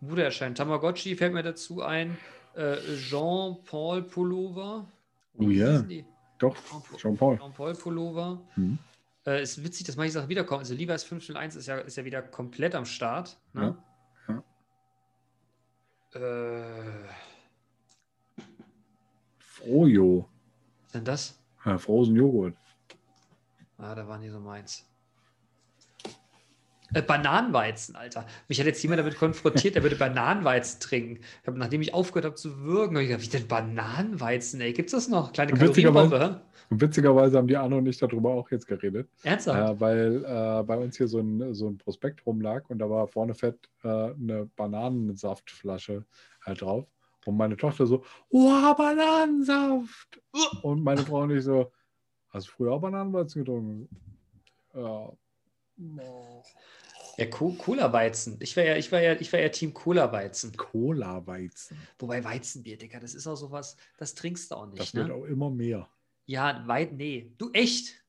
[0.00, 0.56] Bude erscheint.
[0.56, 2.16] Tamagotchi fällt mir dazu ein.
[2.54, 4.86] Äh, Jean-Paul Pullover.
[5.36, 5.84] Oh ja.
[6.38, 6.56] Doch,
[6.96, 7.36] Jean-Paul.
[7.36, 8.40] Jean-Paul Pullover.
[8.54, 8.78] Hm.
[9.26, 10.60] Äh, ist witzig, dass manche Sachen wiederkommen.
[10.60, 13.36] Also Levi's 501 ist ja, ist ja wieder komplett am Start.
[13.52, 13.76] Ne?
[16.14, 16.62] Äh,
[19.62, 20.28] Frojo.
[20.80, 21.40] was ist denn das?
[21.64, 22.54] Ja, Frozen Joghurt.
[23.78, 24.86] Ah, da war nie so meins.
[26.92, 28.26] Äh, Bananenweizen, Alter.
[28.48, 31.20] Mich hat jetzt jemand damit konfrontiert, der würde Bananenweizen trinken.
[31.42, 34.72] Ich hab, nachdem ich aufgehört habe zu würgen, habe ich gedacht, wie denn Bananenweizen, ey?
[34.72, 35.32] Gibt's das noch?
[35.32, 36.42] Kleine Kalorienbombe?
[36.70, 39.76] Und witzigerweise haben die Arno und ich darüber auch jetzt geredet, Ernsthaft?
[39.76, 43.08] äh, weil äh, bei uns hier so ein, so ein Prospekt rumlag und da war
[43.08, 46.04] vorne fett äh, eine Bananensaftflasche
[46.44, 46.86] halt drauf.
[47.26, 50.20] Und meine Tochter so, wow, Bananensaft!
[50.62, 51.70] Und meine Frau und ich so,
[52.30, 53.88] hast du früher auch Bananenweizen getrunken?
[54.74, 55.12] Ja.
[57.16, 58.38] Ja, Co Cola-Weizen.
[58.40, 60.56] Ich war ja, ich war ja, ich war ja Team Cola-Weizen.
[60.56, 61.76] Cola-Weizen.
[61.98, 65.14] Wobei Weizenbier, Digga, das ist auch sowas, das trinkst du auch nicht, Das wird ne?
[65.14, 65.88] auch immer mehr.
[66.26, 67.30] Ja, weit, nee.
[67.36, 68.02] Du, echt?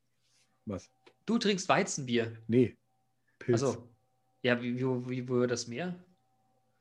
[0.66, 0.90] Was?
[1.26, 2.38] Du trinkst Weizenbier.
[2.48, 2.78] Nee.
[3.40, 3.64] Pilz.
[3.64, 3.88] Also,
[4.44, 5.96] ja, wie, wie, wie, wo wird das mehr?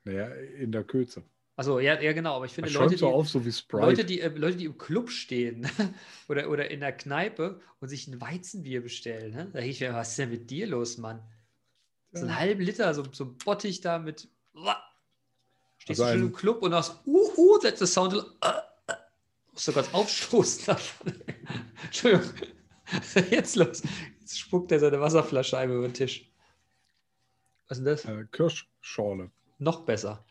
[0.05, 1.23] Naja, in der Kürze.
[1.61, 3.43] Also, ja, ja, genau, aber ich finde Leute, die, auf, so.
[3.73, 5.69] Leute, die, äh, Leute, die im Club stehen
[6.29, 9.45] oder, oder in der Kneipe und sich ein Weizenbier bestellen, ne?
[9.53, 11.21] da denke ich mir, was ist denn mit dir los, Mann?
[12.13, 12.37] So Ja.
[12.37, 14.27] halben Liter, so, so ein Bottich da mit.
[15.77, 18.15] Stehst Also du schon ein- im Club und hast, uh, uh, letzter Sound.
[18.15, 18.95] Äh, äh,
[19.53, 20.77] musst du ganz aufstoßen.
[21.85, 22.25] Entschuldigung.
[23.31, 23.83] Jetzt los?
[24.19, 26.27] Jetzt spuckt er seine Wasserflasche einmal über den Tisch.
[27.69, 28.05] Was ist denn das?
[28.07, 29.31] äh, Kirschschorle.
[29.59, 30.25] Noch besser.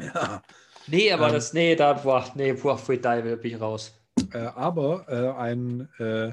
[0.00, 0.42] Ja.
[0.86, 1.34] Nee, aber Ähm.
[1.34, 3.94] das, nee, da, boah, nee, boah, für die bin ich raus.
[4.32, 6.32] Äh, aber äh, ein, äh,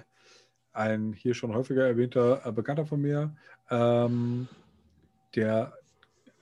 [0.73, 3.35] ein hier schon häufiger erwähnter äh, Bekannter von mir,
[3.69, 4.47] ähm,
[5.35, 5.73] der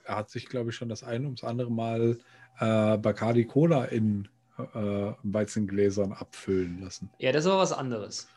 [0.04, 2.18] hat sich, glaube ich, schon das ein ums andere Mal
[2.60, 7.10] äh, Bacardi Cola in äh, Weizengläsern abfüllen lassen.
[7.18, 8.28] Ja, das ist aber was anderes.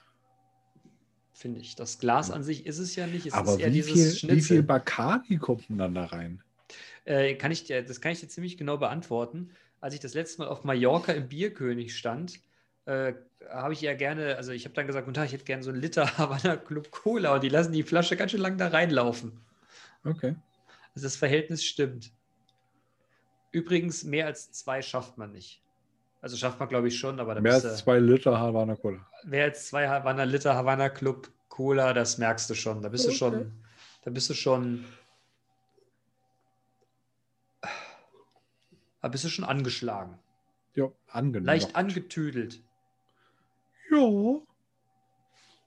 [1.31, 1.75] Finde ich.
[1.75, 3.27] Das Glas an sich ist es ja nicht.
[3.27, 4.41] Es aber ist eher wie dieses viel, wie Schnitzel.
[4.41, 6.43] viel Bacardi kommt denn dann da rein?
[7.05, 9.51] Äh, kann ich dir, das kann ich dir ziemlich genau beantworten.
[9.81, 12.39] Als ich das letzte Mal auf Mallorca im Bierkönig stand,
[12.85, 13.13] äh,
[13.49, 15.69] habe ich ja gerne, also ich habe dann gesagt, guten Tag, ich hätte gerne so
[15.71, 19.39] einen Liter Havana Club Cola und die lassen die Flasche ganz schön lang da reinlaufen.
[20.03, 20.35] Okay.
[20.95, 22.11] Also das Verhältnis stimmt.
[23.51, 25.61] Übrigens, mehr als zwei schafft man nicht.
[26.21, 28.75] Also schafft man, glaube ich, schon, aber da Mehr bist als du- zwei Liter Havana
[28.75, 29.05] Cola.
[29.23, 32.81] mehr als zwei Havana Liter Havana Club Cola, das merkst du schon.
[32.81, 33.17] Da bist du Okay.
[33.17, 33.51] schon,
[34.03, 34.85] da bist du schon,
[39.01, 40.19] da bist du schon angeschlagen.
[40.75, 41.45] Ja, angenommen.
[41.45, 42.61] Leicht angetüdelt.
[43.91, 43.97] Ja,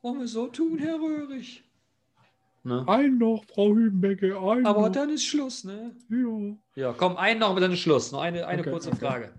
[0.02, 1.64] Wollen wir so tun, Herr Röhrig?
[2.64, 2.84] Ne?
[2.86, 4.92] ein noch, Frau Hübenbecke, ein Aber noch.
[4.92, 5.96] dann ist Schluss, ne?
[6.08, 6.56] ja.
[6.76, 8.12] Ja, komm, einen noch, aber dann ist Schluss.
[8.12, 8.98] Noch eine, eine Okay, kurze okay.
[8.98, 9.34] Frage.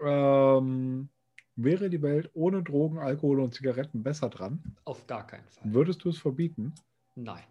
[0.00, 1.08] Ähm,
[1.56, 4.62] wäre die Welt ohne Drogen, Alkohol und Zigaretten besser dran?
[4.84, 5.72] Auf gar keinen Fall.
[5.72, 6.74] Würdest du es verbieten?
[7.14, 7.44] Nein.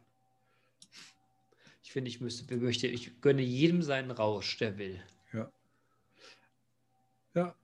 [1.84, 5.00] Ich finde, ich müsste, möchte, ich gönne jedem seinen Rausch, der will.
[7.34, 7.56] Ja.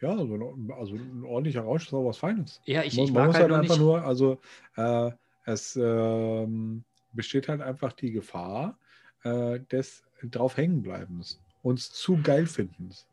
[0.00, 2.60] Ja, also, ein- also ein ordentlicher Rausch ist auch was Feines.
[2.66, 3.82] Ja, ich, man ich man mag muss halt halt nur einfach nicht.
[3.82, 4.40] nur, also
[4.76, 5.10] äh,
[5.46, 8.78] es ähm, besteht halt einfach die Gefahr
[9.22, 13.06] äh, des drauf hängenbleibens, uns zu geil findens.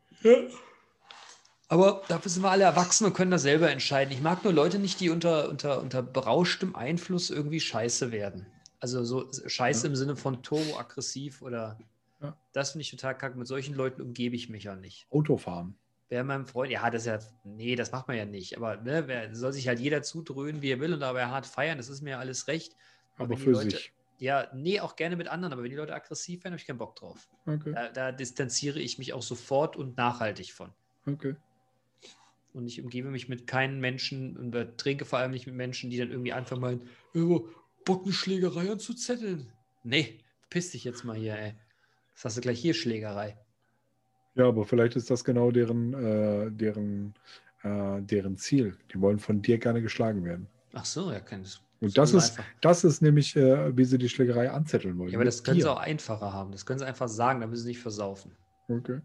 [1.68, 4.12] Aber dafür sind wir alle erwachsen und können das selber entscheiden.
[4.12, 8.46] Ich mag nur Leute nicht, die unter, unter, unter berauschtem Einfluss irgendwie scheiße werden.
[8.84, 9.90] Also so scheiße Ja.
[9.90, 11.78] im Sinne von turboaggressiv oder
[12.20, 12.36] Ja.
[12.52, 13.38] das finde ich total kacke.
[13.38, 15.06] Mit solchen Leuten umgebe ich mich ja nicht.
[15.10, 15.74] Autofahren.
[16.10, 18.58] Wer meinem Freund, ja, das ist ja, nee, das macht man ja nicht.
[18.58, 21.78] Aber ne, wer, soll sich halt jeder zudröhnen, wie er will und dabei hart feiern,
[21.78, 22.76] das ist mir alles recht.
[23.16, 23.94] Aber die für Leute- sich.
[24.18, 26.76] Ja, nee, auch gerne mit anderen, aber wenn die Leute aggressiv werden, habe ich keinen
[26.76, 27.26] Bock drauf.
[27.46, 30.74] Okay, Da, da distanziere ich mich auch sofort und nachhaltig von.
[31.06, 31.36] okay.
[32.52, 35.88] Und ich umgebe mich mit keinen Menschen und äh, trinke vor allem nicht mit Menschen,
[35.90, 36.82] die dann irgendwie einfach meinen,
[37.14, 37.40] "Äh,
[37.84, 39.48] Bock eine Schlägerei anzuzetteln.
[39.82, 40.20] Nee,
[40.50, 41.54] piss dich jetzt mal hier, ey.
[42.14, 43.36] Das hast du gleich hier Schlägerei.
[44.34, 47.14] Ja, aber vielleicht ist das genau deren, äh, deren,
[47.62, 48.76] äh, deren Ziel.
[48.92, 50.48] Die wollen von dir gerne geschlagen werden.
[50.72, 51.60] Ach so, ja, kann das.
[51.80, 52.44] Und das ist, einfach.
[52.60, 55.10] das ist nämlich, äh, wie sie die Schlägerei anzetteln wollen.
[55.10, 55.72] Ja, aber das können sie dir.
[55.72, 56.50] auch einfacher haben.
[56.50, 58.32] Das können sie einfach sagen, da müssen sie nicht versaufen.
[58.68, 59.00] Okay.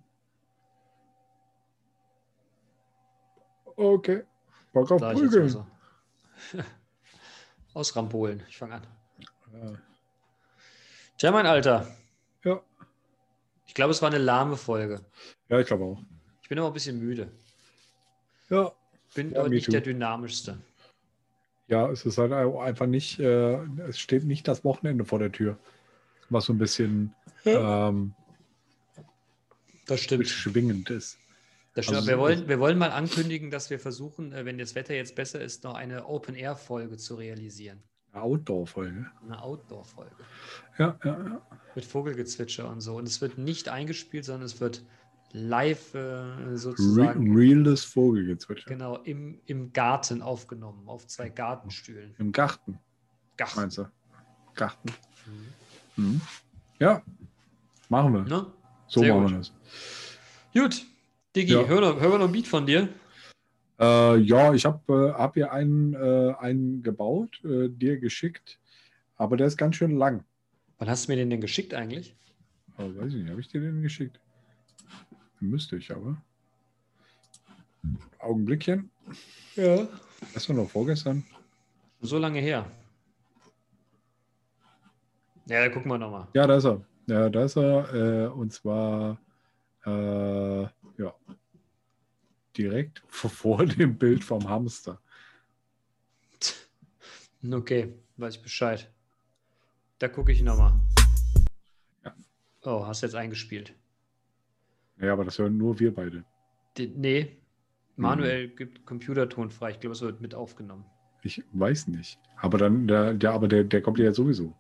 [3.76, 4.24] Okay.
[4.74, 5.66] Bock auf ich Prügeln.
[7.80, 8.44] Ausrampolen.
[8.50, 8.88] Ich fange an.
[9.54, 9.72] Ja.
[11.18, 11.88] Tja, mein Alter.
[12.44, 12.62] Ja.
[13.66, 15.00] Ich glaube, es war eine lahme Folge.
[15.48, 16.02] ja, ich glaube auch.
[16.42, 17.32] Ich bin aber ein bisschen müde.
[18.50, 18.72] Ja.
[19.16, 19.72] Bin Ja, aber nicht too.
[19.72, 20.58] der dynamischste.
[21.68, 23.54] Ja, es ist halt einfach nicht, äh,
[23.88, 25.58] es steht nicht das Wochenende vor der Tür.
[26.30, 27.14] Was so ein bisschen
[27.46, 28.14] ähm,
[29.88, 30.28] Das stimmt.
[30.28, 31.19] schwingend ist.
[31.80, 31.98] Das stimmt.
[32.00, 35.16] Also wir, wollen, wir wollen mal ankündigen, dass wir versuchen, äh, wenn das Wetter jetzt
[35.16, 37.82] besser ist, noch eine Open-Air-Folge zu realisieren.
[38.12, 39.06] Eine Outdoor-Folge.
[39.24, 40.16] Eine Outdoor-Folge.
[40.78, 41.42] Ja, ja, ja.
[41.76, 42.98] Mit Vogelgezwitscher und so.
[42.98, 44.84] Und es wird nicht eingespielt, sondern es wird
[45.32, 48.68] live äh, Re sozusagen reales Vogelgezwitscher.
[48.68, 52.16] genau, im, im Garten aufgenommen, auf zwei Gartenstühlen.
[52.18, 52.80] Im Garten,
[53.38, 53.60] Garten.
[53.60, 53.86] meinst du?
[54.56, 54.92] Garten.
[55.96, 56.04] Mhm.
[56.04, 56.22] Mhm.
[56.80, 57.04] Ja,
[57.88, 58.24] machen wir.
[58.24, 58.48] Ne?
[58.88, 59.32] So Sehr machen gut.
[59.32, 59.54] wir das.
[60.54, 60.86] Gut,
[61.36, 61.66] Digi, Ja.
[61.68, 62.90] hör, hören wir noch ein Beat von dir?
[63.80, 68.60] Äh, ja, ich habe äh, hab hier einen, äh, einen gebaut, äh, dir geschickt,
[69.16, 70.24] aber der ist ganz schön lang.
[70.80, 72.16] Wann hast du mir den denn geschickt eigentlich?
[72.78, 74.20] Aber weiß ich nicht, habe ich dir den geschickt?
[75.40, 76.18] Müsste ich aber.
[78.20, 78.90] Augenblickchen.
[79.56, 79.88] Ja.
[80.34, 81.24] Das war noch vorgestern.
[82.02, 82.70] So lange her.
[85.46, 86.28] Ja, da gucken wir nochmal.
[86.34, 86.82] Ja, da ist er.
[87.08, 87.94] Ja, da ist er.
[87.94, 89.20] Äh, und zwar
[89.86, 90.68] äh,
[91.00, 91.16] ja,
[92.56, 95.02] direkt vor dem Bild vom Hamster.
[97.52, 98.92] Okay, weiß ich Bescheid.
[99.98, 100.74] Da gucke ich nochmal.
[102.06, 102.16] Ja.
[102.64, 103.74] Oh, hast jetzt eingespielt.
[104.98, 106.26] Ja, aber das hören nur wir beide.
[106.78, 107.40] Die, nee,
[108.00, 108.04] Mhm.
[108.06, 109.72] Manuel gibt Computerton frei.
[109.72, 110.86] Ich glaube, es wird mit aufgenommen.
[111.22, 112.18] Ich weiß nicht.
[112.38, 114.56] Aber dann, der, der, aber der, der kommt ja sowieso.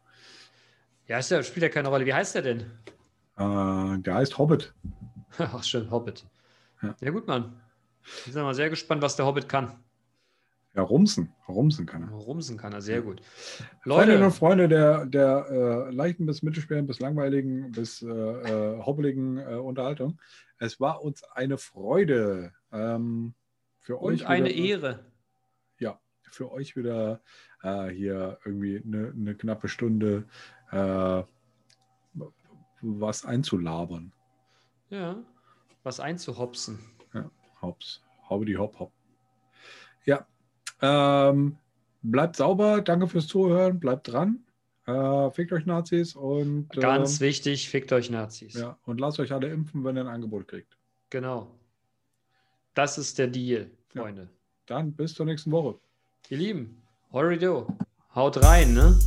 [1.07, 2.06] Ja, ist ja, spielt ja keine Rolle.
[2.06, 2.60] Wie heißt der denn?
[3.38, 4.74] Äh, der heißt Hobbit.
[5.38, 6.26] Ach, schön, Hobbit.
[6.82, 6.96] Ja.
[7.02, 7.60] Ja, gut, Mann.
[8.26, 9.80] Ich bin mal sehr gespannt, was der Hobbit kann.
[10.76, 11.34] Ja, Rumsen.
[11.48, 12.10] Rumsen kann er.
[12.10, 13.22] Rumsen kann er sehr gut.
[13.84, 18.82] Freundinnen und Leute, Freunde der, der äh, leichten bis mittelschweren bis langweiligen bis äh, äh,
[18.82, 20.20] hobbeligen äh, Unterhaltung.
[20.60, 22.54] Es war uns eine Freude.
[22.72, 23.34] Ähm,
[23.80, 25.06] für euch und eine wieder, Ehre.
[25.80, 27.22] Ja, für euch wieder
[27.64, 30.26] äh, hier irgendwie eine, eine knappe Stunde
[30.72, 31.24] äh,
[32.82, 34.14] was einzulabern.
[34.90, 35.18] Ja,
[35.84, 36.80] was einzuhopsen.
[37.61, 38.02] Hops.
[38.30, 38.91] Hobbity hopp hopp.
[40.06, 40.26] Ja.
[40.82, 41.57] Ähm,
[42.02, 42.82] bleibt sauber.
[42.82, 43.80] Danke fürs Zuhören.
[43.80, 44.45] Bleibt dran.
[44.86, 48.53] Äh, fickt euch Nazis und, Ganz ähm, wichtig, fickt euch Nazis.
[48.56, 50.78] ja, und lasst euch alle impfen, wenn ihr ein Angebot kriegt.
[51.11, 51.53] Genau.
[52.74, 54.02] Das ist der Deal, Ja.
[54.03, 54.30] Freunde.
[54.66, 55.78] Dann bis zur nächsten Woche.
[56.30, 57.68] Ihr Lieben, Horrido,
[58.16, 58.98] haut rein, ne?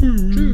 [0.00, 0.47] Tschüss.